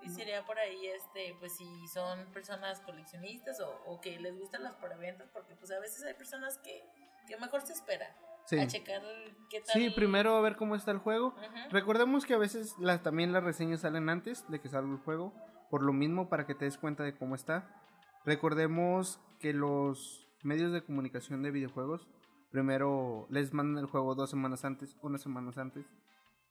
Y 0.04 0.10
sería 0.10 0.46
por 0.46 0.60
ahí, 0.60 0.86
este, 0.88 1.36
pues 1.40 1.56
si 1.58 1.88
son 1.88 2.32
personas 2.32 2.80
coleccionistas 2.82 3.60
o, 3.60 3.82
o 3.88 4.00
que 4.02 4.20
les 4.20 4.38
gustan 4.38 4.62
las 4.64 4.76
preventas, 4.76 5.28
porque 5.34 5.56
pues 5.56 5.72
a 5.72 5.80
veces 5.80 6.04
hay 6.04 6.14
personas 6.14 6.60
que, 6.60 6.84
que 7.28 7.38
mejor 7.38 7.62
se 7.62 7.74
esperan 7.74 8.12
Sí. 8.46 8.60
a 8.60 8.68
checar 8.68 9.02
qué 9.50 9.62
tal. 9.62 9.74
Sí, 9.74 9.90
primero 9.90 10.36
a 10.36 10.42
ver 10.42 10.56
cómo 10.56 10.76
está 10.76 10.92
el 10.92 11.00
juego. 11.00 11.30
Ujú. 11.30 11.70
Recordemos 11.72 12.26
que 12.28 12.36
a 12.36 12.38
veces 12.38 12.76
las, 12.78 13.02
también 13.02 13.34
las 13.34 13.44
reseñas 13.44 13.82
salen 13.82 14.08
antes 14.10 14.48
de 14.52 14.62
que 14.62 14.70
salga 14.70 14.92
el 14.92 15.00
juego, 15.00 15.34
por 15.72 15.82
lo 15.82 15.92
mismo 15.94 16.30
para 16.30 16.46
que 16.46 16.54
te 16.54 16.66
des 16.66 16.78
cuenta 16.78 17.02
de 17.04 17.16
cómo 17.18 17.34
está. 17.34 17.82
Recordemos 18.24 19.20
que 19.40 19.54
los 19.54 20.28
medios 20.44 20.72
de 20.72 20.84
comunicación 20.84 21.42
de 21.42 21.50
videojuegos 21.50 22.08
primero 22.56 23.28
les 23.30 23.52
mandan 23.52 23.84
el 23.84 23.90
juego 23.90 24.16
dos 24.16 24.30
semanas 24.30 24.64
antes, 24.64 24.96
unas 25.02 25.22
semanas 25.22 25.58
antes, 25.58 25.86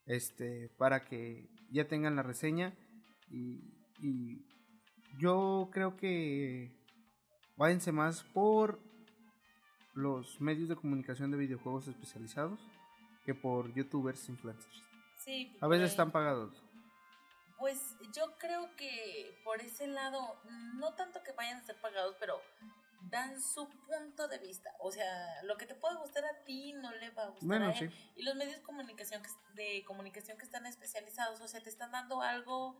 este, 0.04 0.68
para 0.76 1.06
que 1.06 1.48
ya 1.70 1.88
tengan 1.88 2.14
la 2.14 2.22
reseña 2.22 2.74
y, 3.30 3.72
y 4.02 4.44
yo 5.18 5.70
creo 5.72 5.96
que 5.96 6.76
váyanse 7.56 7.90
más 7.90 8.22
por 8.22 8.78
los 9.94 10.42
medios 10.42 10.68
de 10.68 10.76
comunicación 10.76 11.30
de 11.30 11.38
videojuegos 11.38 11.88
especializados 11.88 12.60
que 13.24 13.34
por 13.34 13.72
youtubers 13.72 14.28
influencers. 14.28 14.82
Sí, 15.20 15.56
A 15.62 15.68
veces 15.68 15.92
están 15.92 16.12
pagados. 16.12 16.62
Pues 17.58 17.96
yo 18.14 18.36
creo 18.38 18.76
que 18.76 19.40
por 19.42 19.62
ese 19.62 19.86
lado, 19.86 20.20
no 20.74 20.92
tanto 20.96 21.22
que 21.22 21.32
vayan 21.32 21.60
a 21.60 21.62
ser 21.62 21.80
pagados, 21.80 22.14
pero 22.20 22.34
dan 23.14 23.40
su 23.40 23.68
punto 23.68 24.28
de 24.28 24.38
vista. 24.38 24.70
O 24.80 24.90
sea, 24.90 25.42
lo 25.44 25.56
que 25.56 25.66
te 25.66 25.74
puede 25.74 25.96
gustar 25.96 26.24
a 26.24 26.44
ti 26.44 26.72
no 26.74 26.90
le 26.92 27.10
va 27.10 27.24
a 27.24 27.28
gustar 27.28 27.46
Bueno, 27.48 27.68
a 27.68 27.74
sí. 27.74 27.84
él. 27.84 27.92
Y 28.16 28.22
los 28.22 28.34
medios 28.34 28.56
de 28.56 28.62
comunicación, 28.62 29.22
que, 29.22 29.30
de 29.54 29.84
comunicación 29.84 30.36
que 30.36 30.44
están 30.44 30.66
especializados, 30.66 31.40
o 31.40 31.48
sea, 31.48 31.60
te 31.62 31.70
están 31.70 31.92
dando 31.92 32.20
algo 32.22 32.76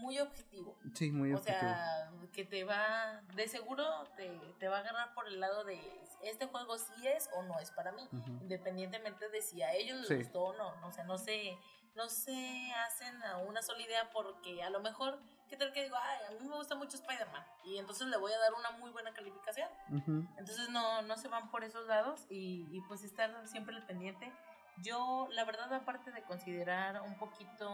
muy 0.00 0.18
objetivo. 0.20 0.78
Sí, 0.94 1.10
muy 1.10 1.32
O 1.32 1.38
objetivo. 1.38 1.60
sea, 1.60 2.10
que 2.32 2.44
te 2.44 2.62
va, 2.64 3.22
de 3.34 3.48
seguro 3.48 3.84
te, 4.16 4.28
te 4.58 4.68
va 4.68 4.76
a 4.76 4.80
agarrar 4.80 5.14
por 5.14 5.26
el 5.26 5.40
lado 5.40 5.64
de 5.64 5.80
este 6.22 6.46
juego 6.46 6.78
sí 6.78 7.08
es 7.08 7.28
o 7.34 7.42
no 7.42 7.58
es 7.58 7.70
para 7.72 7.90
mí, 7.92 8.08
independientemente 8.40 9.28
de 9.30 9.42
si 9.42 9.62
a 9.62 9.72
ellos 9.74 9.98
les 10.00 10.08
Sí. 10.08 10.14
gustó 10.16 10.42
o 10.42 10.52
no. 10.56 10.86
O 10.86 10.92
sea, 10.92 11.02
no 11.04 11.18
se, 11.18 11.56
no 11.96 12.08
se 12.08 12.72
hacen 12.86 13.20
a 13.24 13.38
una 13.38 13.62
sola 13.62 13.82
idea 13.82 14.10
porque 14.10 14.62
a 14.62 14.70
lo 14.70 14.80
mejor, 14.80 15.20
¿qué 15.50 15.56
tal 15.56 15.72
que 15.72 15.82
digo? 15.82 15.96
Ay, 16.00 16.18
a 16.28 16.40
mí 16.40 16.48
me 16.48 16.56
gusta 16.56 16.74
mucho 16.76 16.96
Spider-Man 16.96 17.44
y 17.64 17.76
entonces 17.78 18.06
le 18.06 18.16
voy 18.16 18.32
a 18.32 18.38
dar 18.38 18.54
una 18.54 18.70
muy 18.72 18.90
buena 18.90 19.12
calificación. 19.12 19.68
Ujú. 19.90 20.26
Entonces 20.38 20.68
no, 20.70 21.02
no 21.02 21.16
se 21.16 21.28
van 21.28 21.50
por 21.50 21.64
esos 21.64 21.86
lados 21.86 22.24
y, 22.30 22.66
y 22.70 22.80
pues 22.88 23.02
estar 23.04 23.46
siempre 23.48 23.74
al 23.76 23.84
pendiente. 23.86 24.32
Yo, 24.78 25.28
la 25.32 25.44
verdad, 25.44 25.72
aparte 25.74 26.10
de 26.12 26.22
considerar 26.22 27.02
un 27.02 27.18
poquito 27.18 27.68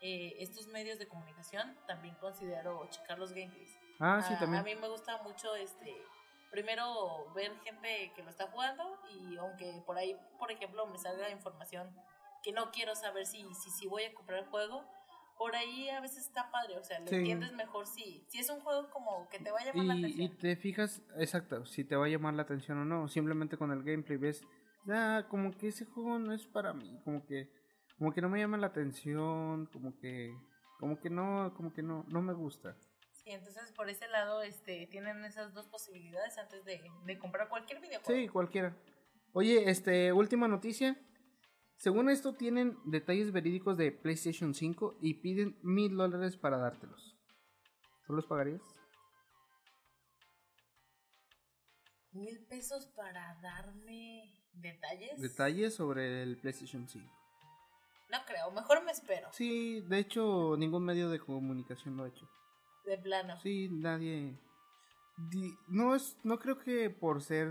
eh, 0.00 0.34
estos 0.40 0.66
medios 0.66 0.98
de 0.98 1.08
comunicación, 1.08 1.74
también 1.86 2.14
considero 2.16 2.86
checar 2.90 3.18
los 3.18 3.32
gameplays. 3.32 3.78
Ah, 3.98 4.22
sí, 4.26 4.34
A- 4.34 4.38
también. 4.40 4.60
A 4.60 4.64
mí 4.64 4.74
me 4.74 4.88
gusta 4.88 5.22
mucho 5.22 5.54
este 5.54 5.96
primero 6.50 7.32
ver 7.34 7.58
gente 7.60 8.12
que 8.14 8.22
lo 8.22 8.30
está 8.30 8.46
jugando 8.48 8.98
y 9.10 9.36
aunque 9.36 9.82
por 9.86 9.96
ahí, 9.98 10.16
por 10.38 10.50
ejemplo, 10.50 10.86
me 10.86 10.98
salga 10.98 11.30
información 11.30 11.94
que 12.42 12.52
no 12.52 12.70
quiero 12.70 12.94
saber 12.94 13.26
si, 13.26 13.42
si, 13.54 13.70
si 13.70 13.86
voy 13.88 14.04
a 14.04 14.14
comprar 14.14 14.40
el 14.40 14.46
juego, 14.46 14.84
por 15.36 15.54
ahí 15.54 15.88
a 15.90 16.00
veces 16.00 16.26
está 16.26 16.50
padre, 16.50 16.78
o 16.78 16.84
sea, 16.84 16.98
lo 17.00 17.06
Sí. 17.08 17.16
entiendes 17.16 17.52
mejor 17.52 17.86
si, 17.86 18.24
si 18.28 18.38
es 18.38 18.48
un 18.50 18.60
juego 18.60 18.90
como 18.90 19.28
que 19.28 19.38
te 19.38 19.50
va 19.50 19.60
a 19.60 19.64
llamar 19.64 19.84
la 19.86 19.94
Y, 19.94 19.98
y 19.98 20.04
atención. 20.04 20.38
te 20.38 20.56
fijas, 20.56 21.02
exacto, 21.18 21.66
si 21.66 21.84
te 21.84 21.96
va 21.96 22.06
a 22.06 22.08
llamar 22.08 22.34
la 22.34 22.42
atención 22.42 22.78
o 22.78 22.84
no. 22.84 23.08
Simplemente 23.08 23.56
con 23.56 23.70
el 23.72 23.82
gameplay 23.82 24.16
ves, 24.18 24.42
ah, 24.88 25.26
como 25.28 25.56
que 25.56 25.68
ese 25.68 25.84
juego 25.84 26.18
no 26.18 26.32
es 26.32 26.46
para 26.46 26.72
mí, 26.72 27.00
como 27.04 27.24
que, 27.26 27.50
como 27.98 28.12
que 28.12 28.20
no 28.20 28.28
me 28.28 28.38
llama 28.38 28.56
la 28.56 28.68
atención, 28.68 29.66
como 29.72 29.96
que, 29.98 30.34
como 30.78 30.98
que 31.00 31.10
no, 31.10 31.52
como 31.56 31.72
que 31.72 31.82
no, 31.82 32.04
no 32.08 32.22
me 32.22 32.32
gusta. 32.34 32.76
Sí, 33.12 33.30
entonces 33.32 33.72
por 33.72 33.88
ese 33.90 34.06
lado 34.08 34.42
este, 34.42 34.86
tienen 34.86 35.24
esas 35.24 35.52
dos 35.52 35.66
posibilidades 35.66 36.38
antes 36.38 36.64
de, 36.64 36.80
de 37.04 37.18
comprar 37.18 37.48
cualquier 37.48 37.80
videojuego. 37.80 38.20
Sí, 38.20 38.28
cualquiera. 38.28 38.76
Oye, 39.32 39.68
este, 39.70 40.12
última 40.12 40.46
noticia. 40.48 40.96
Según 41.78 42.08
esto, 42.08 42.34
tienen 42.34 42.78
detalles 42.84 43.32
verídicos 43.32 43.76
de 43.76 43.92
PlayStation 43.92 44.54
5 44.54 44.98
y 45.00 45.14
piden 45.14 45.58
mil 45.62 45.96
dólares 45.96 46.36
para 46.36 46.56
dártelos. 46.58 47.16
¿Tú 48.06 48.14
los 48.14 48.26
pagarías? 48.26 48.62
Mil 52.12 52.46
pesos 52.46 52.86
para 52.96 53.38
darme 53.42 54.32
detalles. 54.54 55.20
Detalles 55.20 55.74
sobre 55.74 56.22
el 56.22 56.38
PlayStation 56.38 56.88
5. 56.88 57.12
No 58.10 58.18
creo, 58.26 58.50
mejor 58.52 58.82
me 58.84 58.92
espero. 58.92 59.28
Sí, 59.32 59.80
de 59.82 59.98
hecho, 59.98 60.56
ningún 60.56 60.84
medio 60.84 61.10
de 61.10 61.18
comunicación 61.18 61.96
lo 61.96 62.04
ha 62.04 62.08
hecho. 62.08 62.26
De 62.86 62.96
plano. 62.98 63.38
Sí, 63.40 63.68
nadie. 63.70 64.38
di- 65.30 65.54
no 65.68 65.94
es, 65.94 66.16
no 66.24 66.38
creo 66.38 66.58
que 66.58 66.88
por 66.88 67.20
ser, 67.20 67.48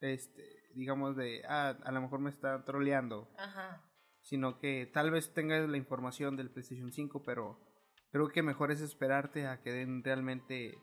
este, 0.00 0.61
digamos 0.74 1.16
de, 1.16 1.42
ah, 1.48 1.76
a 1.84 1.92
lo 1.92 2.00
mejor 2.00 2.20
me 2.20 2.30
está 2.30 2.64
troleando, 2.64 3.28
Ajá. 3.38 3.82
sino 4.22 4.58
que 4.58 4.90
tal 4.92 5.10
vez 5.10 5.32
tengas 5.34 5.68
la 5.68 5.76
información 5.76 6.36
del 6.36 6.50
PlayStation 6.50 6.92
5, 6.92 7.22
pero 7.24 7.58
creo 8.10 8.28
que 8.28 8.42
mejor 8.42 8.70
es 8.70 8.80
esperarte 8.80 9.46
a 9.46 9.60
que 9.60 9.72
den 9.72 10.02
realmente 10.04 10.78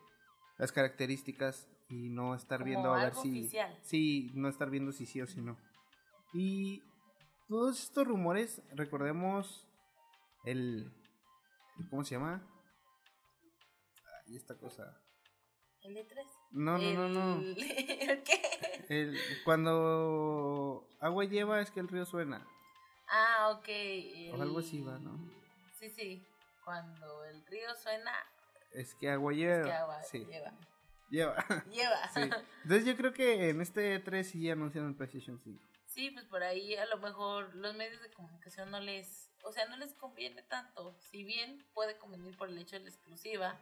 las 0.58 0.72
características 0.72 1.70
y 1.88 2.10
no 2.10 2.36
estar 2.36 2.60
Como 2.60 2.70
viendo 2.70 2.94
a 2.94 3.04
ver 3.04 3.16
si, 3.16 3.50
sí, 3.82 4.32
no 4.36 4.50
estar 4.50 4.70
viendo 4.70 4.92
si 4.92 5.06
sí 5.06 5.22
o 5.22 5.28
si 5.28 5.42
no. 5.42 5.58
Y 6.34 6.84
todos 7.48 7.82
estos 7.82 8.08
rumores, 8.08 8.62
recordemos 8.76 9.68
el, 10.46 10.94
¿cómo 11.90 12.04
se 12.04 12.16
llama? 12.16 12.48
Ay, 14.28 14.36
esta 14.36 14.56
cosa. 14.58 15.02
¿El 15.84 15.96
E3? 15.98 16.26
No, 16.52 16.78
no, 16.78 16.94
no, 16.94 17.10
no. 17.10 17.42
El- 17.42 17.58
¿El 18.10 18.24
qué? 18.24 18.86
El, 18.90 19.18
cuando 19.46 20.88
agua 21.00 21.24
lleva 21.26 21.62
es 21.62 21.72
que 21.72 21.80
el 21.80 21.88
río 21.88 22.06
suena. 22.06 22.46
Ah, 23.08 23.50
ok. 23.58 23.70
O 24.38 24.42
algo 24.42 24.60
así 24.60 24.82
va, 24.82 25.00
¿no? 25.00 25.18
Sí, 25.80 25.90
sí. 25.90 26.26
Cuando 26.64 27.24
el 27.26 27.46
río 27.48 27.74
suena, 27.76 28.12
Es 28.72 28.94
que 28.96 29.10
agua 29.10 29.34
lleva. 29.34 29.60
es 29.62 29.66
que 29.66 29.72
agua 29.74 30.04
sí. 30.04 30.26
lleva. 30.26 30.52
Lleva. 31.10 31.36
Lleva. 31.72 32.08
sí. 32.14 32.22
Entonces 32.64 32.86
yo 32.86 32.96
creo 32.96 33.14
que 33.14 33.50
en 33.50 33.62
este 33.62 33.98
3 34.00 34.30
sí 34.30 34.50
anuncian 34.50 34.88
el 34.88 34.96
PlayStation 34.96 35.40
5. 35.44 35.60
Sí, 35.88 36.12
pues 36.12 36.26
por 36.26 36.44
ahí 36.44 36.76
a 36.76 36.86
lo 36.86 36.98
mejor 37.00 37.56
los 37.56 37.76
medios 37.76 38.00
de 38.02 38.12
comunicación 38.12 38.70
no 38.70 38.80
les, 38.80 39.32
o 39.44 39.52
sea, 39.52 39.68
no 39.70 39.78
les 39.78 39.94
conviene 39.96 40.44
tanto. 40.44 40.96
Si 41.00 41.24
bien 41.24 41.66
puede 41.74 41.98
convenir 41.98 42.38
por 42.38 42.50
el 42.50 42.58
hecho 42.60 42.76
de 42.78 42.84
la 42.84 42.90
exclusiva, 42.90 43.60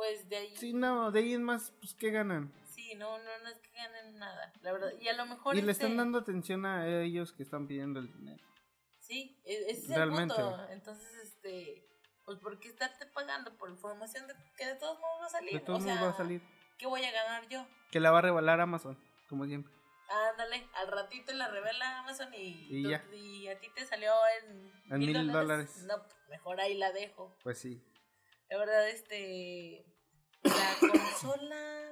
pues 0.00 0.26
de 0.30 0.36
ahí 0.38 0.56
Sí, 0.56 0.72
no, 0.72 1.10
de 1.12 1.20
ahí 1.20 1.34
en 1.34 1.42
más, 1.42 1.72
pues 1.78 1.92
¿qué 1.92 2.10
ganan? 2.10 2.50
sí, 2.74 2.94
no, 2.94 3.18
no, 3.18 3.38
no 3.42 3.48
es 3.50 3.58
que 3.58 3.70
ganen 3.74 4.18
nada, 4.18 4.50
la 4.62 4.72
verdad. 4.72 4.92
Y 4.98 5.08
a 5.08 5.12
lo 5.12 5.26
mejor 5.26 5.54
Y 5.54 5.60
le 5.60 5.70
este- 5.72 5.84
están 5.84 5.98
dando 5.98 6.18
atención 6.18 6.64
a 6.64 6.88
ellos 7.02 7.34
que 7.34 7.42
están 7.42 7.66
pidiendo 7.68 8.00
el 8.00 8.10
dinero. 8.10 8.42
Sí, 8.98 9.38
e- 9.44 9.70
ese 9.70 9.82
es 9.82 9.88
Realmente. 9.88 10.34
el 10.34 10.42
punto. 10.48 10.68
Entonces, 10.70 11.14
este, 11.22 11.86
pues 12.24 12.38
¿por 12.38 12.58
qué 12.60 12.68
estarte 12.68 13.04
pagando 13.08 13.54
por 13.58 13.68
información 13.68 14.26
de 14.26 14.34
que 14.56 14.64
de 14.66 14.74
todos 14.76 14.98
modos 14.98 15.20
va 15.20 15.26
a 15.26 15.30
salir? 15.30 15.52
De 15.52 15.60
todos 15.60 15.80
o 15.80 15.82
modos 15.82 15.98
sea, 15.98 16.06
va 16.08 16.12
a 16.12 16.16
salir. 16.16 16.40
¿qué 16.78 16.86
voy 16.86 17.04
a 17.04 17.12
ganar 17.12 17.46
yo? 17.48 17.66
Que 17.90 18.00
la 18.00 18.10
va 18.10 18.20
a 18.20 18.22
revalar 18.22 18.58
Amazon, 18.62 18.98
como 19.28 19.44
siempre. 19.44 19.70
Ándale, 20.32 20.66
al 20.74 20.88
ratito 20.88 21.32
la 21.34 21.48
revela 21.48 21.98
Amazon 22.00 22.32
y, 22.34 22.66
Y 22.70 22.82
tú- 22.84 22.90
ya. 22.90 23.04
y 23.12 23.46
a 23.48 23.60
ti 23.60 23.68
te 23.74 23.84
salió 23.84 24.10
en, 24.42 24.72
En 24.90 24.98
mil 24.98 25.30
dólares. 25.30 25.84
No, 25.86 26.02
pues, 26.02 26.16
mejor 26.30 26.58
ahí 26.60 26.74
la 26.78 26.90
dejo. 26.92 27.36
Pues 27.44 27.58
sí. 27.58 27.80
La 28.50 28.58
verdad, 28.58 28.88
este. 28.88 29.84
La 30.42 30.76
consola 30.80 31.90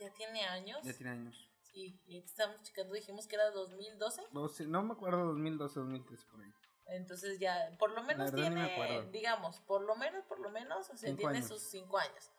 ya 0.00 0.12
tiene 0.14 0.44
años. 0.44 0.80
Ya 0.82 0.92
tiene 0.92 1.10
años. 1.12 1.48
Sí, 1.60 1.98
y 2.06 2.18
estamos 2.18 2.60
checando, 2.62 2.94
dijimos 2.94 3.26
que 3.26 3.36
era 3.36 3.50
2012. 3.50 4.22
No, 4.32 4.48
sé, 4.48 4.66
no 4.66 4.82
me 4.82 4.92
acuerdo 4.92 5.26
2012, 5.26 5.80
2013 5.80 6.26
por 6.30 6.42
ahí. 6.42 6.52
Entonces 6.88 7.38
ya, 7.38 7.70
por 7.78 7.92
lo 7.92 8.02
menos 8.02 8.34
tiene, 8.34 9.08
digamos, 9.10 9.60
por 9.60 9.80
lo 9.82 9.94
menos, 9.96 10.24
por 10.26 10.38
lo 10.40 10.50
menos, 10.50 10.90
o 10.90 10.96
sea, 10.96 11.08
Cinco 11.08 11.20
tiene 11.20 11.36
años. 11.38 11.48
sus 11.48 11.62
5 11.70 11.96
años. 11.98 12.30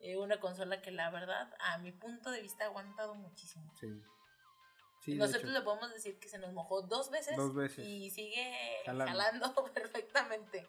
Eh, 0.00 0.16
una 0.16 0.40
consola 0.40 0.80
que 0.82 0.90
la 0.90 1.10
verdad, 1.10 1.54
a 1.60 1.78
mi 1.78 1.92
punto 1.92 2.30
de 2.30 2.40
vista, 2.40 2.64
ha 2.64 2.68
aguantado 2.68 3.14
muchísimo. 3.14 3.70
Sí. 3.78 5.14
Nosotros 5.14 5.52
le 5.52 5.60
podemos 5.62 5.92
decir 5.92 6.18
que 6.18 6.28
se 6.28 6.38
nos 6.38 6.52
mojó 6.52 6.82
dos 6.82 7.10
veces, 7.10 7.36
Dos 7.36 7.54
veces. 7.54 7.86
y 7.86 8.10
sigue 8.10 8.52
Jalando. 8.86 9.12
jalando, 9.12 9.64
perfectamente. 9.74 10.68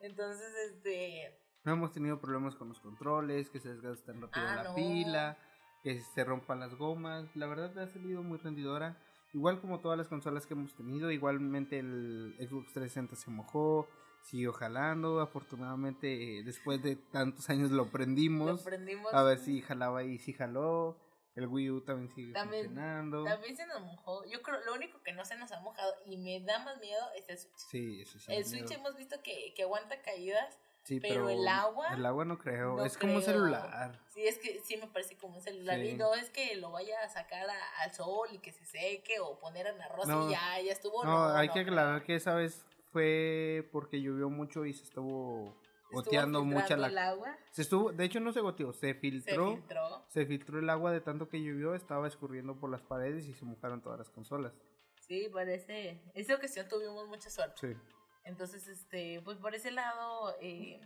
Entonces, 0.00 0.52
este, 0.70 1.38
No 1.64 1.72
hemos 1.72 1.92
tenido 1.92 2.20
problemas 2.20 2.54
con 2.56 2.68
los 2.68 2.80
controles, 2.80 3.48
que 3.50 3.60
se 3.60 3.68
desgastan 3.74 4.20
rápido 4.20 4.46
Ah, 4.48 4.56
la 4.56 4.62
no. 4.64 4.74
pila, 4.74 5.38
que 5.82 6.00
se 6.00 6.24
rompan 6.24 6.60
las 6.60 6.74
gomas. 6.74 7.34
La 7.36 7.46
verdad 7.46 7.78
ha 7.78 7.86
salido 7.88 8.22
muy 8.22 8.38
rendidora. 8.38 8.96
Igual 9.32 9.60
como 9.60 9.80
todas 9.80 9.96
las 9.96 10.08
consolas 10.08 10.46
que 10.46 10.54
hemos 10.54 10.74
tenido, 10.74 11.10
igualmente 11.10 11.78
el 11.78 12.34
Xbox 12.38 12.72
360 12.74 13.16
se 13.16 13.30
mojó, 13.30 13.88
siguió 14.22 14.52
jalando. 14.52 15.20
Afortunadamente, 15.20 16.42
después 16.44 16.82
de 16.82 16.96
tantos 16.96 17.48
años 17.48 17.70
lo 17.70 17.84
lo 17.84 17.90
prendimos 17.90 18.62
prendimos. 18.62 19.12
a 19.14 19.22
ver 19.22 19.38
si 19.38 19.60
jalaba 19.62 20.02
y 20.04 20.18
si 20.18 20.32
jaló. 20.32 20.98
El 21.34 21.46
Wii 21.46 21.70
U 21.70 21.80
también 21.80 22.10
sigue 22.10 22.34
También- 22.34 22.66
funcionando. 22.66 23.24
También 23.24 23.56
se 23.56 23.66
nos 23.66 23.80
mojó. 23.80 24.22
Yo 24.30 24.42
creo, 24.42 24.60
lo 24.66 24.74
único 24.74 25.02
que 25.02 25.14
no 25.14 25.24
se 25.24 25.34
nos 25.38 25.50
ha 25.52 25.60
mojado 25.62 25.90
y 26.04 26.18
me 26.18 26.40
da 26.44 26.62
más 26.62 26.78
miedo 26.78 27.00
es 27.16 27.26
el 27.30 27.38
Switch. 27.38 27.56
Sí, 27.70 28.00
eso 28.02 28.18
sí. 28.18 28.30
el 28.30 28.44
miedo. 28.44 28.50
Switch 28.50 28.70
hemos 28.78 28.94
visto 28.98 29.16
que, 29.24 29.54
que 29.56 29.62
aguanta 29.62 30.02
caídas. 30.02 30.58
Sí, 30.84 30.98
pero 31.00 31.28
el 31.30 31.46
agua, 31.46 31.94
El 31.94 32.04
agua 32.04 32.24
no 32.24 32.38
creo. 32.38 32.76
no 32.76 32.84
es 32.84 32.98
como 32.98 33.14
un 33.14 33.22
creo. 33.22 33.34
celular. 33.34 34.00
Sí, 34.08 34.26
es 34.26 34.38
que 34.38 34.60
sí 34.60 34.76
me 34.76 34.88
parece 34.88 35.16
como 35.16 35.36
un 35.36 35.40
celular. 35.42 35.78
Sí. 35.78 35.88
Y 35.90 35.94
no 35.94 36.14
es 36.14 36.28
que 36.30 36.56
lo 36.56 36.70
vaya 36.72 37.02
a 37.04 37.08
sacar 37.08 37.48
a- 37.48 37.82
al 37.82 37.92
sol 37.94 38.28
y 38.32 38.38
que 38.38 38.50
se 38.52 38.64
seque 38.66 39.20
o 39.20 39.38
poner 39.38 39.66
en 39.68 39.80
arroz 39.80 40.06
No. 40.08 40.28
y 40.28 40.32
ya, 40.32 40.60
ya 40.60 40.72
estuvo. 40.72 41.04
No, 41.04 41.26
hay 41.28 41.46
no 41.48 41.54
que 41.54 41.60
creo. 41.64 41.72
aclarar 41.74 42.02
que 42.04 42.16
esa 42.16 42.34
vez 42.34 42.66
fue 42.90 43.68
porque 43.72 44.00
llovió 44.02 44.28
mucho 44.28 44.64
y 44.66 44.72
se 44.72 44.82
estuvo 44.84 45.56
goteando 45.92 46.42
mucha 46.44 46.76
la. 46.76 46.88
el 46.88 46.98
agua, 46.98 47.36
Se 47.52 47.62
estuvo, 47.62 47.92
de 47.92 48.04
hecho 48.04 48.18
no 48.20 48.32
se 48.32 48.40
goteó, 48.40 48.72
se 48.72 48.80
se 48.88 48.94
filtró. 48.94 49.52
filtró. 49.56 50.04
Se 50.08 50.26
filtró 50.26 50.58
el 50.58 50.68
agua 50.70 50.90
de 50.90 51.00
tanto 51.00 51.28
que 51.28 51.40
llovió, 51.42 51.74
estaba 51.74 52.08
escurriendo 52.08 52.58
por 52.58 52.70
las 52.70 52.82
paredes 52.82 53.26
y 53.28 53.34
se 53.34 53.44
mojaron 53.44 53.80
todas 53.82 53.98
las 53.98 54.10
consolas. 54.10 54.52
Sí, 55.00 55.28
parece. 55.32 56.00
Esa 56.14 56.34
ocasión 56.34 56.66
tuvimos 56.68 57.06
mucha 57.08 57.28
suerte. 57.30 57.56
Sí. 57.60 57.76
Entonces, 58.24 58.68
este, 58.68 59.20
pues 59.22 59.38
por 59.38 59.54
ese 59.54 59.70
lado, 59.70 60.34
eh, 60.40 60.80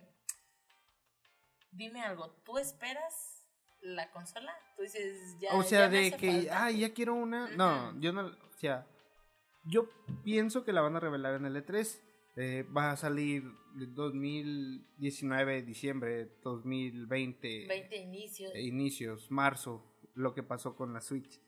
dime 1.71 2.03
algo, 2.03 2.31
¿tú 2.45 2.59
esperas 2.59 3.47
la 3.81 4.11
consola? 4.11 4.53
Tú 4.77 4.83
dices, 4.83 5.37
ya. 5.41 5.55
o 5.55 5.63
sea, 5.63 5.81
ya 5.81 5.89
de 5.89 6.13
que, 6.13 6.33
falta. 6.33 6.65
ah, 6.65 6.71
ya 6.71 6.95
quiero 6.95 7.15
una. 7.15 7.49
No, 7.49 7.99
yo 8.01 8.13
no, 8.13 8.27
o 8.27 8.59
sea, 8.59 8.87
yo 9.65 9.89
pienso 10.25 10.65
que 10.65 10.73
la 10.73 10.81
van 10.81 10.97
a 10.97 11.01
revelar 11.01 11.35
en 11.35 11.47
el 11.47 11.57
E3. 11.57 12.03
Eh, 12.39 12.65
va 12.65 12.91
a 12.91 12.97
salir 12.97 13.45
de 13.77 13.87
2019, 13.87 15.63
diciembre, 15.63 16.37
2020, 16.43 17.67
20 17.67 17.97
inicios. 17.97 18.55
eh, 18.55 18.61
inicios, 18.61 19.31
marzo, 19.31 19.83
lo 20.15 20.35
que 20.35 20.43
pasó 20.43 20.77
con 20.77 20.93
la 20.93 21.01
Switch. 21.01 21.41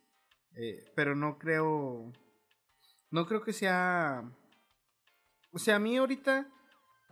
Eh, 0.56 0.90
pero 0.96 1.14
no 1.14 1.38
creo, 1.38 2.10
no 3.10 3.26
creo 3.26 3.42
que 3.42 3.52
sea, 3.52 4.24
o 5.52 5.58
sea, 5.58 5.76
a 5.76 5.78
mí 5.78 5.96
ahorita, 5.96 6.48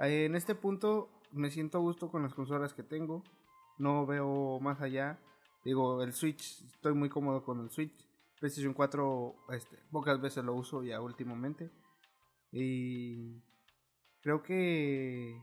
eh, 0.00 0.26
en 0.26 0.34
este 0.34 0.54
punto, 0.54 1.10
me 1.32 1.50
siento 1.50 1.78
a 1.78 1.80
gusto 1.80 2.10
con 2.10 2.22
las 2.22 2.34
consolas 2.34 2.74
que 2.74 2.82
tengo. 2.82 3.22
No 3.78 4.06
veo 4.06 4.58
más 4.60 4.80
allá. 4.80 5.18
Digo, 5.64 6.02
el 6.02 6.12
Switch, 6.12 6.62
estoy 6.64 6.94
muy 6.94 7.08
cómodo 7.08 7.44
con 7.44 7.60
el 7.60 7.70
Switch. 7.70 8.06
PlayStation 8.38 8.74
4, 8.74 9.34
este, 9.52 9.78
pocas 9.90 10.20
veces 10.20 10.44
lo 10.44 10.54
uso 10.54 10.82
ya 10.82 11.00
últimamente. 11.00 11.70
Y 12.52 13.42
creo 14.20 14.42
que 14.42 15.42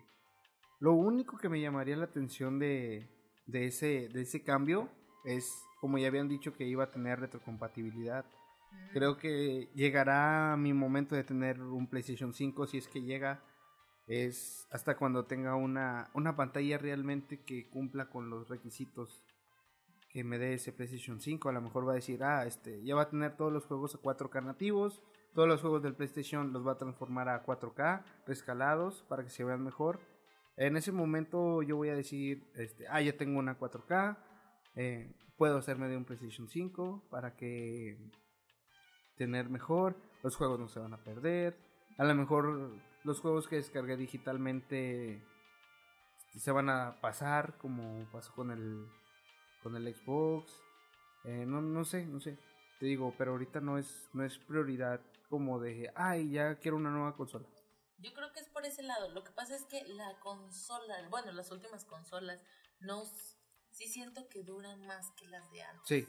lo 0.79 0.93
único 0.93 1.37
que 1.37 1.49
me 1.49 1.61
llamaría 1.61 1.97
la 1.97 2.05
atención 2.05 2.59
de, 2.59 3.09
de, 3.45 3.67
ese, 3.67 4.09
de 4.09 4.21
ese 4.21 4.43
cambio 4.43 4.89
es, 5.25 5.49
como 5.79 5.97
ya 5.97 6.07
habían 6.07 6.27
dicho, 6.27 6.53
que 6.53 6.65
iba 6.65 6.85
a 6.85 6.91
tener 6.91 7.19
retrocompatibilidad. 7.19 8.25
Creo 8.93 9.17
que 9.17 9.69
llegará 9.73 10.55
mi 10.57 10.71
momento 10.73 11.15
de 11.15 11.23
tener 11.23 11.61
un 11.61 11.87
PlayStation 11.87 12.33
5 12.33 12.67
si 12.67 12.77
es 12.77 12.87
que 12.87 13.01
llega. 13.01 13.43
Es 14.05 14.67
hasta 14.71 14.97
cuando 14.97 15.25
tenga 15.25 15.55
una, 15.55 16.11
una 16.13 16.35
pantalla 16.35 16.77
realmente 16.77 17.41
que 17.41 17.69
cumpla 17.69 18.09
con 18.09 18.29
los 18.29 18.49
requisitos 18.49 19.23
que 20.09 20.23
me 20.23 20.37
dé 20.37 20.53
ese 20.53 20.71
PlayStation 20.71 21.19
5. 21.19 21.49
A 21.49 21.53
lo 21.53 21.61
mejor 21.61 21.87
va 21.87 21.93
a 21.93 21.95
decir, 21.95 22.23
ah, 22.23 22.45
este, 22.45 22.83
ya 22.83 22.95
va 22.95 23.03
a 23.03 23.09
tener 23.09 23.35
todos 23.35 23.51
los 23.51 23.65
juegos 23.65 23.95
a 23.95 23.99
4K 23.99 24.43
nativos. 24.43 25.01
Todos 25.33 25.47
los 25.47 25.61
juegos 25.61 25.81
del 25.81 25.95
PlayStation 25.95 26.53
los 26.53 26.65
va 26.65 26.73
a 26.73 26.77
transformar 26.77 27.29
a 27.29 27.43
4K, 27.43 28.03
rescalados, 28.27 29.03
para 29.09 29.23
que 29.23 29.31
se 29.31 29.43
vean 29.43 29.63
mejor. 29.63 29.99
En 30.55 30.77
ese 30.77 30.91
momento 30.91 31.63
yo 31.63 31.77
voy 31.77 31.89
a 31.89 31.95
decir, 31.95 32.45
este, 32.53 32.87
ah, 32.87 33.01
ya 33.01 33.17
tengo 33.17 33.39
una 33.39 33.57
4K. 33.57 34.17
eh, 34.75 35.15
puedo 35.35 35.57
hacerme 35.57 35.87
de 35.87 35.97
un 35.97 36.05
PlayStation 36.05 36.47
5 36.47 37.07
para 37.09 37.35
que 37.35 37.97
tener 39.15 39.49
mejor, 39.49 39.95
los 40.23 40.35
juegos 40.35 40.59
no 40.59 40.67
se 40.67 40.79
van 40.79 40.93
a 40.93 41.03
perder, 41.03 41.57
a 41.97 42.03
lo 42.03 42.15
mejor 42.15 42.71
los 43.03 43.19
juegos 43.19 43.47
que 43.47 43.57
descargué 43.57 43.97
digitalmente 43.97 45.23
este, 46.17 46.39
se 46.39 46.51
van 46.51 46.69
a 46.69 46.99
pasar 47.01 47.57
como 47.57 48.09
pasó 48.11 48.33
con 48.33 48.51
el 48.51 48.87
con 49.61 49.75
el 49.75 49.95
Xbox, 49.95 50.51
eh, 51.23 51.45
no, 51.47 51.61
no 51.61 51.85
sé, 51.85 52.05
no 52.05 52.19
sé, 52.19 52.37
te 52.79 52.85
digo, 52.85 53.13
pero 53.17 53.31
ahorita 53.31 53.61
no 53.61 53.77
es 53.77 54.09
no 54.13 54.23
es 54.25 54.37
prioridad 54.39 54.99
como 55.29 55.59
de, 55.59 55.91
ay, 55.95 56.31
ya 56.31 56.55
quiero 56.55 56.77
una 56.77 56.91
nueva 56.91 57.15
consola. 57.15 57.47
Yo 57.97 58.13
creo 58.13 58.31
que 58.33 58.41
es 58.41 58.49
por 58.49 58.65
ese 58.65 58.83
lado. 58.83 59.09
Lo 59.09 59.23
que 59.23 59.31
pasa 59.31 59.55
es 59.55 59.63
que 59.63 59.83
la 59.87 60.19
consola, 60.19 61.07
bueno, 61.09 61.31
las 61.31 61.51
últimas 61.51 61.85
consolas, 61.85 62.39
no, 62.81 63.03
sí 63.71 63.87
siento 63.87 64.27
que 64.27 64.43
duran 64.43 64.85
más 64.85 65.09
que 65.11 65.25
las 65.27 65.49
de 65.51 65.63
antes. 65.63 65.87
Sí. 65.87 66.07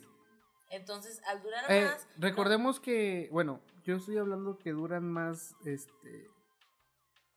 Entonces, 0.75 1.21
al 1.27 1.43
durar 1.43 1.65
Eh, 1.71 1.85
más, 1.85 2.09
no- 2.17 2.23
recordemos 2.29 2.81
que, 2.81 3.29
bueno, 3.33 3.61
yo 3.85 3.97
estoy 3.97 4.17
hablando 4.19 4.59
que 4.59 4.73
duran 4.73 5.11
más, 5.11 5.55
este, 5.65 6.29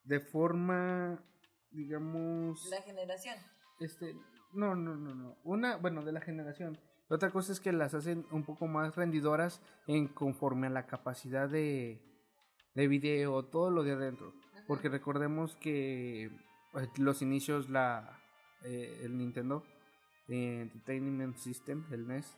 de 0.04 0.20
forma, 0.20 1.24
digamos, 1.72 2.66
la 2.70 2.82
generación. 2.82 3.36
este, 3.80 4.16
no, 4.54 4.76
no, 4.76 4.96
no, 4.96 5.14
no, 5.14 5.38
una, 5.44 5.76
bueno, 5.78 6.04
de 6.04 6.12
la 6.14 6.22
generación. 6.22 6.80
La 7.10 7.16
otra 7.16 7.30
cosa 7.32 7.52
es 7.54 7.60
que 7.60 7.72
las 7.72 7.94
hacen 7.94 8.26
un 8.32 8.44
poco 8.44 8.68
más 8.68 8.96
rendidoras 8.96 9.62
en 9.88 10.08
conforme 10.08 10.68
a 10.68 10.72
la 10.72 10.88
capacidad 10.88 11.48
de, 11.48 12.02
de 12.74 12.88
video, 12.88 13.46
todo 13.46 13.70
lo 13.72 13.84
de 13.84 13.94
adentro. 13.94 14.34
Ajá. 14.54 14.64
Porque 14.68 14.90
recordemos 14.90 15.56
que 15.56 16.26
eh, 16.26 16.32
los 16.98 17.22
inicios, 17.22 17.70
la, 17.70 18.20
eh, 18.64 19.02
el 19.04 19.18
Nintendo 19.18 19.64
eh, 20.28 20.62
Entertainment 20.64 21.38
System, 21.38 21.86
el 21.92 22.08
NES, 22.08 22.38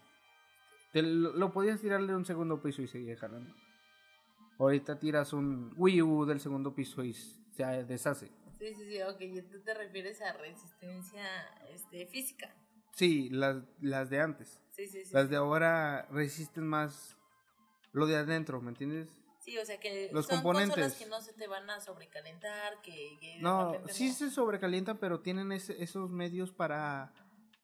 te 0.92 1.02
lo, 1.02 1.34
lo 1.34 1.52
podías 1.52 1.82
tirarle 1.82 2.16
un 2.16 2.26
segundo 2.26 2.62
piso 2.62 2.82
y 2.82 2.88
seguía 2.88 3.18
jalando. 3.18 3.54
Ahorita 4.58 5.00
tiras 5.00 5.32
un 5.34 5.74
Wii 5.78 6.02
U 6.02 6.26
del 6.26 6.40
segundo 6.40 6.74
piso 6.76 7.04
y 7.04 7.14
se 7.14 7.64
deshace. 7.86 8.28
Sí, 8.58 8.74
sí, 8.74 8.86
sí, 8.90 9.02
ok, 9.02 9.22
y 9.22 9.42
tú 9.44 9.62
te 9.62 9.74
refieres 9.74 10.22
a 10.22 10.34
resistencia 10.34 11.24
este, 11.74 12.06
física. 12.08 12.54
Sí, 12.94 13.30
las, 13.30 13.64
las 13.80 14.10
de 14.10 14.20
antes. 14.20 14.60
Sí, 14.72 14.88
sí, 14.88 15.06
sí. 15.06 15.14
Las 15.14 15.30
de 15.30 15.38
ahora 15.38 16.08
resisten 16.12 16.68
más 16.68 17.16
lo 17.94 18.06
de 18.06 18.18
adentro, 18.18 18.62
¿me 18.62 18.70
entiendes? 18.70 19.10
Sí, 19.40 19.58
o 19.58 19.66
sea 19.66 19.80
que 19.80 20.10
Los 20.12 20.26
son 20.26 20.38
componentes. 20.38 20.76
consolas 20.76 20.96
que 21.00 21.06
no 21.08 21.22
se 21.22 21.32
te 21.34 21.48
van 21.48 21.70
a 21.70 21.80
sobrecalentar, 21.80 22.82
que, 22.82 23.18
que 23.22 23.36
de 23.36 23.42
No, 23.42 23.74
sí 23.88 24.10
no. 24.10 24.14
se 24.14 24.30
sobrecalientan, 24.30 24.98
pero 24.98 25.22
tienen 25.22 25.54
esos 25.54 26.10
medios 26.10 26.52
para, 26.52 27.14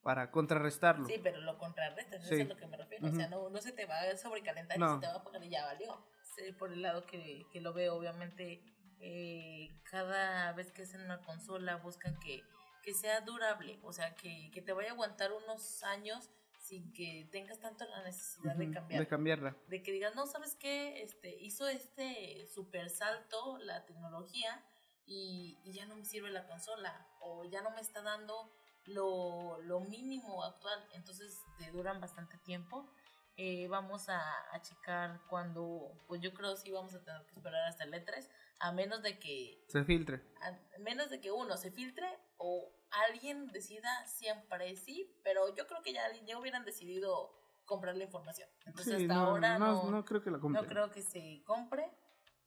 para 0.05 0.29
contrarrestarlo. 0.29 1.07
Sí, 1.07 1.19
pero 1.23 1.41
lo 1.41 1.57
contrarrestas, 1.57 2.21
eso 2.23 2.29
Sí. 2.35 2.41
es 2.41 2.45
a 2.45 2.53
lo 2.53 2.57
que 2.57 2.67
me 2.67 2.77
refiero. 2.77 3.07
O 3.07 3.11
sea, 3.11 3.27
no, 3.27 3.49
no 3.49 3.59
se 3.59 3.71
te 3.71 3.87
va 3.87 4.01
a 4.01 4.15
sobrecalentar 4.15 4.77
y 4.77 4.79
No. 4.79 4.93
se 4.93 4.99
te 5.01 5.07
va 5.07 5.13
a 5.13 5.15
apagar 5.17 5.43
y 5.43 5.49
ya 5.49 5.65
valió. 5.65 6.05
Sí, 6.35 6.51
por 6.51 6.71
el 6.71 6.83
lado 6.83 7.07
que, 7.07 7.47
que 7.51 7.59
lo 7.59 7.73
veo, 7.73 7.95
obviamente, 7.95 8.61
eh, 8.99 9.67
cada 9.89 10.53
vez 10.53 10.71
que 10.71 10.83
hacen 10.83 11.01
una 11.01 11.23
consola 11.23 11.77
buscan 11.77 12.19
que, 12.19 12.43
que 12.83 12.93
sea 12.93 13.21
durable, 13.21 13.79
o 13.81 13.91
sea, 13.91 14.13
que, 14.13 14.51
que 14.53 14.61
te 14.61 14.73
vaya 14.73 14.89
a 14.89 14.91
aguantar 14.93 15.31
unos 15.33 15.81
años 15.81 16.29
sin 16.59 16.93
que 16.93 17.27
tengas 17.31 17.59
tanto 17.59 17.83
la 17.85 18.03
necesidad 18.03 18.55
de 18.55 18.65
Ujú, 18.65 18.73
cambiar. 18.75 19.01
de 19.01 19.07
cambiarla. 19.07 19.57
de 19.69 19.81
que 19.81 19.91
digas, 19.91 20.13
no, 20.13 20.27
¿sabes 20.27 20.55
qué? 20.55 21.01
Este, 21.01 21.35
hizo 21.35 21.67
este 21.67 22.45
super 22.45 22.91
salto 22.91 23.57
la 23.57 23.87
tecnología 23.87 24.63
y, 25.03 25.57
y 25.63 25.73
ya 25.73 25.87
no 25.87 25.95
me 25.95 26.05
sirve 26.05 26.29
la 26.29 26.45
consola 26.45 27.07
o 27.21 27.43
ya 27.45 27.63
no 27.63 27.71
me 27.71 27.81
está 27.81 28.03
dando 28.03 28.51
lo, 28.87 29.59
lo 29.61 29.79
mínimo 29.81 30.43
actual, 30.43 30.79
entonces 30.93 31.41
te 31.57 31.71
duran 31.71 31.99
bastante 32.01 32.37
tiempo. 32.39 32.89
Eh, 33.37 33.67
vamos 33.67 34.07
a, 34.07 34.21
a 34.53 34.61
checar 34.61 35.19
cuando, 35.27 35.91
pues 36.07 36.21
yo 36.21 36.33
creo 36.33 36.55
sí 36.55 36.71
vamos 36.71 36.95
a 36.95 37.03
tener 37.03 37.25
que 37.25 37.33
esperar 37.35 37.63
hasta 37.67 37.83
el 37.83 37.93
E3, 37.93 38.29
a 38.59 38.71
menos 38.71 39.01
de 39.03 39.19
que 39.19 39.61
Se 39.67 39.83
filtre. 39.83 40.21
a 40.41 40.79
menos 40.79 41.09
de 41.09 41.19
que 41.19 41.31
uno 41.33 41.57
se 41.57 41.69
filtre 41.69 42.07
o 42.37 42.71
alguien 43.09 43.47
decida 43.47 44.05
siempre 44.07 44.77
sí, 44.77 45.13
pero 45.23 45.53
yo 45.53 45.67
creo 45.67 45.81
que 45.81 45.91
ya, 45.91 46.03
ya 46.25 46.39
hubieran 46.39 46.63
decidido 46.63 47.29
comprar 47.65 47.97
la 47.97 48.05
información. 48.05 48.47
Entonces 48.65 48.95
Sí, 48.99 49.03
hasta 49.03 49.15
no, 49.15 49.21
ahora 49.27 49.57
no, 49.59 49.83
no, 49.83 49.91
no 49.91 50.05
creo 50.05 50.21
que 50.23 50.31
la 50.31 50.37
no 50.37 50.41
compren. 50.43 50.65
creo 50.67 50.91
que 50.91 51.01
se 51.01 51.43
compre. 51.45 51.91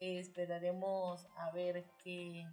Eh, 0.01 0.21
esperaremos 0.21 1.27
a 1.37 1.51
ver 1.51 1.85
qué 2.03 2.47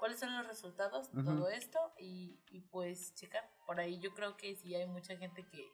cuáles 0.00 0.18
son 0.18 0.34
los 0.36 0.46
resultados 0.46 1.12
de 1.12 1.22
todo 1.22 1.48
esto 1.50 1.78
y, 1.98 2.40
y 2.50 2.62
pues 2.62 3.14
checar. 3.14 3.48
Por 3.66 3.78
ahí 3.78 4.00
yo 4.00 4.12
creo 4.14 4.36
que 4.36 4.56
sí 4.56 4.74
hay 4.74 4.86
mucha 4.86 5.16
gente 5.16 5.46
que, 5.46 5.70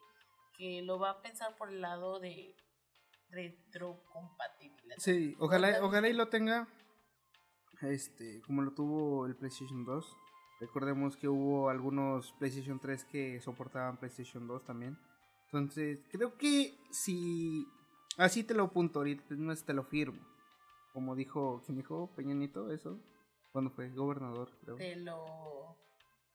que 0.59 0.83
lo 0.83 0.99
va 0.99 1.11
a 1.11 1.23
pensar 1.23 1.57
por 1.57 1.71
el 1.71 1.81
lado 1.81 2.19
de 2.19 2.55
retrocompatibilidad. 3.31 4.97
Sí, 4.99 5.37
ojalá, 5.39 5.79
ojalá 5.83 6.09
y 6.09 6.13
lo 6.13 6.29
tenga. 6.29 6.69
Este, 7.83 8.43
como 8.43 8.63
lo 8.63 8.73
tuvo 8.73 9.27
el 9.27 9.37
PlayStation 9.37 9.85
2. 9.85 10.17
Recordemos 10.61 11.17
que 11.17 11.29
hubo 11.29 11.69
algunos 11.69 12.33
PlayStation 12.33 12.81
3 12.81 13.05
que 13.05 13.41
soportaban 13.41 13.99
PlayStation 13.99 14.47
2 14.47 14.65
también. 14.65 14.99
Entonces, 15.45 16.05
creo 16.11 16.37
que 16.37 16.77
si 16.91 17.67
así 18.17 18.43
te 18.43 18.55
lo 18.55 18.65
apunto 18.65 18.99
ahorita, 18.99 19.35
no 19.37 19.53
es 19.53 19.65
te 19.65 19.75
lo 19.75 19.85
firmo. 19.85 20.21
Como 20.93 21.15
dijo, 21.15 21.63
¿quién 21.65 21.77
dijo? 21.77 22.11
Peña 22.17 22.35
Nieto, 22.35 22.73
eso. 22.73 22.99
Cuando 23.57 23.71
fue 23.71 23.89
gobernador, 23.89 24.51
creo. 24.61 24.77
Te 24.77 24.97
lo, 24.97 25.79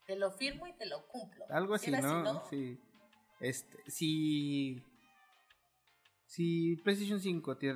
te 0.08 0.16
lo 0.16 0.32
firmo 0.32 0.66
y 0.66 0.74
te 0.74 0.88
lo 0.88 1.06
cumplo. 1.06 1.46
Algo 1.52 1.76
así, 1.76 1.92
¿no? 1.92 2.44
Sí. 2.50 2.80
Este, 3.40 3.78
si 3.86 4.84
Si 6.26 6.78
PlayStation 6.78 7.20
5 7.20 7.58
tiene 7.58 7.76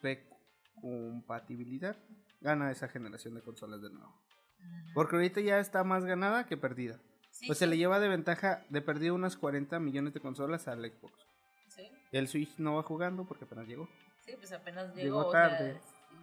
recompatibilidad, 0.00 1.98
gana 2.40 2.70
esa 2.70 2.88
generación 2.88 3.34
de 3.34 3.42
consolas 3.42 3.82
de 3.82 3.90
nuevo. 3.90 4.08
Ujú. 4.08 4.92
Porque 4.94 5.16
ahorita 5.16 5.42
ya 5.42 5.58
está 5.58 5.84
más 5.84 6.06
ganada 6.06 6.46
que 6.46 6.56
perdida. 6.56 6.98
Sí, 7.30 7.46
Pues 7.46 7.58
se 7.58 7.66
le 7.66 7.76
lleva 7.76 8.00
de 8.00 8.08
ventaja 8.08 8.64
de 8.70 8.80
perdido 8.80 9.14
unas 9.14 9.36
40 9.36 9.78
millones 9.80 10.14
de 10.14 10.20
consolas 10.20 10.66
al 10.66 10.90
Xbox. 10.90 11.12
sí, 11.68 11.90
El 12.10 12.26
Switch 12.26 12.56
no 12.56 12.76
va 12.76 12.82
jugando 12.84 13.26
porque 13.26 13.44
apenas 13.44 13.68
llegó. 13.68 13.86
sí, 14.24 14.32
pues 14.38 14.50
apenas 14.50 14.94
llegó. 14.94 15.18
Llegó 15.18 15.26
o 15.26 15.30
sea, 15.32 15.58
tarde. 15.58 15.78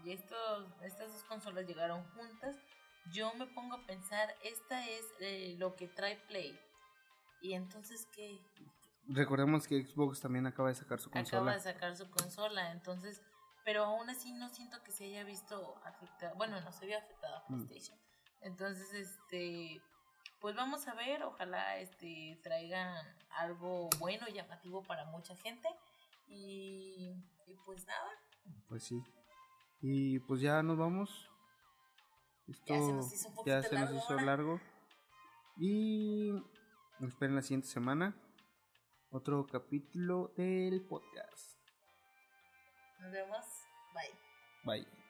Y 0.06 0.12
estos, 0.12 0.68
estas 0.82 1.12
dos 1.12 1.24
consolas 1.24 1.66
llegaron 1.68 2.04
juntas. 2.12 2.56
Yo 3.12 3.34
me 3.36 3.46
pongo 3.48 3.76
a 3.76 3.86
pensar, 3.86 4.34
esta 4.44 4.88
es 4.88 5.06
eh, 5.20 5.56
lo 5.58 5.76
que 5.76 5.88
trae 5.88 6.18
Play. 6.28 6.60
Y 7.42 7.54
entonces, 7.54 8.08
¿qué? 8.16 8.40
Recordemos 9.08 9.68
que 9.68 9.84
Xbox 9.86 10.20
también 10.22 10.48
acaba 10.48 10.70
de 10.70 10.76
sacar 10.76 11.00
su 11.00 11.10
Acaba 11.10 11.24
consola. 11.24 11.54
de 11.54 11.60
sacar 11.60 11.96
su 11.96 12.10
consola, 12.10 12.72
entonces, 12.72 13.22
pero 13.64 13.84
aún 13.84 14.10
así 14.10 14.32
no 14.34 14.50
siento 14.50 14.82
que 14.84 14.92
se 14.92 15.06
haya 15.06 15.24
visto 15.24 15.76
afectada, 15.86 16.34
bueno, 16.34 16.60
no 16.62 16.72
se 16.72 16.86
vio 16.88 16.98
afectada 16.98 17.38
a 17.38 17.44
Mm. 17.50 17.68
PlayStation. 17.68 18.00
Entonces, 18.42 18.92
este, 18.94 19.80
pues 20.40 20.56
vamos 20.56 20.88
a 20.88 20.96
ver, 20.96 21.22
ojalá 21.24 21.78
este 21.78 22.40
traigan 22.44 23.06
algo 23.30 23.90
bueno, 24.00 24.28
llamativo 24.28 24.82
para 24.84 25.06
mucha 25.06 25.36
gente 25.36 25.68
y, 26.28 27.12
y 27.48 27.54
pues 27.66 27.86
nada, 27.86 28.10
Pues 28.68 28.84
sí. 28.84 29.04
Y 29.88 30.18
pues 30.18 30.42
ya 30.42 30.64
nos 30.64 30.80
vamos. 30.80 31.30
Esto 32.48 32.74
Ya 32.74 32.82
se 32.82 32.92
nos 32.92 33.14
hizo 33.14 33.30
un 33.30 33.46
ya 33.46 33.62
se 33.62 33.80
nos 33.80 33.92
hizo 33.94 34.16
largo. 34.20 34.60
Y 35.58 36.32
esperen 37.02 37.36
la 37.36 37.44
siguiente 37.44 37.68
semana. 37.68 38.16
Otro 39.12 39.46
capítulo 39.46 40.34
del 40.36 40.82
podcast. 40.82 41.60
nos 43.00 43.12
vemos, 43.12 43.46
bye. 43.94 44.80
Bye. 44.82 45.05